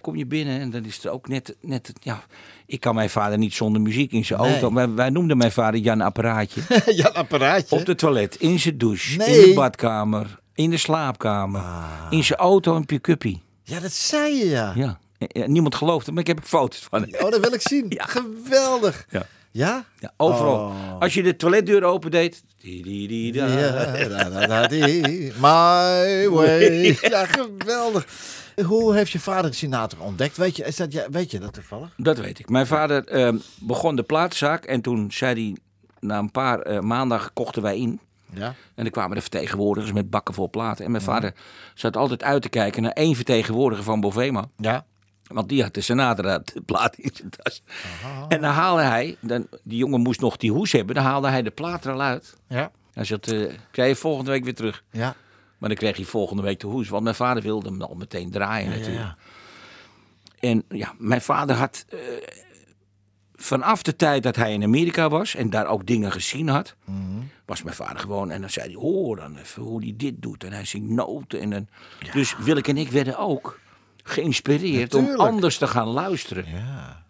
Kom 0.00 0.16
je 0.16 0.26
binnen 0.26 0.60
en 0.60 0.70
dan 0.70 0.84
is 0.84 1.04
er 1.04 1.10
ook 1.10 1.28
net, 1.28 1.56
net 1.60 1.92
ja, 2.00 2.22
ik 2.66 2.80
kan 2.80 2.94
mijn 2.94 3.10
vader 3.10 3.38
niet 3.38 3.54
zonder 3.54 3.80
muziek 3.82 4.12
in 4.12 4.24
zijn 4.24 4.40
Nee. 4.40 4.50
auto. 4.50 4.72
Wij, 4.72 4.90
wij 4.90 5.10
noemden 5.10 5.36
mijn 5.36 5.52
vader 5.52 5.80
Jan 5.80 6.00
Apparaatje. 6.00 6.60
ja, 7.00 7.08
een 7.08 7.14
apparaatje. 7.14 7.76
Op 7.76 7.84
de 7.86 7.94
toilet, 7.94 8.34
in 8.36 8.58
zijn 8.60 8.78
douche, 8.78 9.24
in 9.24 9.48
de 9.48 9.52
badkamer, 9.54 10.38
in 10.54 10.70
de 10.70 10.76
slaapkamer, 10.76 11.62
in 12.10 12.24
zijn 12.24 12.38
auto 12.38 12.76
een 12.76 12.86
pick-uppie. 12.86 13.42
Ja, 13.62 13.80
dat 13.80 13.92
zei 13.92 14.34
je, 14.36 14.48
ja. 14.48 14.72
Ja. 14.74 14.98
Ja, 15.18 15.46
niemand 15.46 15.74
gelooft 15.74 16.04
het, 16.06 16.14
maar 16.14 16.22
ik 16.22 16.28
heb 16.28 16.40
foto's 16.44 16.86
van. 16.90 17.04
Oh, 17.14 17.30
dat 17.30 17.40
wil 17.40 17.52
ik 17.52 17.60
zien. 17.60 17.86
Ja. 17.98 18.04
Geweldig. 18.06 19.06
Ja. 19.10 19.26
Ja? 19.52 19.84
Ja, 19.98 20.12
overal. 20.16 20.54
Oh. 20.54 20.98
Als 21.00 21.14
je 21.14 21.22
de 21.22 21.36
toiletdeur 21.36 21.84
opendeed. 21.84 22.42
Ja. 22.58 23.46
My 25.40 26.28
way. 26.34 26.98
Ja, 27.00 27.26
geweldig. 27.26 28.06
Hoe 28.64 28.94
heeft 28.94 29.10
je 29.10 29.20
vader 29.20 29.54
Sinatra 29.54 30.04
ontdekt? 30.04 30.36
Weet 30.36 30.56
je, 30.56 30.64
is 30.64 30.76
dat, 30.76 30.92
ja, 30.92 31.06
weet 31.10 31.30
je 31.30 31.38
dat 31.38 31.52
toevallig? 31.52 31.94
Dat 31.96 32.18
weet 32.18 32.38
ik. 32.38 32.48
Mijn 32.48 32.66
vader 32.66 33.04
ehm, 33.04 33.36
begon 33.60 33.96
de 33.96 34.02
platenzaak 34.02 34.64
en 34.64 34.80
toen 34.80 35.12
zei 35.12 35.34
hij, 35.34 35.56
na 36.00 36.18
een 36.18 36.30
paar 36.30 36.60
eh, 36.60 36.80
maanden 36.80 37.20
kochten 37.32 37.62
wij 37.62 37.78
in. 37.78 38.00
Ja. 38.34 38.54
En 38.74 38.84
er 38.84 38.90
kwamen 38.90 39.14
de 39.14 39.20
vertegenwoordigers 39.20 39.92
met 39.92 40.10
bakken 40.10 40.34
vol 40.34 40.50
platen. 40.50 40.84
En 40.84 40.90
mijn 40.90 41.02
vader 41.02 41.34
zat 41.74 41.96
altijd 41.96 42.22
uit 42.22 42.42
te 42.42 42.48
kijken 42.48 42.82
naar 42.82 42.92
één 42.92 43.14
vertegenwoordiger 43.14 43.84
van 43.84 44.00
Bovema. 44.00 44.44
Ja. 44.56 44.84
Want 45.26 45.48
die 45.48 45.62
had 45.62 45.74
de 45.74 45.80
Sinatra 45.80 46.38
de 46.38 46.60
plaat 46.60 46.96
in 46.96 47.10
zijn 47.14 47.30
tas. 47.30 47.62
En 48.28 48.40
dan 48.40 48.50
haalde 48.50 48.82
hij, 48.82 49.16
dan, 49.20 49.46
die 49.62 49.78
jongen 49.78 50.00
moest 50.00 50.20
nog 50.20 50.36
die 50.36 50.52
hoes 50.52 50.72
hebben, 50.72 50.94
dan 50.94 51.04
haalde 51.04 51.28
hij 51.28 51.42
de 51.42 51.50
plaat 51.50 51.84
er 51.84 51.92
al 51.92 52.00
uit. 52.00 52.36
Ja. 52.48 52.70
Hij 52.92 53.04
zat, 53.04 53.28
eh 53.28 53.52
krijg 53.70 53.88
je 53.88 53.96
volgende 53.96 54.30
week 54.30 54.44
weer 54.44 54.54
terug. 54.54 54.84
Ja. 54.90 55.14
Maar 55.60 55.68
dan 55.68 55.78
kreeg 55.78 55.96
hij 55.96 56.04
volgende 56.04 56.42
week 56.42 56.60
de 56.60 56.66
hoes. 56.66 56.88
Want 56.88 57.02
mijn 57.02 57.14
vader 57.14 57.42
wilde 57.42 57.68
hem 57.68 57.82
al 57.82 57.94
meteen 57.94 58.30
draaien 58.30 58.70
Ja, 58.70 58.76
natuurlijk. 58.76 59.04
ja. 59.04 59.16
En 60.48 60.64
ja, 60.68 60.94
mijn 60.98 61.20
vader 61.20 61.56
had 61.56 61.84
eh, 61.88 61.98
vanaf 63.34 63.82
de 63.82 63.96
tijd 63.96 64.22
dat 64.22 64.36
hij 64.36 64.52
in 64.52 64.62
Amerika 64.62 65.08
was 65.08 65.34
en 65.34 65.50
daar 65.50 65.66
ook 65.66 65.86
dingen 65.86 66.12
gezien 66.12 66.48
had, 66.48 66.74
Mhm. 66.84 67.18
was 67.44 67.62
mijn 67.62 67.76
vader 67.76 67.98
gewoon. 67.98 68.30
En 68.30 68.40
dan 68.40 68.50
zei 68.50 68.66
hij, 68.66 68.74
hoor 68.80 69.16
dan 69.16 69.36
even 69.36 69.62
hoe 69.62 69.80
hij 69.82 69.94
dit 69.96 70.22
doet. 70.22 70.44
En 70.44 70.52
hij 70.52 70.64
zingt 70.64 70.88
noten. 70.90 71.40
En 71.40 71.50
dan, 71.50 71.68
Dus 72.12 72.36
Willeke 72.36 72.70
en 72.70 72.76
ik 72.76 72.90
werden 72.90 73.18
ook 73.18 73.60
geïnspireerd 74.02 74.94
om 74.94 75.14
anders 75.16 75.58
te 75.58 75.66
gaan 75.66 75.88
luisteren. 75.88 76.44
Ja. 76.48 77.02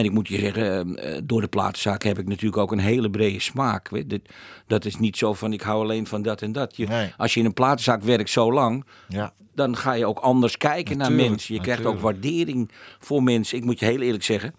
En 0.00 0.06
ik 0.06 0.12
moet 0.12 0.28
je 0.28 0.38
zeggen, 0.38 0.96
eh, 0.96 1.20
door 1.24 1.40
de 1.40 1.48
platenzaak 1.48 2.02
heb 2.02 2.18
ik 2.18 2.28
natuurlijk 2.28 2.56
ook 2.56 2.72
een 2.72 2.78
hele 2.78 3.10
brede 3.10 3.40
smaak. 3.40 3.88
Weet. 3.88 4.18
Dat 4.66 4.84
is 4.84 4.96
niet 4.96 5.16
zo 5.16 5.32
van 5.34 5.52
ik 5.52 5.60
hou 5.60 5.82
alleen 5.82 6.06
van 6.06 6.22
dat 6.22 6.42
en 6.42 6.52
dat. 6.52 6.76
Je, 6.76 6.86
Nee. 6.86 7.12
Als 7.16 7.34
je 7.34 7.40
in 7.40 7.46
een 7.46 7.54
platenzaak 7.54 8.02
werkt 8.02 8.30
zo 8.30 8.52
lang, 8.52 8.84
Ja. 9.08 9.32
dan 9.54 9.76
ga 9.76 9.92
je 9.92 10.06
ook 10.06 10.18
anders 10.18 10.56
kijken 10.56 10.96
naar 10.98 11.12
mensen. 11.12 11.54
Je 11.54 11.60
krijgt 11.60 11.84
ook 11.86 12.00
waardering 12.00 12.70
voor 12.98 13.22
mensen. 13.22 13.56
Ik 13.58 13.64
moet 13.64 13.78
je 13.78 13.86
heel 13.86 14.00
eerlijk 14.00 14.24
zeggen, 14.24 14.54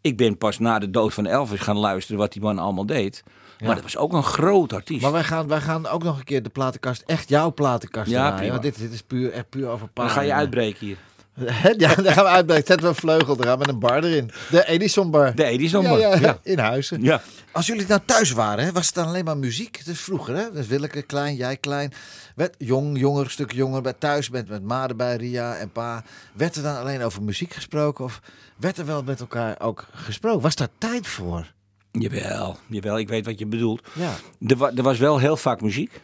ik 0.00 0.16
ben 0.16 0.38
pas 0.38 0.58
na 0.58 0.78
de 0.78 0.90
dood 0.90 1.14
van 1.14 1.26
Elvis 1.26 1.60
gaan 1.60 1.78
luisteren 1.78 2.18
wat 2.20 2.32
die 2.32 2.42
man 2.42 2.58
allemaal 2.58 2.86
deed. 2.86 3.22
Maar 3.64 3.74
dat 3.74 3.82
was 3.84 3.96
ook 3.96 4.12
een 4.12 4.22
groot 4.22 4.72
artiest. 4.72 5.02
Maar 5.02 5.12
wij 5.12 5.24
gaan, 5.24 5.48
wij 5.48 5.60
gaan 5.60 5.86
ook 5.86 6.02
nog 6.02 6.18
een 6.18 6.24
keer 6.24 6.42
de 6.42 6.48
platenkast, 6.48 7.02
echt 7.06 7.28
jouw 7.28 7.52
platenkast 7.52 8.10
Ja, 8.10 8.16
draaien. 8.16 8.36
prima. 8.36 8.50
Want 8.50 8.62
dit, 8.62 8.78
dit 8.78 8.92
is 8.92 9.02
puur, 9.02 9.30
echt 9.32 9.48
puur 9.48 9.68
over 9.68 9.88
dan 9.92 10.10
ga 10.10 10.20
je 10.20 10.32
uitbreken 10.32 10.86
hier. 10.86 10.96
ja, 11.78 11.94
dan 11.94 12.12
gaan 12.12 12.24
we 12.24 12.30
uitbreken. 12.30 12.66
Zetten 12.66 12.80
we 12.86 12.92
een 12.92 12.94
vleugel 13.00 13.36
eraan 13.40 13.58
met 13.58 13.68
een 13.68 13.78
bar 13.78 14.04
erin. 14.04 14.30
De 14.50 14.66
Edison 14.66 15.10
bar. 15.10 15.34
De 15.34 15.44
Edison 15.44 15.82
bar, 15.84 15.98
Ja, 15.98 16.14
ja, 16.14 16.20
ja. 16.20 16.38
in 16.52 16.58
huizen. 16.58 17.02
Ja. 17.02 17.20
Als 17.52 17.66
jullie 17.66 17.86
nou 17.86 18.00
thuis 18.04 18.30
waren, 18.32 18.64
hè, 18.64 18.72
was 18.72 18.86
het 18.86 18.94
dan 18.94 19.06
alleen 19.06 19.24
maar 19.24 19.36
muziek? 19.38 19.84
Dus 19.84 20.00
vroeger, 20.00 20.36
hè? 20.36 20.52
Dus 20.52 20.66
Willeke 20.66 21.02
klein, 21.02 21.34
jij 21.36 21.56
klein. 21.56 21.92
Werd 22.34 22.54
jong, 22.58 22.98
jonger, 22.98 23.24
een 23.24 23.30
stuk 23.30 23.52
jonger. 23.52 23.82
Bij 23.82 23.92
thuis 23.98 24.30
met, 24.30 24.48
met 24.48 24.62
ma 24.62 24.88
erbij, 24.88 25.16
Ria 25.16 25.56
en 25.56 25.70
pa. 25.72 26.04
Werd 26.32 26.56
er 26.56 26.62
dan 26.62 26.76
alleen 26.78 27.02
over 27.02 27.22
muziek 27.22 27.52
gesproken? 27.54 28.04
Of 28.04 28.20
werd 28.56 28.78
er 28.78 28.86
wel 28.86 29.02
met 29.02 29.20
elkaar 29.20 29.56
ook 29.60 29.86
gesproken? 29.92 30.40
Was 30.42 30.54
daar 30.54 30.68
tijd 30.78 31.06
voor? 31.06 31.52
Jawel, 31.92 32.56
jawel, 32.66 32.98
ik 32.98 33.08
weet 33.08 33.26
wat 33.26 33.38
je 33.38 33.46
bedoelt. 33.46 33.86
Ja. 33.92 34.12
Er, 34.46 34.56
wa- 34.56 34.72
er 34.76 34.82
was 34.82 34.98
wel 34.98 35.18
heel 35.18 35.36
vaak 35.36 35.60
muziek. 35.60 36.00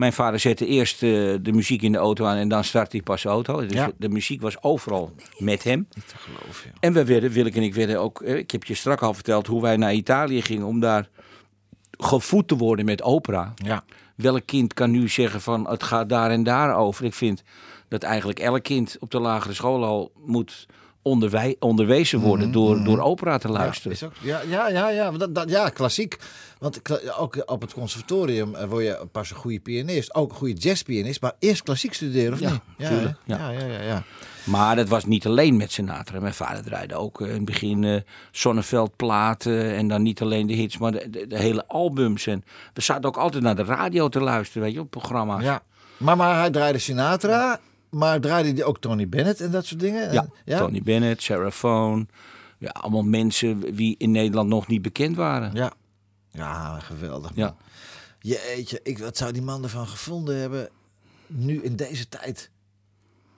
Mijn 0.00 0.12
vader 0.12 0.40
zette 0.40 0.66
eerst 0.66 1.02
eh, 1.02 1.08
de 1.42 1.52
muziek 1.52 1.82
in 1.82 1.92
de 1.92 1.98
auto 1.98 2.24
aan 2.24 2.36
en 2.36 2.48
dan 2.48 2.64
startte 2.64 2.96
hij 2.96 3.04
pas 3.04 3.22
de 3.22 3.28
auto. 3.28 3.60
Dus 3.60 3.72
Ja. 3.72 3.86
de, 3.86 3.94
de 3.98 4.08
muziek 4.08 4.40
was 4.40 4.62
overal 4.62 5.12
met 5.38 5.64
hem. 5.64 5.86
Niet 5.94 6.08
te 6.08 6.14
geloven, 6.16 6.70
En 6.80 6.92
we 6.92 7.04
werden, 7.04 7.30
Willeke 7.30 7.56
en 7.56 7.62
ik 7.62 7.74
werden 7.74 8.00
ook, 8.00 8.22
eh, 8.22 8.36
ik 8.36 8.50
heb 8.50 8.64
je 8.64 8.74
strak 8.74 9.02
al 9.02 9.14
verteld 9.14 9.46
hoe 9.46 9.62
wij 9.62 9.76
naar 9.76 9.92
Italië 9.94 10.42
gingen 10.42 10.66
om 10.66 10.80
daar 10.80 11.08
gevoed 11.90 12.48
te 12.48 12.56
worden 12.56 12.84
met 12.84 13.02
opera. 13.02 13.52
Ja. 13.54 13.84
Welk 14.16 14.46
kind 14.46 14.74
kan 14.74 14.90
nu 14.90 15.08
zeggen 15.08 15.40
van 15.40 15.68
het 15.68 15.82
gaat 15.82 16.08
daar 16.08 16.30
en 16.30 16.42
daar 16.42 16.76
over? 16.76 17.04
Ik 17.04 17.14
vind 17.14 17.42
dat 17.88 18.02
eigenlijk 18.02 18.38
elk 18.38 18.62
kind 18.62 18.96
op 19.00 19.10
de 19.10 19.18
lagere 19.20 19.54
school 19.54 19.84
al 19.84 20.12
moet 20.24 20.66
onderwij- 21.02 21.56
onderwezen 21.58 22.18
worden 22.20 22.52
door, 22.52 22.84
door 22.84 23.00
opera 23.00 23.38
te 23.38 23.48
luisteren. 23.48 23.96
Ja, 24.00 24.06
ook, 24.06 24.12
ja, 24.22 24.40
ja, 24.48 24.68
ja, 24.68 24.88
ja, 24.88 25.10
dat, 25.10 25.34
dat, 25.34 25.50
ja, 25.50 25.68
klassiek. 25.68 26.18
Want 26.58 26.80
ook 27.18 27.42
op 27.46 27.60
het 27.60 27.72
conservatorium 27.72 28.54
eh, 28.54 28.68
word 28.68 28.84
je 28.84 29.06
pas 29.12 29.30
een 29.30 29.36
goede 29.36 29.60
pianist. 29.60 30.14
Ook 30.14 30.30
een 30.30 30.36
goede 30.36 30.54
jazzpianist. 30.54 31.20
Maar 31.20 31.32
eerst 31.38 31.62
klassiek 31.62 31.94
studeren, 31.94 32.32
of 32.32 32.40
Ja, 32.40 32.50
niet? 32.50 32.60
Ja, 32.76 32.88
tuurlijk, 32.88 33.16
ja. 33.24 33.50
ja, 33.50 33.80
ja. 33.82 34.02
Maar 34.44 34.76
dat 34.76 34.88
was 34.88 35.04
niet 35.04 35.26
alleen 35.26 35.56
met 35.56 35.72
Sinatra. 35.72 36.20
Mijn 36.20 36.34
vader 36.34 36.62
draaide 36.64 36.94
ook 36.94 37.20
eh, 37.20 37.26
in 37.28 37.34
het 37.34 37.44
begin 37.44 37.84
eh 37.84 38.00
Zonneveldplaten. 38.30 39.74
En 39.74 39.88
dan 39.88 40.02
niet 40.02 40.22
alleen 40.22 40.46
de 40.46 40.52
hits, 40.54 40.78
maar 40.78 40.92
de, 40.92 41.10
de, 41.10 41.26
de 41.26 41.38
hele 41.38 41.66
albums. 41.66 42.26
En 42.26 42.44
we 42.74 42.80
zaten 42.82 43.04
ook 43.04 43.16
altijd 43.16 43.42
naar 43.42 43.56
de 43.56 43.64
radio 43.64 44.08
te 44.08 44.20
luisteren, 44.20 44.62
weet 44.62 44.72
je, 44.72 44.80
op 44.80 44.90
programma's. 44.90 45.42
Ja. 45.42 45.62
Maar, 45.96 46.16
maar 46.16 46.38
hij 46.38 46.50
draaide 46.50 46.78
Sinatra. 46.78 47.60
Maar 47.90 48.20
draaide 48.20 48.52
hij 48.52 48.64
ook 48.64 48.80
Tony 48.80 49.08
Bennett 49.08 49.40
en 49.40 49.50
dat 49.50 49.66
soort 49.66 49.80
dingen? 49.80 50.12
Ja? 50.44 50.58
Tony 50.58 50.82
Bennett, 50.82 51.22
Sarah 51.22 51.50
Vaughan. 51.50 52.08
Ja, 52.58 52.68
allemaal 52.68 53.02
mensen 53.02 53.74
wie 53.74 53.94
in 53.98 54.10
Nederland 54.10 54.48
nog 54.48 54.66
niet 54.66 54.82
bekend 54.82 55.16
waren. 55.16 55.54
Ja. 55.54 55.72
Ja, 56.30 56.78
geweldig. 56.80 57.30
Ja. 57.34 57.56
Jeetje, 58.20 58.80
ik, 58.82 58.98
wat 58.98 59.16
zou 59.16 59.32
die 59.32 59.42
man 59.42 59.62
ervan 59.62 59.86
gevonden 59.86 60.36
hebben 60.36 60.68
nu 61.26 61.62
in 61.62 61.76
deze 61.76 62.08
tijd? 62.08 62.50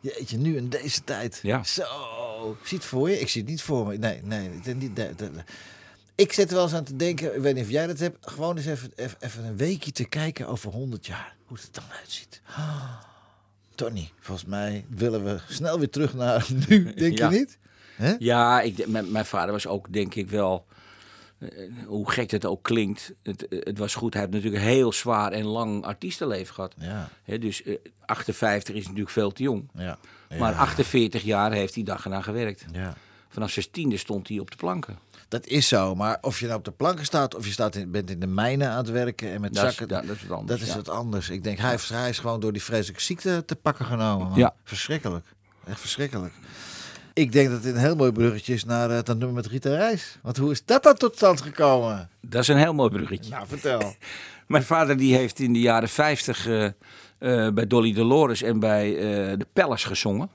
Jeetje, 0.00 0.38
nu 0.38 0.56
in 0.56 0.68
deze 0.68 1.04
tijd. 1.04 1.40
Ja. 1.42 1.64
Zo. 1.64 2.56
Zie 2.64 2.78
het 2.78 2.86
voor 2.86 3.10
je? 3.10 3.20
Ik 3.20 3.28
zie 3.28 3.40
het 3.40 3.50
niet 3.50 3.62
voor 3.62 3.86
me. 3.86 3.96
Nee, 3.96 4.20
nee. 4.22 4.50
niet, 4.74 5.00
Ik 6.14 6.32
zit 6.32 6.48
er 6.48 6.54
wel 6.54 6.64
eens 6.64 6.74
aan 6.74 6.84
te 6.84 6.96
denken, 6.96 7.34
ik 7.34 7.40
weet 7.40 7.54
niet 7.54 7.64
of 7.64 7.70
jij 7.70 7.86
dat 7.86 7.98
hebt, 7.98 8.30
gewoon 8.30 8.56
eens 8.56 8.66
even, 8.66 8.92
even, 8.94 9.16
even 9.20 9.44
een 9.44 9.56
weekje 9.56 9.92
te 9.92 10.04
kijken 10.04 10.48
over 10.48 10.70
100 10.70 11.06
jaar. 11.06 11.36
Hoe 11.46 11.56
het 11.56 11.66
er 11.66 11.72
dan 11.72 11.98
uitziet. 11.98 12.42
Tony, 13.74 14.10
volgens 14.20 14.46
mij 14.48 14.84
willen 14.88 15.24
we 15.24 15.38
snel 15.48 15.78
weer 15.78 15.90
terug 15.90 16.14
naar 16.14 16.46
nu, 16.68 16.94
denk 16.94 17.18
Ja. 17.18 17.30
je 17.30 17.38
niet? 17.38 17.58
Ja, 18.18 18.60
ik, 18.60 18.86
mijn, 18.86 19.24
vader 19.26 19.52
was 19.52 19.66
ook, 19.66 19.92
denk 19.92 20.14
ik 20.14 20.30
wel, 20.30 20.66
eh, 21.38 21.48
hoe 21.86 22.10
gek 22.10 22.30
het 22.30 22.44
ook 22.46 22.62
klinkt, 22.62 23.12
het, 23.22 23.48
eh, 23.48 23.58
het 23.62 23.78
was 23.78 23.94
goed. 23.94 24.12
Hij 24.14 24.22
heeft 24.22 24.34
natuurlijk 24.34 24.62
een 24.62 24.68
heel 24.70 24.92
zwaar 24.92 25.32
en 25.32 25.44
lang 25.44 25.84
artiestenleven 25.84 26.54
gehad. 26.54 26.74
Ja, 26.78 27.08
dus 27.38 27.62
eh, 27.62 27.76
58 28.06 28.74
is 28.74 28.82
natuurlijk 28.84 29.10
veel 29.10 29.32
te 29.32 29.42
jong. 29.42 29.68
ja. 29.74 29.98
Maar 30.38 30.52
Ja. 30.52 30.58
48 30.58 31.22
jaar 31.22 31.52
heeft 31.52 31.74
hij 31.74 31.84
dag 31.84 32.04
en 32.04 32.10
nacht 32.10 32.24
gewerkt. 32.24 32.64
ja. 32.72 32.96
Vanaf 33.28 33.50
zijn 33.50 33.66
tiende 33.70 33.96
stond 33.96 34.28
hij 34.28 34.38
op 34.38 34.50
de 34.50 34.56
planken. 34.56 34.98
Dat 35.32 35.46
is 35.46 35.68
zo, 35.68 35.94
maar 35.94 36.18
of 36.20 36.40
je 36.40 36.46
nou 36.46 36.58
op 36.58 36.64
de 36.64 36.70
planken 36.70 37.04
staat 37.04 37.34
of 37.34 37.46
je 37.46 37.52
staat 37.52 37.76
in, 37.76 37.90
bent 37.90 38.10
in 38.10 38.20
de 38.20 38.26
mijnen 38.26 38.68
aan 38.68 38.76
het 38.76 38.90
werken 38.90 39.32
en 39.32 39.40
met 39.40 39.54
Dat 39.54 39.64
is, 39.64 39.68
zakken, 39.68 39.88
dat, 39.88 40.06
dat 40.06 40.16
is 40.16 40.22
wat 40.26 40.38
anders. 40.38 40.58
dat 40.58 40.68
is 40.68 40.74
ja. 40.74 40.80
wat 40.80 40.88
anders. 40.88 41.30
Ik 41.30 41.44
denk, 41.44 41.58
hij, 41.58 41.78
hij 41.86 42.08
is 42.08 42.18
gewoon 42.18 42.40
door 42.40 42.52
die 42.52 42.62
vreselijke 42.62 43.02
ziekte 43.02 43.42
te 43.46 43.56
pakken 43.56 43.86
genomen. 43.86 44.28
man. 44.28 44.38
Ja. 44.38 44.54
Verschrikkelijk. 44.64 45.26
Echt 45.66 45.80
verschrikkelijk. 45.80 46.32
Ik 47.12 47.32
denk 47.32 47.50
dat 47.50 47.62
dit 47.62 47.74
een 47.74 47.80
heel 47.80 47.96
mooi 47.96 48.12
bruggetje 48.12 48.54
is 48.54 48.64
naar 48.64 48.90
eh, 48.90 49.02
dat 49.02 49.18
nummer 49.18 49.32
met 49.32 49.46
Rita 49.46 49.70
Reis. 49.70 50.18
Want 50.22 50.36
hoe 50.36 50.50
is 50.50 50.64
dat 50.64 50.82
dan 50.82 50.94
tot 50.94 51.16
stand 51.16 51.40
gekomen? 51.40 52.10
Dat 52.26 52.42
is 52.42 52.48
een 52.48 52.56
heel 52.56 52.74
mooi 52.74 52.90
bruggetje. 52.90 53.30
Nou, 53.30 53.46
vertel. 53.46 53.94
Mijn 54.52 54.64
vader 54.64 54.96
die 54.96 55.14
heeft 55.14 55.38
in 55.38 55.52
de 55.52 55.60
jaren 55.60 55.88
50 55.88 56.46
eh, 56.46 56.64
eh, 56.64 56.72
bij 57.54 57.66
Dolly 57.66 57.92
Dolores 57.92 58.42
en 58.42 58.58
bij 58.58 58.96
eh, 58.96 59.38
de 59.38 59.46
Palace 59.52 59.86
gezongen. 59.86 60.30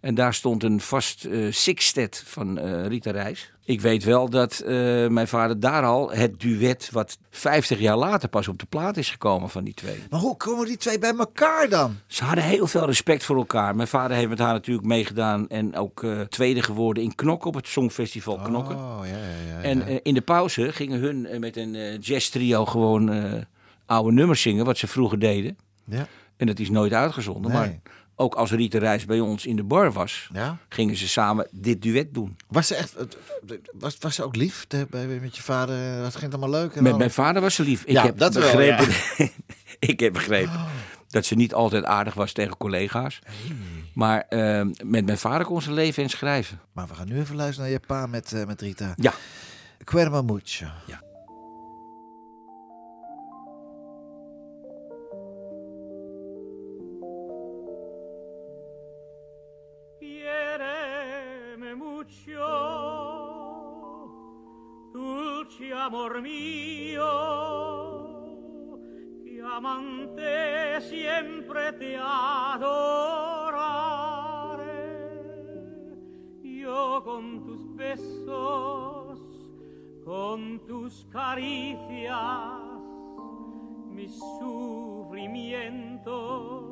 En 0.00 0.14
daar 0.14 0.34
stond 0.34 0.62
een 0.62 0.80
vast 0.80 1.28
sixtet 1.50 2.22
van 2.26 2.58
Rita 2.86 3.10
Reis. 3.10 3.52
Ik 3.64 3.80
weet 3.80 4.04
wel 4.04 4.30
dat 4.30 4.62
mijn 5.08 5.28
vader 5.28 5.60
daar 5.60 5.84
al 5.84 6.10
het 6.10 6.40
duet 6.40 6.88
wat 6.92 7.18
50 7.30 7.78
jaar 7.78 7.96
later 7.96 8.28
pas 8.28 8.48
op 8.48 8.58
de 8.58 8.66
plaat 8.66 8.96
is 8.96 9.10
gekomen 9.10 9.50
van 9.50 9.64
die 9.64 9.74
twee. 9.74 10.02
Maar 10.10 10.20
hoe 10.20 10.36
komen 10.36 10.66
die 10.66 10.76
twee 10.76 10.98
bij 10.98 11.14
elkaar 11.16 11.68
dan? 11.68 11.98
Ze 12.06 12.24
hadden 12.24 12.44
heel 12.44 12.66
veel 12.66 12.86
respect 12.86 13.24
voor 13.24 13.36
elkaar. 13.36 13.76
Mijn 13.76 13.88
vader 13.88 14.16
heeft 14.16 14.28
met 14.28 14.38
haar 14.38 14.52
natuurlijk 14.52 14.86
meegedaan 14.86 15.48
en 15.48 15.76
ook 15.76 16.06
tweede 16.28 16.62
geworden 16.62 17.02
in 17.02 17.14
Knokken 17.14 17.48
op 17.48 17.54
het 17.54 17.68
Songfestival 17.68 18.36
Knokken. 18.36 18.76
Oh, 18.76 19.00
ja, 19.02 19.16
ja, 19.16 19.56
ja. 19.56 19.62
En 19.62 20.02
in 20.02 20.14
de 20.14 20.22
pauze 20.22 20.72
gingen 20.72 21.00
hun 21.04 21.26
eh, 21.26 21.38
met 21.38 21.56
een 21.56 21.74
eh, 21.74 22.00
jazz 22.00 22.28
trio 22.28 22.64
gewoon 22.66 23.12
eh, 23.12 23.42
oude 23.86 24.12
nummers 24.12 24.42
zingen, 24.42 24.64
wat 24.64 24.78
ze 24.78 24.86
vroeger 24.86 25.18
deden. 25.18 25.56
ja. 25.84 26.06
En 26.36 26.46
dat 26.46 26.58
is 26.58 26.70
nooit 26.70 26.92
uitgezonden. 26.92 27.50
Nee. 27.50 27.60
Maar 27.60 27.78
ook 28.16 28.34
als 28.34 28.50
Rita 28.50 28.78
Reis 28.78 29.04
bij 29.04 29.20
ons 29.20 29.46
in 29.46 29.56
de 29.56 29.62
bar 29.62 29.92
was, 29.92 30.28
ja. 30.32 30.58
gingen 30.68 30.96
ze 30.96 31.08
samen 31.08 31.48
dit 31.50 31.82
duet 31.82 32.14
doen. 32.14 32.36
Was 32.48 32.66
ze 32.66 32.74
echt, 32.74 32.94
was, 33.72 33.96
was 34.00 34.14
ze 34.14 34.22
ook 34.24 34.36
lief 34.36 34.66
bij, 34.90 35.06
met 35.06 35.36
je 35.36 35.42
vader? 35.42 36.02
Dat 36.02 36.16
ging 36.16 36.32
allemaal 36.32 36.50
leuk? 36.60 36.74
En 36.74 36.82
Met 36.82 36.92
al? 36.92 36.98
mijn 36.98 37.10
vader 37.10 37.42
was 37.42 37.54
ze 37.54 37.62
lief. 37.62 37.82
Ik 37.84 37.92
Ja, 37.92 38.02
heb 38.02 38.18
dat 38.18 38.34
wel, 38.34 38.42
begrepen, 38.42 38.88
ik 39.90 40.00
heb 40.00 40.12
begrepen 40.12 40.60
dat 41.08 41.24
ze 41.24 41.34
niet 41.34 41.54
altijd 41.54 41.84
aardig 41.84 42.14
was 42.14 42.32
tegen 42.32 42.56
collega's. 42.56 43.18
Maar 43.94 44.20
eh, 44.28 44.66
met 44.84 45.04
mijn 45.06 45.18
vader 45.18 45.46
kon 45.46 45.62
ze 45.62 45.72
leven 45.72 46.02
en 46.02 46.08
schrijven. 46.10 46.60
Maar 46.72 46.86
we 46.86 46.94
gaan 46.94 47.08
nu 47.08 47.18
even 47.20 47.36
luisteren 47.36 47.70
naar 47.70 47.80
je 47.80 47.86
pa 47.86 48.06
met, 48.06 48.44
met 48.46 48.60
Rita. 48.60 48.92
Ja. 48.96 49.12
Querma 49.84 50.22
mucho. 50.22 50.66
Ja. 50.88 51.00
Mucho, 61.76 62.46
dulce 64.92 65.72
amor 65.72 66.22
mío, 66.22 67.04
que 69.24 69.40
amante 69.42 70.80
siempre 70.82 71.72
te 71.72 71.96
adoraré. 71.96 72.84
Yo 76.42 77.02
con 77.04 77.42
tus 77.44 77.74
besos, 77.74 78.93
con 80.04 80.60
tus 80.66 81.06
caricias, 81.10 82.18
mis 83.90 84.12
sufrimientos 84.38 86.63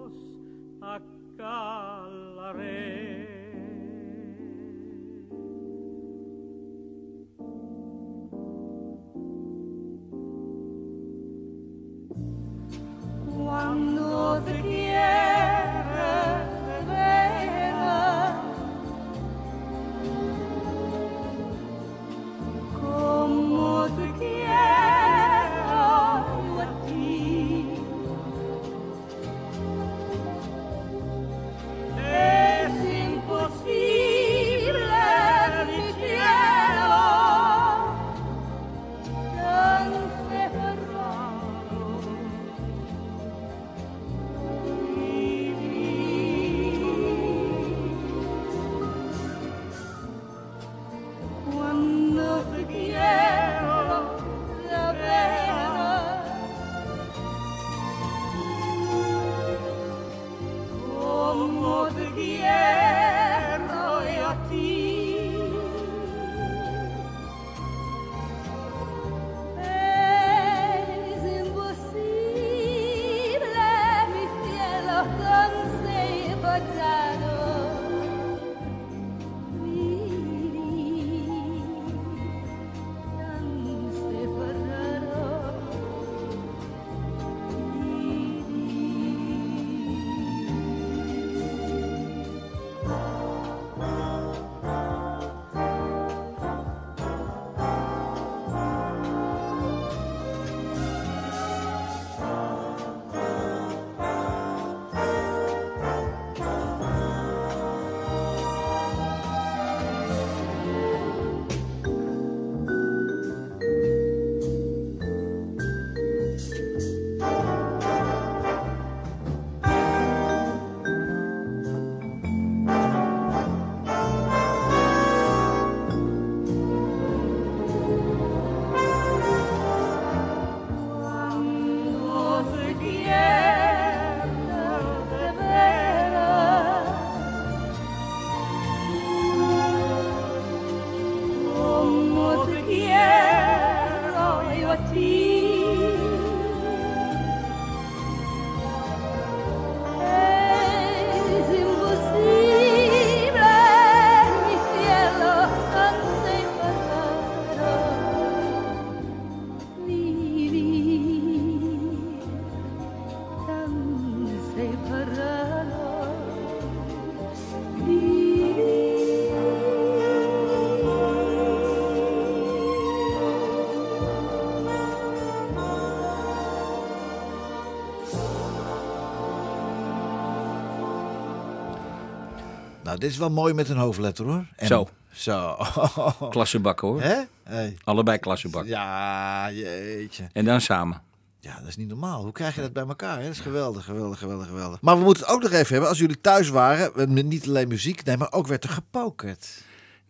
Nou, 182.93 183.05
dit 183.05 183.12
is 183.12 183.18
wel 183.18 183.30
mooi 183.30 183.55
met 183.55 183.68
een 183.68 183.76
hoofdletter 183.76 184.24
hoor. 184.24 184.47
En- 184.57 184.66
Zo. 184.66 184.88
Zo. 185.12 185.57
Klassebakken 186.30 186.88
hoor. 186.88 187.03
Hè? 187.03 187.20
Hey. 187.43 187.76
Allebei 187.84 188.18
klassebakken. 188.18 188.70
Ja, 188.70 189.51
jeetje. 189.51 190.24
En 190.32 190.45
dan 190.45 190.61
samen. 190.61 191.03
Ja, 191.40 191.59
dat 191.59 191.68
is 191.68 191.76
niet 191.76 191.88
normaal. 191.88 192.22
Hoe 192.22 192.32
krijg 192.32 192.55
je 192.55 192.61
dat 192.61 192.72
bij 192.72 192.86
elkaar? 192.86 193.16
Hè? 193.16 193.22
Dat 193.22 193.32
is 193.32 193.40
geweldig, 193.40 193.84
geweldig, 193.84 194.18
geweldig, 194.18 194.47
geweldig. 194.47 194.80
Maar 194.80 194.99
we 194.99 195.05
moeten 195.05 195.22
het 195.26 195.32
ook 195.32 195.43
nog 195.43 195.53
even 195.53 195.68
hebben. 195.68 195.88
Als 195.88 195.99
jullie 195.99 196.20
thuis 196.20 196.49
waren, 196.49 197.12
niet 197.28 197.49
alleen 197.49 197.68
muziek, 197.68 198.05
nee, 198.05 198.16
maar 198.16 198.32
ook 198.32 198.47
werd 198.47 198.64
er 198.64 198.70
gepokerd. 198.70 199.49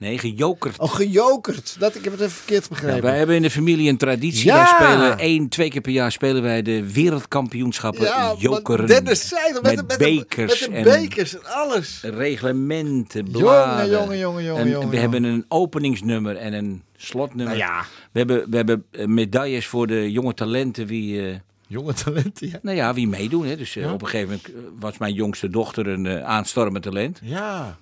Nee, 0.03 0.18
gejokerd. 0.18 0.78
Oh, 0.78 0.94
gejokerd. 0.94 1.76
Dat, 1.78 1.94
ik 1.94 2.05
heb 2.05 2.12
het 2.12 2.20
even 2.22 2.32
verkeerd 2.34 2.62
Ja, 2.62 2.68
begrepen. 2.68 3.03
wij 3.03 3.16
hebben 3.18 3.36
in 3.36 3.42
de 3.42 3.50
familie 3.50 3.88
een 3.90 3.96
traditie. 3.96 4.44
Ja! 4.44 4.55
Wij 4.55 4.66
spelen 4.88 5.18
één, 5.18 5.48
twee 5.48 5.68
keer 5.70 5.80
per 5.80 5.92
jaar 5.92 6.12
spelen 6.12 6.42
wij 6.42 6.62
de 6.62 6.92
wereldkampioenschappen 6.92 8.03
ja, 8.05 8.34
jokeren. 8.38 8.86
Dennis 8.86 9.28
zei 9.28 9.53
met, 9.53 9.62
met 9.62 9.76
de- 9.76 9.84
met, 9.86 9.98
bekers 9.98 10.61
met 10.68 10.84
de 10.84 10.90
en 10.90 11.00
bekers 11.00 11.34
en 11.34 11.44
alles. 11.44 12.00
reglementen, 12.03 13.24
Jongen, 13.24 13.40
bladen. 13.40 13.90
jongen, 13.90 14.18
jongen, 14.18 14.44
jongen, 14.44 14.62
En 14.62 14.68
jongen, 14.70 14.88
we 14.88 14.96
jongen. 14.96 15.00
hebben 15.00 15.24
een 15.24 15.44
openingsnummer 15.48 16.36
en 16.36 16.53
een 16.53 16.82
slotnummer. 16.96 17.57
Nou 17.57 17.68
ja. 17.72 17.84
We 18.12 18.18
hebben, 18.18 18.50
we 18.50 18.57
hebben 18.57 18.84
eh, 18.90 19.07
medailles 19.07 19.66
voor 19.66 19.86
de 19.86 20.12
jonge 20.12 20.34
talenten 20.34 20.86
wie, 20.86 21.28
eh, 21.28 21.34
Jonge 21.66 21.92
talenten, 22.05 22.48
ja. 22.48 22.59
nou 22.62 22.76
ja, 22.76 22.94
wie 22.94 23.09
meedoen. 23.09 23.44
Hè. 23.46 23.57
Dus 23.57 23.76
eh, 23.76 23.92
op 23.92 24.03
een 24.03 24.09
gegeven 24.09 24.40
moment 24.53 24.80
was 24.80 24.98
mijn 24.98 25.12
jongste 25.14 25.48
dochter 25.50 25.88
een 25.88 26.24
aanstormend 26.24 26.82
talent. 26.84 27.20
Ja. 27.22 27.76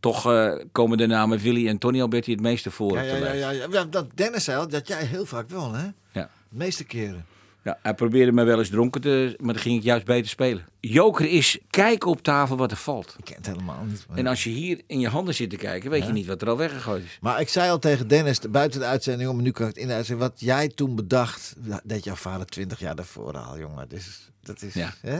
Toch 0.00 0.26
eh, 0.32 0.52
komen 0.72 0.98
de 0.98 1.06
namen 1.06 1.38
Willy 1.38 1.68
en 1.68 1.78
Tony 1.78 2.00
Alberti 2.00 2.30
het 2.32 2.40
meeste 2.40 2.70
voor. 2.70 2.94
Ja, 2.94 3.02
ja, 3.02 3.16
ja, 3.16 3.50
ja, 3.50 3.66
ja. 3.70 3.84
Dat 3.84 4.06
Dennis 4.14 4.44
zei 4.44 4.58
al, 4.58 4.68
dat 4.68 4.88
jij 4.88 5.04
heel 5.04 5.26
vaak 5.26 5.50
won, 5.50 5.74
hè? 5.74 5.84
Ja. 6.12 6.30
De 6.48 6.56
meeste 6.56 6.84
keren. 6.84 7.24
Ja, 7.64 7.78
hij 7.82 7.94
probeerde 7.94 8.32
me 8.32 8.44
wel 8.44 8.58
eens 8.58 8.68
dronken 8.68 9.00
te, 9.00 9.34
maar 9.40 9.54
dan 9.54 9.62
ging 9.62 9.76
ik 9.76 9.82
juist 9.82 10.04
beter 10.04 10.28
spelen. 10.28 10.64
Joker 10.80 11.26
is 11.30 11.58
kijken 11.70 12.10
op 12.10 12.22
tafel 12.22 12.56
wat 12.56 12.70
er 12.70 12.76
valt. 12.76 13.14
Ik 13.18 13.24
ken 13.24 13.36
het 13.36 13.46
helemaal 13.46 13.84
niet. 13.84 14.04
maar- 14.08 14.18
En 14.18 14.26
als 14.26 14.44
je 14.44 14.50
hier 14.50 14.80
in 14.86 15.00
je 15.00 15.08
handen 15.08 15.34
zit 15.34 15.50
te 15.50 15.56
kijken, 15.56 15.90
weet 15.90 16.06
je 16.06 16.12
niet 16.12 16.26
wat 16.26 16.42
er 16.42 16.48
al 16.48 16.56
weggegooid 16.56 17.04
is. 17.04 17.18
Maar 17.20 17.40
ik 17.40 17.48
zei 17.48 17.70
al 17.70 17.78
tegen 17.78 18.08
Dennis, 18.08 18.38
buiten 18.50 18.80
de 18.80 18.86
uitzending, 18.86 19.30
om 19.30 19.42
nu 19.42 19.50
kan 19.50 19.66
ik 19.68 19.74
het 19.74 19.82
in 19.82 19.88
de 19.88 19.94
uitzending, 19.94 20.28
wat 20.28 20.40
jij 20.40 20.68
toen 20.68 20.96
bedacht, 20.96 21.54
dat 21.58 21.80
deed 21.84 22.04
jouw 22.04 22.14
vader 22.14 22.46
twintig 22.46 22.78
jaar 22.78 22.94
daarvoor 22.96 23.36
al, 23.38 23.58
jongen. 23.58 23.88
Dat 23.88 23.98
is, 23.98 24.30
dat 24.42 24.62
is 24.62 24.74
Ja. 24.74 24.94
hè? 25.00 25.18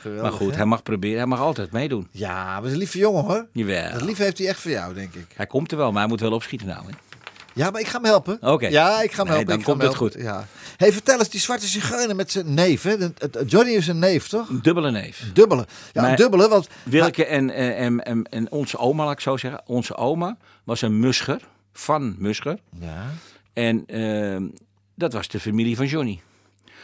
Geweldig, 0.00 0.22
Maar 0.30 0.32
goed, 0.40 0.50
hè? 0.50 0.56
hij 0.56 0.64
mag 0.64 0.82
proberen, 0.82 1.16
hij 1.16 1.26
mag 1.26 1.40
altijd 1.40 1.72
meedoen. 1.72 2.08
Ja, 2.10 2.44
maar 2.44 2.64
is 2.64 2.72
een 2.72 2.78
lieve 2.78 2.98
jongen, 2.98 3.24
hoor. 3.24 3.46
Jawel. 3.52 3.92
Dat 3.92 4.02
lief 4.02 4.18
heeft 4.18 4.38
hij 4.38 4.46
echt 4.48 4.60
voor 4.60 4.70
jou, 4.70 4.94
denk 4.94 5.14
ik. 5.14 5.26
Hij 5.34 5.46
komt 5.46 5.70
er 5.70 5.76
wel, 5.76 5.90
maar 5.92 6.00
hij 6.00 6.08
moet 6.08 6.20
wel 6.20 6.32
opschieten 6.32 6.66
nou. 6.66 6.84
Hè? 6.86 6.92
Ja, 7.54 7.70
maar 7.70 7.80
ik 7.80 7.86
ga 7.86 7.94
hem 7.96 8.04
helpen. 8.04 8.38
Oké. 8.42 8.66
Ja, 8.66 9.02
ik 9.02 9.12
ga 9.12 9.16
hem 9.16 9.26
Nee, 9.26 9.34
helpen. 9.34 9.46
dan 9.46 9.58
ik 9.58 9.64
komt 9.64 9.82
het 9.82 9.94
goed. 9.94 10.14
Ja. 10.18 10.46
hey, 10.76 10.92
vertel 10.92 11.18
eens, 11.18 11.28
die 11.28 11.40
zwarte 11.40 11.66
zigeuner 11.66 12.16
met 12.16 12.30
zijn 12.30 12.54
neef, 12.54 12.82
hè? 12.82 12.94
Johnny 13.46 13.72
is 13.72 13.86
een 13.88 13.98
neef, 13.98 14.28
toch? 14.28 14.48
Een 14.48 14.62
dubbele 14.62 14.90
neef. 14.90 15.24
Dubbele. 15.34 15.66
Ja, 15.92 16.00
Maar- 16.00 16.10
een 16.10 16.16
dubbele, 16.16 16.48
want... 16.48 16.68
Wilke 16.82 17.24
en, 17.26 17.50
en, 17.50 18.04
en, 18.04 18.22
en 18.24 18.50
onze 18.50 18.78
oma, 18.78 19.04
laat 19.04 19.12
ik 19.12 19.20
zo 19.20 19.36
zeggen. 19.36 19.62
Onze 19.66 19.96
oma 19.96 20.36
was 20.64 20.82
een 20.82 20.98
muscher, 21.00 21.40
van 21.72 22.14
muscher. 22.18 22.58
Ja, 22.80 23.06
En 23.52 23.84
ehm, 23.86 24.46
dat 24.94 25.12
was 25.12 25.28
de 25.28 25.40
familie 25.40 25.76
van 25.76 25.86
Johnny. 25.86 26.20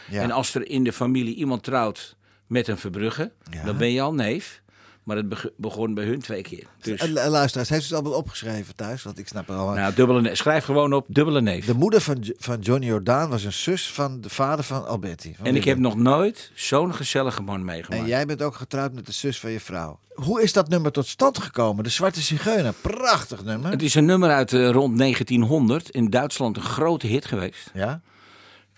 ja. 0.09 0.21
En 0.21 0.31
als 0.31 0.55
er 0.55 0.69
in 0.69 0.83
de 0.83 0.93
familie 0.93 1.35
iemand 1.35 1.63
trouwt 1.63 2.14
met 2.47 2.67
een 2.67 2.77
Verbrugge, 2.77 3.31
Ja. 3.51 3.63
dan 3.63 3.77
ben 3.77 3.91
je 3.91 4.01
al 4.01 4.13
neef. 4.13 4.63
Maar 5.03 5.17
het 5.17 5.29
beg- 5.29 5.49
begon 5.57 5.93
bij 5.93 6.05
hun 6.05 6.19
twee 6.19 6.41
keer. 6.41 6.63
Dus, 6.81 7.07
luisteraars, 7.07 7.69
heeft 7.69 7.81
u 7.81 7.85
het 7.85 7.93
allemaal 7.93 8.19
opgeschreven 8.19 8.75
thuis? 8.75 9.03
Want 9.03 9.19
ik 9.19 9.27
snap 9.27 9.47
het 9.47 9.57
al. 9.57 9.69
nou, 9.73 9.93
dubbele, 9.93 10.35
schrijf 10.35 10.63
gewoon 10.65 10.93
op 10.93 11.05
dubbele 11.09 11.41
neef. 11.41 11.65
De 11.65 11.73
moeder 11.73 12.01
van, 12.01 12.23
van 12.37 12.59
Johnny 12.59 12.85
Jordaan 12.85 13.29
was 13.29 13.43
een 13.43 13.53
zus 13.53 13.91
van 13.91 14.21
de 14.21 14.29
vader 14.29 14.65
van 14.65 14.87
Alberti. 14.87 15.35
van 15.37 15.45
en 15.45 15.55
ik 15.55 15.63
heb 15.63 15.77
nog 15.77 15.95
nooit 15.95 16.51
zo'n 16.55 16.93
gezellige 16.93 17.41
man 17.41 17.65
meegemaakt. 17.65 18.01
En 18.01 18.07
jij 18.07 18.25
bent 18.25 18.41
ook 18.41 18.55
getrouwd 18.55 18.93
met 18.93 19.05
de 19.05 19.11
zus 19.11 19.39
van 19.39 19.51
je 19.51 19.59
vrouw. 19.59 19.99
Hoe 20.13 20.41
is 20.41 20.53
dat 20.53 20.69
nummer 20.69 20.91
tot 20.91 21.07
stand 21.07 21.37
gekomen? 21.39 21.83
De 21.83 21.89
Zwarte 21.89 22.21
Zigeuner. 22.21 22.73
Prachtig 22.81 23.43
nummer. 23.43 23.71
Het 23.71 23.81
is 23.83 23.95
een 23.95 24.05
nummer 24.05 24.29
uit 24.29 24.53
eh, 24.53 24.69
rond 24.69 24.97
1900. 24.97 25.89
In 25.89 26.09
Duitsland 26.09 26.57
een 26.57 26.63
grote 26.63 27.07
hit 27.07 27.25
geweest. 27.25 27.71
Ja? 27.73 28.01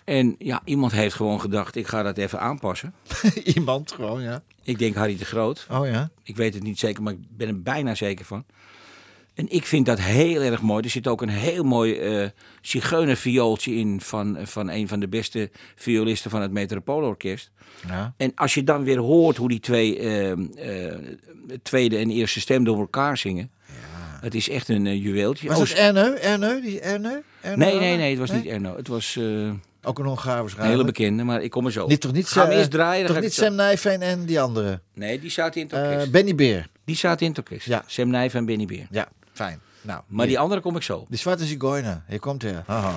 En 0.08 0.34
ja, 0.38 0.60
iemand 0.64 0.92
heeft 0.92 1.14
gewoon 1.14 1.40
gedacht, 1.40 1.76
ik 1.76 1.86
ga 1.86 2.02
dat 2.02 2.18
even 2.18 2.40
aanpassen. 2.40 2.94
Iemand 3.54 3.92
gewoon, 3.92 4.22
ja. 4.22 4.42
Ik 4.62 4.78
denk 4.78 4.94
Harry 4.94 5.16
de 5.16 5.24
Groot. 5.24 5.66
Oh 5.70 5.86
ja. 5.86 6.10
Ik 6.22 6.36
weet 6.36 6.54
het 6.54 6.62
niet 6.62 6.78
zeker, 6.78 7.02
maar 7.02 7.12
ik 7.12 7.18
ben 7.36 7.48
er 7.48 7.62
bijna 7.62 7.94
zeker 7.94 8.24
van. 8.24 8.44
En 9.34 9.46
ik 9.50 9.64
vind 9.66 9.86
dat 9.86 10.00
heel 10.00 10.40
erg 10.42 10.62
mooi. 10.62 10.84
Er 10.84 10.90
zit 10.90 11.06
ook 11.06 11.22
een 11.22 11.28
heel 11.28 11.64
mooi 11.64 11.94
eh 11.98 12.28
zigeunerviooltje 12.60 13.74
in 13.74 14.00
van, 14.00 14.36
van 14.42 14.70
een 14.70 14.88
van 14.88 15.00
de 15.00 15.08
beste 15.08 15.50
violisten 15.74 16.30
van 16.30 16.40
het 16.42 16.50
Metropoolorkest. 16.52 17.50
ja. 17.86 18.14
En 18.16 18.32
als 18.34 18.54
je 18.54 18.64
dan 18.64 18.84
weer 18.84 18.98
hoort 18.98 19.36
hoe 19.36 19.48
die 19.48 19.60
twee 19.60 19.98
eh, 19.98 20.30
eh, 20.32 20.94
tweede 21.62 21.96
en 21.96 22.10
eerste 22.10 22.40
stem 22.40 22.64
door 22.64 22.78
elkaar 22.78 23.18
zingen. 23.18 23.50
Het 24.20 24.34
is 24.34 24.48
echt 24.48 24.68
een 24.68 24.86
eh, 24.86 25.02
juweeltje. 25.02 25.48
Was 25.48 25.56
Oh, 25.60 25.62
het 25.68 25.72
Erne? 25.72 26.10
Erne? 26.10 26.60
Die 26.60 26.80
Erne? 26.80 27.22
Erne 27.40 27.64
nee, 27.64 27.78
nee, 27.78 27.96
nee, 27.96 28.10
het 28.10 28.18
was 28.18 28.30
niet 28.30 28.46
Erno. 28.46 28.76
Het 28.76 28.88
was 28.88 29.18
eh, 29.88 29.94
een 29.94 29.98
Ook 29.98 29.98
een 29.98 30.04
Hongaar 30.04 30.30
hele 30.30 30.40
waarschijnlijk. 30.42 30.86
bekende, 30.86 31.22
maar 31.24 31.42
ik 31.42 31.50
kom 31.50 31.66
er 31.66 31.72
zo. 31.72 31.86
Niet, 31.86 32.00
toch 32.00 32.12
niet, 32.12 32.24
we 32.24 32.40
Sam- 32.40 32.50
eerst 32.50 32.70
draaien? 32.70 32.96
dan 32.96 33.06
Toch 33.06 33.16
ga 33.16 33.22
ik 33.22 33.28
niet 33.28 33.36
het 33.36 33.44
Sam 33.46 33.54
Nijveen 33.54 34.02
en 34.02 34.24
die 34.24 34.40
andere. 34.40 34.80
Nee, 34.94 35.20
die 35.20 35.30
zaten 35.30 35.60
in 35.60 35.66
het 35.66 35.76
Eh, 35.76 35.90
orkest. 35.90 36.10
Benny 36.10 36.34
Beer. 36.34 36.66
die 36.84 36.96
zaten 36.96 37.26
in 37.26 37.32
het 37.32 37.38
orkest. 37.40 37.66
Ja. 37.66 37.82
Sam 37.86 38.08
Nijf 38.08 38.34
en 38.34 38.44
Benny 38.44 38.64
Beer. 38.66 38.86
Ja, 38.90 39.08
fijn. 39.32 39.60
Nou, 39.80 40.00
Maar 40.06 40.18
hier. 40.18 40.26
die 40.34 40.38
andere 40.38 40.60
kom 40.60 40.76
ik 40.76 40.82
zo. 40.82 41.06
Die 41.08 41.18
Zwarte 41.18 41.44
Zigeuner. 41.44 42.02
Hier 42.08 42.20
komt 42.20 42.42
hij. 42.42 42.62
Haha. 42.66 42.92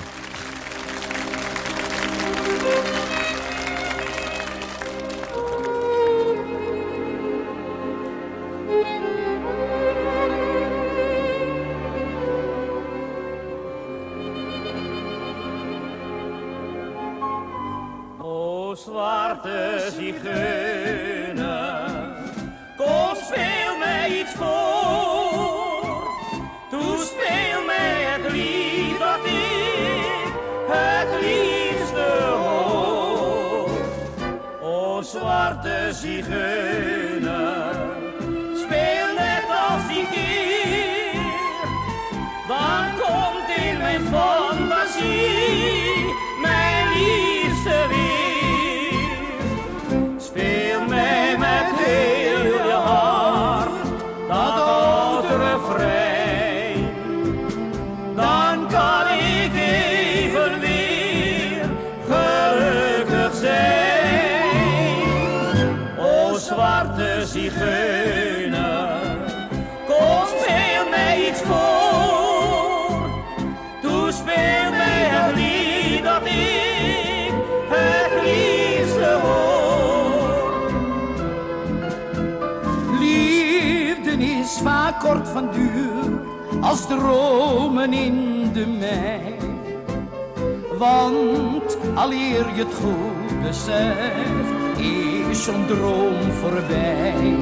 Zo'n 95.52 95.66
droom 95.66 96.32
voorbij. 96.32 97.38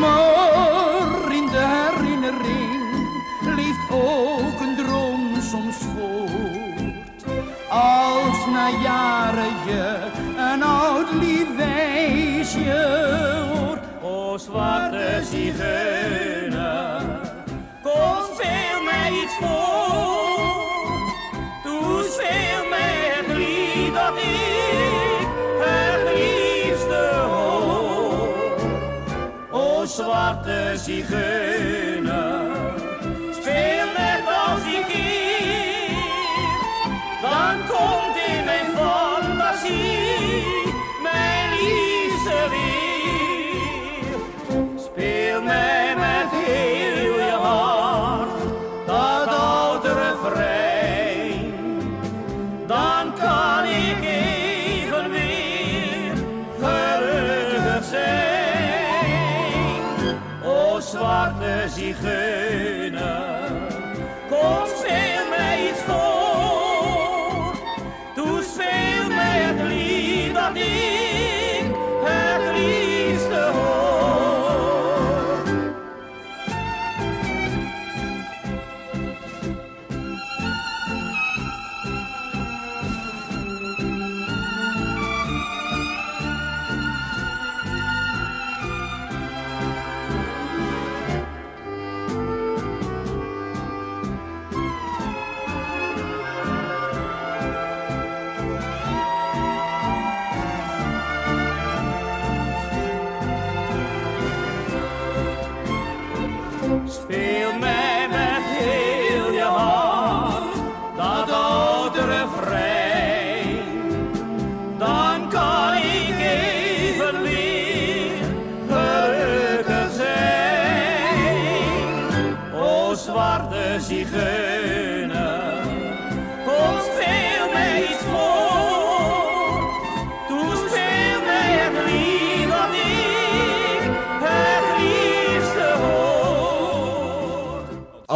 Maar 0.00 1.32
in 1.32 1.46
de 1.46 1.64
herinnering 1.76 2.82
leeft 3.56 3.90
ook 3.90 4.60
een 4.60 4.76
droom 4.76 5.34
soms 5.50 5.76
voort. 5.76 7.24
Als 7.68 8.46
na 8.52 8.68
jaren 8.68 9.54
je 9.66 10.10
een 10.36 10.62
oud 10.62 11.12
lief 11.12 11.56
wijsje 11.56 12.86
hoort. 13.52 13.82
O 14.02 14.38
zwarte 14.38 15.20
zigeuner, 15.30 17.02
kom 17.82 18.22
speel 18.34 18.82
mij 18.84 19.10
iets 19.22 19.34
voor. 19.40 20.11
Zwarte 30.72 30.84
zigeuner, 30.84 31.51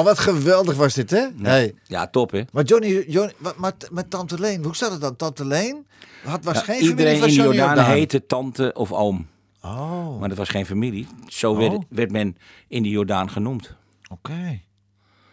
wat 0.06 0.18
geweldig 0.18 0.76
was 0.76 0.94
dit, 0.94 1.10
hè? 1.10 1.26
Hey. 1.42 1.74
Ja, 1.82 2.06
top 2.06 2.30
hè. 2.30 2.42
Maar 2.52 2.64
Johnny, 2.64 3.04
Johnny 3.08 3.32
wat, 3.38 3.56
maar 3.56 3.72
met 3.90 4.10
Tante 4.10 4.40
Leen, 4.40 4.64
hoe 4.64 4.76
zat 4.76 4.90
het 4.92 5.00
dan? 5.00 5.16
Tante 5.16 5.44
Leen 5.46 5.86
had, 6.24 6.44
was 6.44 6.54
Ja, 6.54 6.60
geen 6.62 6.82
iedereen 6.82 7.18
familie 7.18 7.18
van 7.20 7.28
in 7.28 7.34
Jordaan 7.50 7.74
Jordaan. 7.76 7.92
heette 7.94 8.26
tante 8.26 8.72
of 8.74 8.92
oom. 8.92 9.26
Oh, 9.62 10.18
Maar 10.20 10.28
dat 10.28 10.38
was 10.38 10.48
geen 10.48 10.66
familie. 10.66 11.06
Zo 11.28 11.56
werd, 11.56 11.72
Oh. 11.72 11.82
werd 11.88 12.10
men 12.10 12.36
in 12.68 12.82
de 12.82 12.88
Jordaan 12.88 13.30
genoemd. 13.30 13.74
oké. 14.10 14.60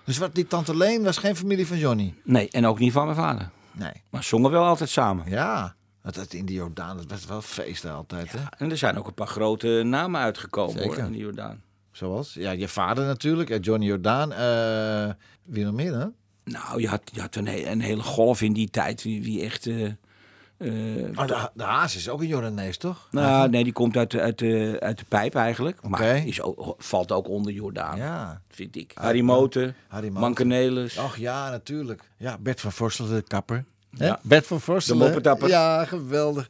Dus 0.06 0.18
wat, 0.18 0.36
die 0.36 0.48
Tante 0.48 0.78
Leen 0.78 1.04
was 1.04 1.18
geen 1.18 1.36
familie 1.36 1.68
van 1.68 1.78
Johnny? 1.78 2.14
Nee, 2.24 2.50
en 2.50 2.66
ook 2.66 2.80
niet 2.80 2.92
van 2.92 3.04
mijn 3.06 3.18
vader. 3.18 3.50
Nee. 3.72 3.92
Maar 4.10 4.24
zongen 4.24 4.52
wel 4.52 4.64
altijd 4.64 4.90
samen. 4.90 5.30
Ja, 5.30 5.76
dat, 6.02 6.34
in 6.34 6.46
de 6.46 6.54
Jordaan, 6.54 6.98
dat 6.98 7.06
was 7.10 7.26
wel 7.26 7.42
feesten 7.42 7.92
altijd, 7.94 8.32
hè? 8.32 8.40
En 8.58 8.72
er 8.72 8.78
zijn 8.78 8.98
ook 8.98 9.08
een 9.08 9.14
paar 9.14 9.28
grote 9.28 9.82
namen 9.86 10.22
uitgekomen 10.22 10.74
Zeker. 10.82 10.96
hoor, 10.96 11.06
in 11.06 11.12
de 11.12 11.18
Jordaan. 11.18 11.62
Zoals? 11.94 12.34
Ja, 12.34 12.52
je 12.52 12.68
vader 12.68 13.06
natuurlijk, 13.06 13.66
Johnny 13.66 13.86
Jordaan. 13.86 14.32
eh, 14.34 15.14
wie 15.44 15.64
nog 15.66 15.74
meer 15.74 15.92
dan? 15.92 16.14
Nou, 16.44 16.82
je 16.82 16.88
had, 16.88 17.02
je 17.14 17.22
had 17.22 17.36
een, 17.36 17.48
he- 17.48 17.66
een 17.72 17.82
hele 17.82 18.02
golf 18.02 18.42
in 18.42 18.54
die 18.54 18.70
tijd. 18.70 19.04
Wie, 19.04 19.24
wie 19.24 19.42
echt... 19.44 19.68
Oh, 19.68 21.28
de, 21.28 21.50
de 21.54 21.64
Haas 21.64 21.96
is 21.96 22.10
ook 22.10 22.22
een 22.22 22.28
Jordanees, 22.28 22.78
toch? 22.78 23.08
nou, 23.12 23.50
nee, 23.50 23.64
die 23.64 23.74
komt 23.74 23.98
uit 23.98 24.12
de, 24.12 24.22
uit 24.22 24.40
de, 24.40 24.78
uit 24.80 24.98
de 24.98 25.06
pijp 25.08 25.36
eigenlijk. 25.36 25.88
Maar 25.88 26.28
is 26.28 26.42
ook, 26.42 26.76
valt 26.78 27.12
ook 27.12 27.28
onder 27.30 27.54
Jordaan, 27.54 27.98
Ja. 27.98 28.42
vind 28.50 28.76
ik. 28.76 28.92
Harry 28.96 29.22
Moten, 29.22 29.76
Harry. 29.88 30.10
Mankenelis. 30.10 30.98
Ach 31.00 31.18
ja, 31.18 31.50
natuurlijk. 31.50 32.04
Ja, 32.18 32.38
Bert 32.40 32.62
van 32.62 32.72
Vorstel, 32.72 33.08
de 33.08 33.22
kapper. 33.28 33.66
Hè? 33.98 34.06
Ja. 34.06 34.20
Bert 34.24 34.48
van 34.48 34.62
Vorstel. 34.62 34.98
De 34.98 35.04
moppetapper. 35.04 35.48
Ja, 35.50 35.86
geweldig. 35.86 36.50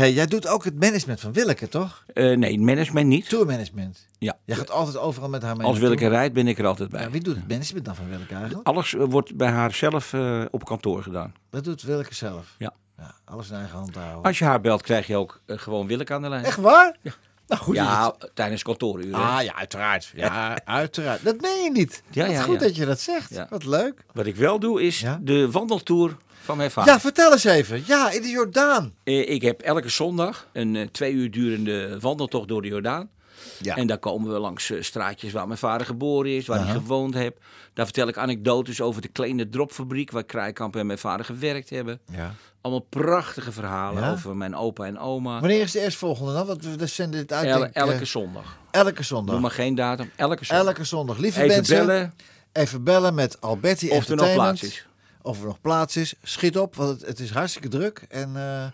Hey, 0.00 0.12
jij 0.12 0.26
doet 0.26 0.46
ook 0.46 0.64
het 0.64 0.80
management 0.80 1.20
van 1.20 1.32
Willeke, 1.32 1.68
toch? 1.68 2.04
Eh, 2.14 2.36
nee, 2.36 2.58
management 2.58 3.06
niet. 3.06 3.28
Tourmanagement. 3.28 4.06
Ja. 4.18 4.38
Jij 4.44 4.56
gaat 4.56 4.70
altijd 4.70 4.96
overal 4.96 5.28
met 5.28 5.42
haar 5.42 5.56
mee. 5.56 5.66
Als. 5.66 5.78
Willeke 5.78 6.08
rijdt 6.08 6.34
ben 6.34 6.48
ik 6.48 6.58
er 6.58 6.66
altijd 6.66 6.88
bij. 6.88 7.02
Ja, 7.02 7.10
wie 7.10 7.20
doet 7.20 7.36
het 7.36 7.48
management 7.48 7.84
dan 7.84 7.96
van 7.96 8.08
Willeke 8.08 8.34
eigenlijk? 8.34 8.66
Alles 8.66 8.94
eh, 8.94 9.04
wordt 9.08 9.36
bij 9.36 9.48
haar 9.48 9.72
zelf 9.72 10.12
eh, 10.12 10.44
op 10.50 10.64
kantoor 10.64 11.02
gedaan. 11.02 11.34
Dat 11.50 11.64
doet 11.64 11.82
Willeke 11.82 12.14
zelf. 12.14 12.54
Ja. 12.58 12.74
ja 12.98 13.14
alles 13.24 13.50
in 13.50 13.56
eigen 13.56 13.76
hand 13.78 13.94
houden. 13.94 14.22
Als 14.22 14.38
je 14.38 14.44
haar 14.44 14.60
belt, 14.60 14.82
krijg 14.82 15.06
je 15.06 15.16
ook 15.16 15.40
gewoon 15.46 15.86
Willeke 15.86 16.12
aan 16.12 16.22
de 16.22 16.28
lijn. 16.28 16.44
Echt 16.44 16.58
waar? 16.58 16.96
Ja. 17.02 17.12
Nou 17.46 17.62
goed. 17.62 17.74
ja, 17.74 18.14
tijdens 18.34 18.62
kantooruren. 18.62 19.14
Ah 19.14 19.42
ja, 19.42 19.54
uiteraard. 19.54 20.12
Ja, 20.14 20.64
uiteraard. 20.64 21.24
Dat 21.24 21.40
meen 21.40 21.62
je 21.62 21.70
niet. 21.70 22.02
Ja, 22.10 22.42
goed 22.42 22.60
ja. 22.60 22.66
dat 22.66 22.76
je 22.76 22.86
dat 22.86 23.00
zegt. 23.00 23.30
Ja. 23.30 23.46
Wat 23.50 23.64
leuk. 23.64 24.04
Wat 24.12 24.26
ik 24.26 24.36
wel 24.36 24.58
doe, 24.58 24.82
is 24.82 25.00
Ja? 25.00 25.18
de 25.22 25.50
wandeltour 25.50 26.16
van 26.50 26.58
mijn 26.58 26.70
vader. 26.70 26.92
Ja, 26.92 27.00
vertel 27.00 27.32
eens 27.32 27.44
even. 27.44 27.82
Ja, 27.86 28.10
in 28.10 28.22
de 28.22 28.28
Jordaan. 28.28 28.94
Eh, 29.04 29.30
Ik 29.30 29.42
heb 29.42 29.60
elke 29.60 29.88
zondag 29.88 30.46
een 30.52 30.76
eh, 30.76 30.86
twee 30.92 31.12
uur 31.12 31.30
durende 31.30 31.98
wandeltocht 32.00 32.48
door 32.48 32.62
de 32.62 32.68
Jordaan. 32.68 33.08
Ja. 33.58 33.76
En 33.76 33.86
daar 33.86 33.98
komen 33.98 34.32
we 34.32 34.38
langs 34.38 34.70
eh, 34.70 34.82
straatjes 34.82 35.32
waar 35.32 35.46
mijn 35.46 35.58
vader 35.58 35.86
geboren 35.86 36.30
is, 36.36 36.46
waar 36.46 36.64
hij 36.64 36.72
gewoond 36.74 37.14
heeft. 37.14 37.36
Daar 37.74 37.84
vertel 37.84 38.08
ik 38.08 38.16
anekdotes 38.16 38.80
over 38.80 39.02
de 39.02 39.08
kleine 39.08 39.48
dropfabriek 39.48 40.10
waar 40.10 40.24
Krijkamp 40.24 40.76
en 40.76 40.86
mijn 40.86 40.98
vader 40.98 41.24
gewerkt 41.26 41.70
hebben. 41.70 42.00
ja. 42.12 42.34
Allemaal 42.62 42.86
prachtige 42.88 43.52
verhalen 43.52 44.02
Ja? 44.02 44.12
over 44.12 44.36
mijn 44.36 44.56
opa 44.56 44.84
en 44.84 44.98
oma. 44.98 45.40
Wanneer 45.40 45.60
is 45.60 45.72
de 45.72 45.80
eerstvolgende 45.80 46.32
dan? 46.32 46.46
Want 46.46 46.64
we 46.76 46.86
zenden 46.86 47.20
dit 47.20 47.32
uit. 47.32 47.46
El- 47.48 47.64
elke 47.88 48.04
zondag. 48.04 48.58
elke 48.70 49.02
zondag. 49.02 49.32
Noem 49.32 49.42
maar 49.42 49.50
geen 49.50 49.74
datum. 49.74 50.10
Elke 50.16 50.44
zondag. 50.44 50.66
Elke 50.66 50.84
zondag. 50.84 51.18
Lieve 51.18 51.42
Even 51.42 51.54
mensen, 51.56 51.86
bellen 51.86 52.14
even 52.52 52.84
bellen 52.84 53.14
met 53.14 53.40
Alberti 53.40 53.90
of 53.90 54.08
er 54.08 54.16
nog 54.16 54.32
plaats 54.32 54.62
is. 54.62 54.86
Of 55.22 55.40
er 55.40 55.46
nog 55.46 55.60
plaats 55.60 55.96
is. 55.96 56.14
Schiet 56.22 56.58
op, 56.58 56.74
want 56.76 56.90
het, 56.90 57.06
het 57.08 57.18
is 57.20 57.30
hartstikke 57.30 57.68
druk. 57.68 58.04
En 58.08 58.36
eh, 58.36 58.64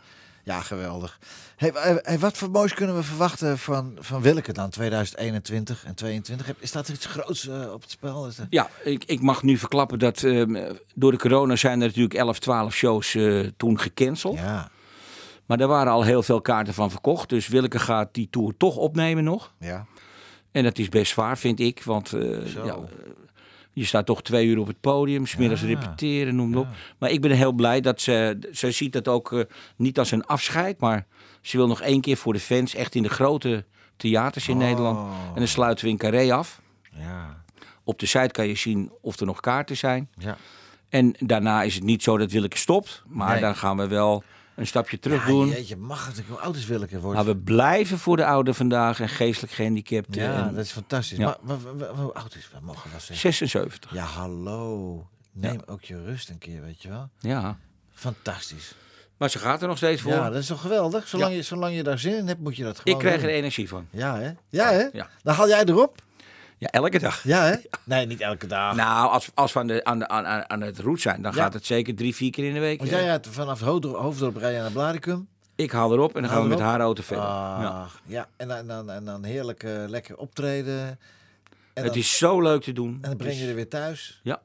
ja, 0.45 0.61
geweldig. 0.61 1.19
Hey, 1.57 1.73
wa- 1.73 1.99
hey, 2.03 2.19
wat 2.19 2.37
voor 2.37 2.51
moois 2.51 2.75
kunnen 2.75 2.97
we 2.97 3.03
verwachten 3.03 3.59
van, 3.59 3.97
van 4.01 4.23
Willeke 4.23 4.53
dan 4.53 4.71
2021 4.71 5.85
en 5.85 5.95
2022? 5.95 6.47
Heb- 6.47 6.57
Is 6.61 6.73
dat 6.73 6.89
er 6.89 6.95
iets 6.95 7.07
groots 7.07 7.49
eh, 7.49 7.73
op 7.73 7.81
het 7.83 7.91
spel? 7.91 8.27
Er... 8.27 8.47
Ja, 8.51 8.71
ik, 8.85 9.05
ik 9.05 9.21
mag 9.21 9.43
nu 9.43 9.57
verklappen 9.59 9.99
dat 9.99 10.23
eh, 10.23 10.67
door 10.95 11.11
de 11.11 11.19
corona 11.19 11.57
zijn 11.57 11.81
er 11.81 11.87
natuurlijk 11.87 12.15
11, 12.15 12.39
12 12.39 12.75
shows 12.75 13.15
eh, 13.15 13.47
toen 13.57 13.81
gecanceld. 13.81 14.39
Ja, 14.39 14.71
Maar 15.47 15.57
daar 15.59 15.69
waren 15.69 15.93
al 15.93 16.03
heel 16.03 16.23
veel 16.23 16.41
kaarten 16.41 16.75
van 16.75 16.91
verkocht. 16.91 17.29
Dus 17.29 17.49
Willeke 17.49 17.79
gaat 17.79 18.09
die 18.15 18.29
tour 18.31 18.55
toch 18.57 18.77
opnemen 18.77 19.25
nog. 19.25 19.53
ja. 19.59 19.87
En 20.53 20.63
dat 20.63 20.79
is 20.79 20.89
best 20.89 21.13
zwaar, 21.13 21.39
vind 21.39 21.61
ik. 21.61 21.83
Want 21.83 22.13
eh, 22.13 22.55
ja, 22.55 22.63
eh, 22.65 22.77
je 23.79 23.85
staat 23.85 24.07
toch 24.07 24.23
twee 24.23 24.47
uur 24.47 24.59
op 24.59 24.67
het 24.67 24.81
podium. 24.81 25.27
Smiddags 25.27 25.61
Ja. 25.61 25.67
repeteren, 25.67 26.37
noem 26.37 26.51
maar 26.51 26.59
op. 26.61 26.67
Maar 26.99 27.11
ik 27.11 27.21
ben 27.21 27.31
heel 27.31 27.53
blij 27.53 27.81
dat 27.81 28.01
ze... 28.01 28.39
Ze 28.53 28.71
ziet 28.71 28.93
dat 28.93 29.09
ook 29.09 29.33
eh, 29.33 29.41
niet 29.77 29.99
als 29.99 30.11
een 30.11 30.25
afscheid. 30.27 30.81
Maar 30.81 31.07
ze 31.41 31.57
wil 31.57 31.67
nog 31.67 31.81
één 31.81 32.01
keer 32.01 32.17
voor 32.17 32.33
de 32.33 32.41
fans 32.41 32.75
echt 32.75 32.95
in 32.95 33.03
de 33.03 33.09
grote 33.09 33.65
theaters 33.97 34.49
in 34.49 34.55
Oh. 34.57 34.61
Nederland. 34.63 34.99
En 35.29 35.35
dan 35.39 35.49
sluiten 35.49 35.85
we 35.85 35.91
in 35.91 35.97
Carré 35.97 36.33
af. 36.35 36.61
Ja, 36.93 37.43
Op 37.85 37.99
de 37.99 38.07
site 38.07 38.29
kan 38.33 38.47
je 38.49 38.55
zien 38.55 38.91
of 39.01 39.21
er 39.21 39.27
nog 39.27 39.41
kaarten 39.41 39.77
zijn. 39.77 40.09
ja. 40.19 40.37
En 40.89 41.15
daarna 41.19 41.63
is 41.63 41.75
het 41.75 41.85
niet 41.85 42.03
zo 42.03 42.17
dat 42.19 42.31
Willeke 42.33 42.57
stopt. 42.59 43.03
Maar 43.07 43.33
Nee. 43.33 43.41
dan 43.41 43.57
gaan 43.57 43.77
we 43.77 43.87
wel 43.87 44.25
een 44.57 44.67
stapje 44.67 44.99
terug 44.99 45.21
ja, 45.21 45.27
doen. 45.27 45.49
Jeetje, 45.49 45.77
mag 45.77 46.07
het? 46.07 46.23
Hoe 46.29 46.39
oud 46.39 46.57
is? 46.57 46.67
Wordt? 46.67 46.93
Maar 47.03 47.25
we 47.25 47.37
blijven 47.37 47.99
voor 47.99 48.17
de 48.17 48.27
oude 48.27 48.55
vandaag 48.55 49.01
en 49.01 49.09
geestelijk 49.09 49.53
gehandicapten. 49.53 50.23
ja, 50.23 50.47
en 50.49 50.55
dat 50.55 50.65
is 50.65 50.71
fantastisch. 50.71 51.19
Ja. 51.19 51.37
Maar, 51.43 51.57
hoe 51.95 52.13
oud 52.15 52.35
is? 52.35 52.51
We 52.53 52.59
mogen 52.63 52.91
wel 52.91 53.01
zeggen. 53.01 53.17
76. 53.17 53.95
Ja, 53.95 54.05
hallo. 54.05 55.07
Neem 55.33 55.61
ook 55.67 55.83
je 55.83 56.03
rust 56.03 56.29
een 56.29 56.39
keer, 56.39 56.63
weet 56.63 56.83
je 56.83 56.89
wel. 56.89 57.09
Ja. 57.19 57.59
Fantastisch. 57.93 58.75
Maar 59.17 59.31
ze 59.31 59.39
gaat 59.39 59.63
er 59.63 59.69
nog 59.69 59.77
steeds 59.77 60.03
voor. 60.03 60.13
Ja, 60.13 60.31
dat 60.31 60.41
is 60.41 60.47
toch 60.47 60.61
geweldig? 60.61 61.09
Zolang, 61.09 61.35
je, 61.35 61.43
zolang 61.43 61.77
je 61.77 61.83
daar 61.83 61.99
zin 61.99 62.17
in 62.17 62.27
hebt, 62.27 62.41
moet 62.41 62.57
je 62.57 62.65
dat 62.65 62.79
gewoon 62.79 62.95
ik 62.95 63.05
krijg 63.05 63.21
doen. 63.21 63.31
er 63.31 63.37
energie 63.37 63.69
van. 63.69 63.87
Ja, 63.91 64.19
hè? 64.19 64.33
Ja, 64.49 64.71
hè? 64.71 64.87
Ja. 64.93 65.09
Dan 65.23 65.35
haal 65.35 65.49
jij 65.49 65.65
erop? 65.65 66.03
Ja, 66.59 66.69
elke 66.71 66.99
dag. 66.99 67.23
Ja, 67.23 67.45
hè? 67.45 67.55
Nee, 67.85 68.07
niet 68.07 68.21
elke 68.21 68.47
dag. 68.47 68.75
Nou, 68.77 69.11
als, 69.11 69.31
als 69.35 69.53
we 69.53 69.59
aan, 69.59 69.67
de, 69.67 69.85
aan, 69.85 69.99
de, 69.99 70.09
aan, 70.09 70.27
aan 70.27 70.51
aan 70.51 70.61
het 70.61 70.79
route 70.79 71.01
zijn, 71.01 71.23
dan 71.23 71.33
Ja. 71.35 71.43
gaat 71.43 71.53
het 71.53 71.67
zeker 71.67 71.95
drie, 71.95 72.15
vier 72.15 72.31
keer 72.31 72.45
in 72.45 72.55
de 72.55 72.61
week. 72.61 72.79
Want 72.79 72.91
jij 72.91 73.07
gaat 73.07 73.27
vanaf 73.31 73.61
Hoofddorp, 73.61 74.37
rijden 74.37 74.61
naar 74.61 74.71
Blaricum. 74.71 75.29
Ik 75.55 75.71
haal 75.71 75.93
erop 75.93 76.15
en 76.17 76.23
dan 76.23 76.31
gaan 76.31 76.43
we 76.43 76.49
met 76.49 76.61
haar 76.61 76.81
auto 76.81 77.03
verder. 77.03 77.25
Ah, 77.25 77.59
Ja. 77.61 77.87
ja. 78.07 78.29
en, 78.37 78.49
dan, 78.49 78.57
en, 78.59 78.67
dan, 78.67 78.91
en 78.91 79.05
dan 79.05 79.25
heerlijk 79.25 79.63
eh, 79.63 79.73
lekker 79.87 80.17
optreden. 80.17 80.79
En 80.89 80.99
Het 81.83 81.85
dan, 81.87 81.95
is 81.95 82.17
zo 82.19 82.41
leuk 82.43 82.63
te 82.63 82.73
doen. 82.73 82.93
en 82.95 83.09
dan 83.09 83.17
breng 83.17 83.33
je 83.35 83.39
Dus- 83.41 83.49
er 83.49 83.55
weer 83.55 83.69
thuis. 83.69 84.21
Ja. 84.23 84.41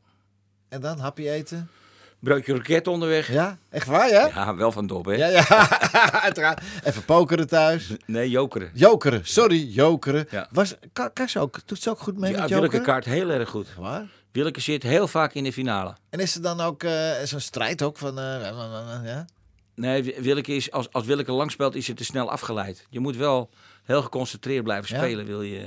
En 0.69 0.81
dan 0.81 0.99
hapje 0.99 1.29
eten. 1.29 1.69
Broodje 2.21 2.53
roket 2.53 2.87
onderweg. 2.87 3.31
Ja, 3.31 3.57
echt 3.69 3.87
waar, 3.87 4.09
ja? 4.09 4.29
Ja, 4.35 4.55
wel 4.55 4.71
van 4.71 4.87
dop, 4.87 5.05
hè? 5.05 5.11
Ja, 5.13 5.27
ja, 5.27 5.45
uiteraard. 6.27 6.61
Even 6.83 7.05
pokeren 7.05 7.47
thuis. 7.47 7.95
Nee, 8.05 8.29
jokeren. 8.29 8.71
Jokeren, 8.73 9.21
sorry, 9.23 9.67
jokeren. 9.73 10.27
Ja. 10.29 10.47
Was, 10.51 10.75
kan, 10.93 11.13
kan 11.13 11.29
ze 11.29 11.39
ook, 11.39 11.59
doet 11.65 11.81
ze 11.81 11.89
ook 11.89 11.99
goed 11.99 12.17
mee 12.17 12.31
Ja, 12.31 12.39
met 12.39 12.49
Willeke 12.49 12.65
jokeren? 12.65 12.85
kaart 12.85 13.05
heel 13.05 13.29
erg 13.29 13.49
goed. 13.49 13.67
Waar? 13.77 14.05
Willeke 14.31 14.61
zit 14.61 14.83
heel 14.83 15.07
vaak 15.07 15.33
in 15.33 15.43
de 15.43 15.53
finale. 15.53 15.95
En 16.09 16.19
is 16.19 16.35
er 16.35 16.41
dan 16.41 16.59
ook 16.61 16.83
eh, 16.83 17.11
zo'n 17.23 17.39
strijd 17.39 17.81
ook 17.83 17.97
van... 17.97 18.19
eh, 18.19 18.41
ja? 19.03 19.25
Nee, 19.75 20.03
Wi- 20.03 20.15
Willeke 20.21 20.55
is, 20.55 20.71
als, 20.71 20.91
als 20.91 21.05
Willeke 21.05 21.31
lang 21.31 21.51
speelt, 21.51 21.75
is 21.75 21.87
het 21.87 21.97
te 21.97 22.03
snel 22.03 22.29
afgeleid. 22.31 22.85
Je 22.89 22.99
moet 22.99 23.15
wel 23.15 23.49
heel 23.83 24.01
geconcentreerd 24.01 24.63
blijven 24.63 24.95
Ja. 24.95 25.01
spelen, 25.01 25.25
wil 25.25 25.41
je... 25.41 25.65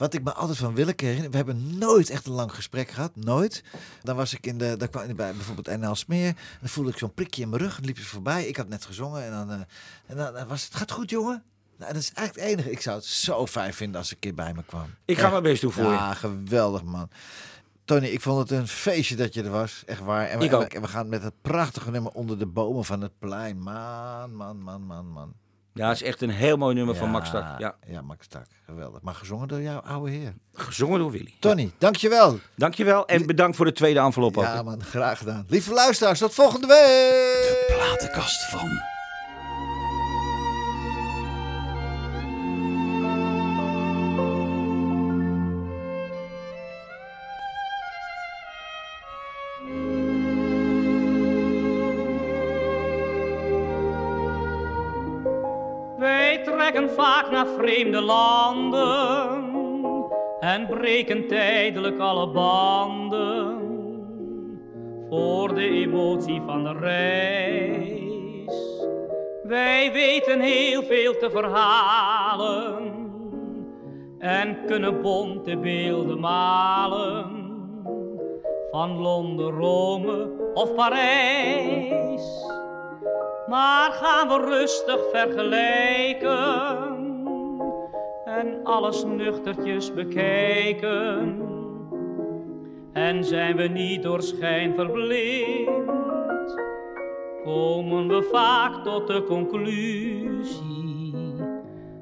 Wat 0.00 0.14
ik 0.14 0.22
me 0.22 0.32
altijd 0.32 0.58
van 0.58 0.74
Willeke 0.74 1.04
herinner, 1.04 1.30
we 1.30 1.36
hebben 1.36 1.78
nooit 1.78 2.10
echt 2.10 2.26
een 2.26 2.32
lang 2.32 2.54
gesprek 2.54 2.90
gehad, 2.90 3.16
nooit. 3.16 3.62
Dan 4.02 4.16
was 4.16 4.32
ik 4.34 4.46
in 4.46 4.58
de, 4.58 4.76
dan 4.76 4.88
kwam 4.90 5.08
ik 5.08 5.16
bij 5.16 5.32
bijvoorbeeld 5.34 5.78
NL 5.80 5.94
Smeer, 5.94 6.34
dan 6.60 6.68
voelde 6.68 6.90
ik 6.90 6.98
zo'n 6.98 7.14
prikje 7.14 7.42
in 7.42 7.48
mijn 7.48 7.62
rug, 7.62 7.74
dan 7.76 7.84
liep 7.84 7.98
ze 7.98 8.04
voorbij. 8.04 8.44
Ik 8.46 8.56
had 8.56 8.68
net 8.68 8.84
gezongen 8.84 9.24
en 9.24 9.30
dan, 9.30 9.50
eh, 9.50 9.60
en 10.06 10.16
dan 10.34 10.48
was 10.48 10.64
het, 10.64 10.74
gaat 10.74 10.90
goed 10.90 11.10
jongen? 11.10 11.42
Nou, 11.78 11.92
dat 11.92 12.02
is 12.02 12.12
eigenlijk 12.12 12.48
het 12.48 12.58
enige. 12.58 12.70
Ik 12.72 12.80
zou 12.80 12.96
het 12.96 13.04
zo 13.06 13.46
fijn 13.46 13.74
vinden 13.74 13.98
als 13.98 14.08
ze 14.08 14.14
een 14.14 14.20
keer 14.20 14.34
bij 14.34 14.52
me 14.54 14.62
kwam. 14.66 14.94
Ik 15.04 15.18
ga 15.18 15.30
mijn 15.30 15.42
best 15.42 15.60
doen 15.60 15.72
voor 15.72 15.84
je. 15.84 15.90
Ja, 15.90 16.14
geweldig 16.14 16.82
man. 16.84 17.08
Tony, 17.84 18.06
ik 18.06 18.20
vond 18.20 18.38
het 18.48 18.58
een 18.58 18.68
feestje 18.68 19.16
dat 19.16 19.34
je 19.34 19.42
er 19.42 19.50
was. 19.50 19.82
Echt 19.86 20.00
waar. 20.00 20.26
En 20.26 20.38
we, 20.38 20.44
Ik 20.44 20.50
en 20.52 20.58
we- 20.58 20.64
ook. 20.64 20.72
en 20.72 20.80
we 20.82 20.88
gaan 20.88 21.08
met 21.08 21.22
het 21.22 21.34
prachtige 21.42 21.90
nummer 21.90 22.12
onder 22.12 22.38
de 22.38 22.46
bomen 22.46 22.84
van 22.84 23.00
het 23.00 23.18
plein. 23.18 23.58
Man, 23.62 24.34
man, 24.34 24.62
man, 24.62 24.82
man, 24.82 25.06
man. 25.06 25.34
Ja, 25.74 25.88
het 25.88 25.96
is 25.96 26.02
echt 26.02 26.22
een 26.22 26.30
heel 26.30 26.56
mooi 26.56 26.74
nummer 26.74 26.94
van 26.94 27.10
Max 27.10 27.28
Stak. 27.28 27.58
Ja, 27.58 27.74
Ja, 27.86 28.00
Max 28.02 28.26
Tak. 28.26 28.46
Geweldig. 28.66 29.00
Maar 29.02 29.14
gezongen 29.14 29.48
door 29.48 29.60
jouw 29.62 29.78
oude 29.78 30.10
heer. 30.10 30.34
gezongen 30.52 30.98
door 30.98 31.10
Willy. 31.10 31.34
Tony, 31.40 31.70
dankjewel. 31.78 32.38
Dankjewel 32.56 33.06
en 33.06 33.26
bedankt 33.26 33.56
voor 33.56 33.64
de 33.66 33.72
tweede 33.72 34.00
envelop 34.00 34.36
ook. 34.38 34.44
Ja, 34.44 34.62
man, 34.62 34.82
graag 34.82 35.18
gedaan. 35.18 35.44
Lieve 35.48 35.72
luisteraars, 35.72 36.18
tot 36.18 36.34
volgende 36.34 36.66
week. 36.66 37.76
Platenkast 37.78 38.44
van. 38.50 38.89
Vaak 56.96 57.30
naar 57.30 57.46
vreemde 57.46 58.00
landen 58.00 59.44
en 60.40 60.66
breken 60.66 61.28
tijdelijk 61.28 61.98
alle 61.98 62.28
banden 62.28 63.58
voor 65.08 65.54
de 65.54 65.68
emotie 65.68 66.42
van 66.46 66.64
de 66.64 66.72
reis. 66.72 68.54
Wij 69.42 69.92
weten 69.92 70.40
heel 70.40 70.82
veel 70.82 71.16
te 71.16 71.30
verhalen, 71.30 72.92
en 74.18 74.64
kunnen 74.66 75.02
bonte 75.02 75.56
beelden 75.56 76.20
malen 76.20 77.38
van 78.70 78.98
Londen, 78.98 79.50
Rome 79.50 80.30
of 80.54 80.74
Parijs. 80.74 82.58
Maar 83.50 83.92
gaan 83.92 84.28
we 84.28 84.46
rustig 84.46 85.00
vergelijken 85.12 86.28
en 88.24 88.64
alles 88.64 89.04
nuchtertjes 89.04 89.94
bekijken. 89.94 91.40
En 92.92 93.24
zijn 93.24 93.56
we 93.56 93.62
niet 93.62 94.02
door 94.02 94.22
schijn 94.22 94.74
verblind, 94.74 95.68
komen 97.44 98.08
we 98.08 98.28
vaak 98.32 98.84
tot 98.84 99.06
de 99.06 99.24
conclusie. 99.24 101.14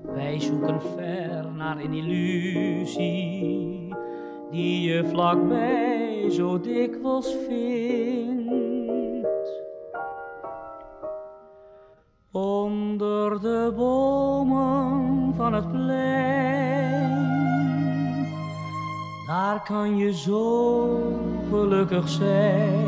Wij 0.03 0.41
zoeken 0.41 0.83
ver 0.83 1.47
naar 1.57 1.79
een 1.79 1.93
illusie, 1.93 3.95
die 4.51 4.91
je 4.91 5.05
vlakbij 5.05 6.31
zo 6.31 6.61
dikwijls 6.61 7.37
vindt. 7.47 8.18
Kan 19.69 19.97
je 19.97 20.15
zo 20.15 20.87
gelukkig 21.51 22.09
zijn. 22.09 22.87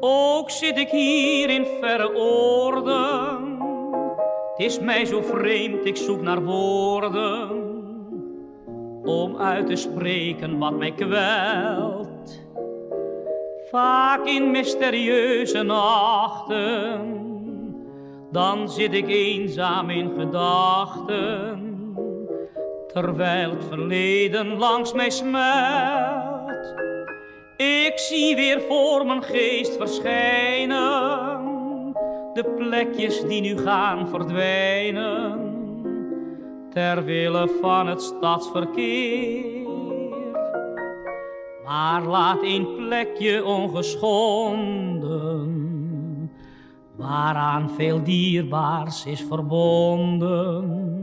Ook 0.00 0.50
zit 0.50 0.78
ik 0.78 0.88
hier 0.88 1.50
in 1.50 1.66
verre 1.80 2.14
oorden. 2.14 3.58
Het 4.56 4.66
is 4.66 4.80
mij 4.80 5.04
zo 5.04 5.22
vreemd, 5.22 5.84
ik 5.84 5.96
zoek 5.96 6.22
naar 6.22 6.44
woorden. 6.44 7.55
Om 9.06 9.36
uit 9.36 9.66
te 9.66 9.76
spreken 9.76 10.58
wat 10.58 10.78
mij 10.78 10.92
kwelt. 10.92 12.44
Vaak 13.70 14.26
in 14.26 14.50
mysterieuze 14.50 15.62
nachten. 15.62 17.24
Dan 18.30 18.68
zit 18.68 18.94
ik 18.94 19.08
eenzaam 19.08 19.90
in 19.90 20.12
gedachten. 20.18 21.74
Terwijl 22.92 23.50
het 23.50 23.64
verleden 23.64 24.56
langs 24.56 24.92
mij 24.92 25.10
smelt. 25.10 26.74
Ik 27.56 27.92
zie 27.98 28.36
weer 28.36 28.60
voor 28.60 29.06
mijn 29.06 29.22
geest 29.22 29.76
verschijnen 29.76 31.46
de 32.36 32.44
plekjes 32.44 33.20
die 33.20 33.40
nu 33.40 33.58
gaan 33.58 34.08
verdwijnen 34.08 35.45
ter 36.76 37.04
wille 37.04 37.48
van 37.60 37.86
het 37.86 38.02
stadsverkeer. 38.02 39.66
Maar 41.64 42.02
laat 42.02 42.42
een 42.42 42.66
plekje 42.76 43.44
ongeschonden, 43.44 46.30
waaraan 46.96 47.70
veel 47.70 48.02
dierbaars 48.02 49.06
is 49.06 49.24
verbonden 49.28 50.94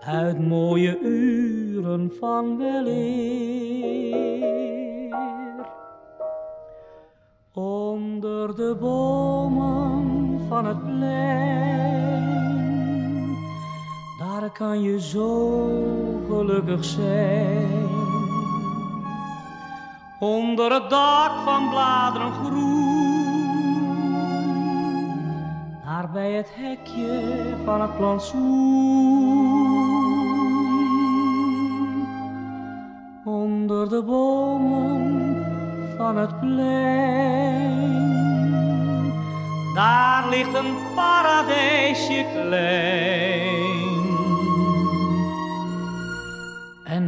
uit 0.00 0.48
mooie 0.48 0.98
uren 1.00 2.12
van 2.20 2.58
weleer. 2.58 4.14
Onder 7.52 8.56
de 8.56 8.76
bomen 8.80 10.40
van 10.48 10.66
het 10.66 10.84
plein, 10.84 12.45
daar 14.40 14.50
kan 14.50 14.82
je 14.82 15.00
zo 15.00 15.60
gelukkig 16.28 16.84
zijn. 16.84 17.88
Onder 20.18 20.72
het 20.72 20.90
dak 20.90 21.30
van 21.44 21.68
bladeren 21.70 22.32
groen, 22.32 23.74
daar 25.84 26.10
bij 26.12 26.32
het 26.32 26.50
hekje 26.54 27.54
van 27.64 27.80
het 27.80 27.96
plantsoen. 27.96 29.14
Onder 33.24 33.88
de 33.88 34.02
bomen 34.02 35.44
van 35.96 36.16
het 36.16 36.40
plein. 36.40 38.04
Daar 39.74 40.28
ligt 40.28 40.54
een 40.54 40.76
paradijsje 40.94 42.24
klein. 42.34 43.45